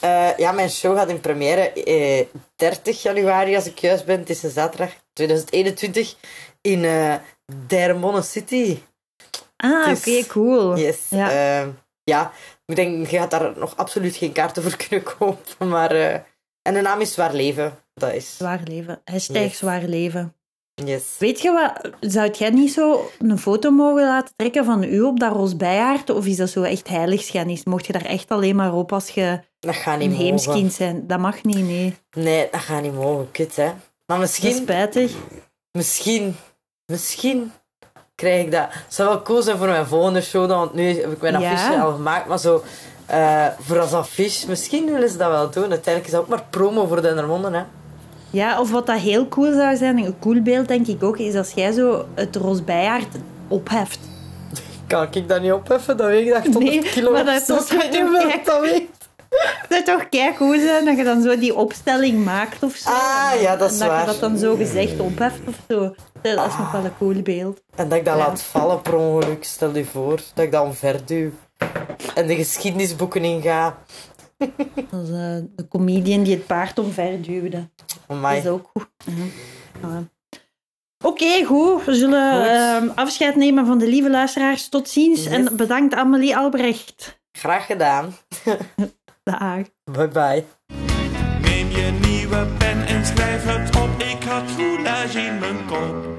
Eh, 0.00 0.36
ja, 0.36 0.52
mijn 0.52 0.70
show 0.70 0.96
gaat 0.96 1.08
in 1.08 1.20
première 1.20 1.72
eh, 1.72 2.26
30 2.56 3.02
januari, 3.02 3.54
als 3.56 3.66
ik 3.66 3.78
juist 3.78 4.04
ben. 4.04 4.18
Het 4.18 4.30
is 4.30 4.42
een 4.42 4.50
zaterdag 4.50 4.90
2021 5.12 6.14
in 6.60 6.84
eh 6.84 7.14
Dermonde 7.66 8.22
City. 8.22 8.78
Ah, 9.56 9.86
Het 9.86 9.98
oké, 9.98 10.26
cool. 10.26 10.76
Yes. 10.78 10.98
Ja. 11.08 11.30
Ja. 11.30 11.66
ja, 12.04 12.32
ik 12.66 12.76
denk, 12.76 13.06
je 13.06 13.16
gaat 13.18 13.30
daar 13.30 13.52
nog 13.58 13.76
absoluut 13.76 14.16
geen 14.16 14.32
kaarten 14.32 14.62
voor 14.62 14.76
kunnen 14.88 15.04
kopen. 15.18 15.68
Maar, 15.68 15.90
eh, 15.90 16.14
en 16.62 16.74
de 16.74 16.80
naam 16.80 17.00
is 17.00 17.12
Zwaar 17.12 17.32
Leven. 17.32 17.78
Dat 17.94 18.12
is. 18.12 18.36
Zwaar 18.36 18.60
leven. 18.64 19.00
Hashtag 19.04 19.42
Yes. 19.42 19.58
zwaar 19.58 19.82
leven. 19.82 20.34
Yes. 20.84 21.02
Weet 21.18 21.40
je 21.40 21.52
wat, 21.52 21.90
zou 22.12 22.30
jij 22.30 22.50
niet 22.50 22.72
zo 22.72 23.10
een 23.18 23.38
foto 23.38 23.70
mogen 23.70 24.02
laten 24.04 24.32
trekken 24.36 24.64
van 24.64 24.82
u 24.82 25.00
op 25.00 25.20
dat 25.20 25.32
roosbijaard? 25.32 26.10
Of 26.10 26.26
is 26.26 26.36
dat 26.36 26.48
zo 26.50 26.62
echt 26.62 26.88
heiligschennis? 26.88 27.64
Mocht 27.64 27.86
je 27.86 27.92
daar 27.92 28.04
echt 28.04 28.28
alleen 28.30 28.56
maar 28.56 28.74
op 28.74 28.92
als 28.92 29.08
je 29.08 29.40
Dat 29.60 29.74
gaat 29.74 30.00
een 30.00 30.08
niet 30.08 30.18
heemskind 30.18 30.72
zijn? 30.72 31.06
Dat 31.06 31.18
mag 31.18 31.42
niet, 31.44 31.66
nee. 31.66 31.96
Nee, 32.16 32.48
dat 32.50 32.60
gaat 32.60 32.82
niet 32.82 32.94
mogen. 32.94 33.30
Kut, 33.30 33.56
hè. 33.56 33.64
Maar 34.06 34.18
Dat 34.18 34.28
is 34.28 34.40
misschien, 34.40 34.62
spijtig. 34.62 35.12
misschien, 35.72 36.36
misschien 36.86 37.52
krijg 38.14 38.44
ik 38.44 38.50
dat. 38.52 38.66
Het 38.70 38.94
zou 38.94 39.08
wel 39.08 39.22
cool 39.22 39.42
zijn 39.42 39.58
voor 39.58 39.66
mijn 39.68 39.86
volgende 39.86 40.20
show 40.20 40.48
dan, 40.48 40.58
want 40.58 40.74
nu 40.74 41.00
heb 41.00 41.12
ik 41.12 41.20
mijn 41.20 41.40
Ja. 41.40 41.52
affiche 41.52 41.80
al 41.80 41.92
gemaakt. 41.92 42.26
Maar 42.28 42.38
zo, 42.38 42.62
eh, 43.06 43.46
voor 43.60 43.80
als 43.80 43.92
affiche, 43.92 44.48
misschien 44.48 44.84
willen 44.92 45.08
ze 45.08 45.16
dat 45.16 45.30
wel 45.30 45.50
doen. 45.50 45.70
Uiteindelijk 45.70 46.04
is 46.06 46.10
dat 46.12 46.20
ook 46.20 46.28
maar 46.28 46.44
promo 46.50 46.86
voor 46.86 47.02
Dendermonde, 47.02 47.50
hè. 47.50 47.62
Ja, 48.30 48.60
of 48.60 48.70
wat 48.70 48.86
dat 48.86 48.98
heel 48.98 49.28
cool 49.28 49.52
zou 49.52 49.76
zijn, 49.76 49.98
een 49.98 50.18
cool 50.18 50.42
beeld 50.42 50.68
denk 50.68 50.86
ik 50.86 51.02
ook, 51.02 51.18
is 51.18 51.34
als 51.34 51.50
jij 51.54 51.72
zo 51.72 52.06
het 52.14 52.36
roosbijaard 52.36 53.06
opheft. 53.48 53.98
Kan 54.86 55.06
ik 55.10 55.28
dat 55.28 55.42
niet 55.42 55.52
opheffen? 55.52 55.96
Dat 55.96 56.06
weegt 56.06 56.32
echt 56.34 56.44
100 56.54 56.64
Nee, 56.64 56.82
kilo. 56.82 57.12
maar 57.12 57.24
dat 57.24 57.40
is 57.40 57.46
toch 57.46 57.70
Ik 57.70 57.90
weet 57.90 58.10
niet 58.10 58.26
kijk- 58.28 58.44
dat 58.44 58.60
weegt. 58.60 58.82
Het 59.68 59.68
zou 59.86 59.98
toch 59.98 60.08
kei 60.08 60.34
cool 60.34 60.60
zijn 60.60 60.84
dat 60.84 60.96
je 60.96 61.04
dan 61.04 61.22
zo 61.22 61.38
die 61.38 61.54
opstelling 61.56 62.24
maakt 62.24 62.62
of 62.62 62.74
zo. 62.74 62.90
Ah, 62.90 63.32
ja, 63.40 63.56
dat 63.56 63.70
is 63.70 63.78
en 63.80 63.86
dat 63.86 63.88
waar. 63.88 64.00
je 64.00 64.06
dat 64.06 64.20
dan 64.20 64.38
zo 64.38 64.56
gezegd 64.56 65.00
opheft 65.00 65.40
of 65.46 65.54
zo. 65.68 65.78
Dat 66.22 66.46
is 66.46 66.56
nog 66.58 66.70
wel 66.72 66.84
een 66.84 66.96
cool 66.98 67.22
beeld. 67.22 67.60
En 67.76 67.88
dat 67.88 67.98
ik 67.98 68.04
dat 68.04 68.16
Ja. 68.18 68.26
laat 68.26 68.42
vallen 68.42 68.82
per 68.82 68.94
ongeluk, 68.96 69.44
stel 69.44 69.74
je 69.76 69.84
voor. 69.84 70.20
Dat 70.34 70.44
ik 70.44 70.52
dat 70.52 70.64
omverduw. 70.64 71.30
En 72.14 72.26
de 72.26 72.34
geschiedenisboeken 72.36 73.24
inga. 73.24 73.76
Dat 74.90 75.02
is 75.02 75.10
eh, 75.10 75.36
de 75.56 75.68
comedian 75.68 76.22
die 76.22 76.34
het 76.34 76.46
paard 76.46 76.78
omverduwde. 76.78 77.68
Dat 77.76 77.98
Amai. 78.06 78.38
is 78.38 78.46
ook 78.46 78.70
goed. 78.72 78.88
Ja. 79.82 80.02
Oké, 81.04 81.44
goed. 81.44 81.84
We 81.84 81.94
zullen 81.94 82.36
Goed. 82.36 82.46
ehm, 82.46 82.88
afscheid 82.98 83.36
nemen 83.36 83.66
van 83.66 83.78
de 83.78 83.88
lieve 83.88 84.10
luisteraars. 84.10 84.68
Tot 84.68 84.88
ziens. 84.88 85.22
Yes. 85.24 85.32
En 85.32 85.56
bedankt 85.56 85.94
Amelie 85.94 86.36
Albrecht. 86.36 87.20
Graag 87.32 87.66
gedaan. 87.66 88.12
Dag. 89.22 89.62
Bye 89.84 90.08
bye. 90.08 90.44
Neem 91.42 91.68
je 91.70 91.98
nieuwe 92.06 92.46
pen 92.58 92.86
en 92.86 93.06
schrijf 93.06 93.44
het 93.44 93.76
op. 93.76 94.00
Ik 94.02 94.22
had 94.22 94.50
roulage 94.56 95.20
in 95.20 95.38
mijn 95.38 95.66
kop. 95.66 96.17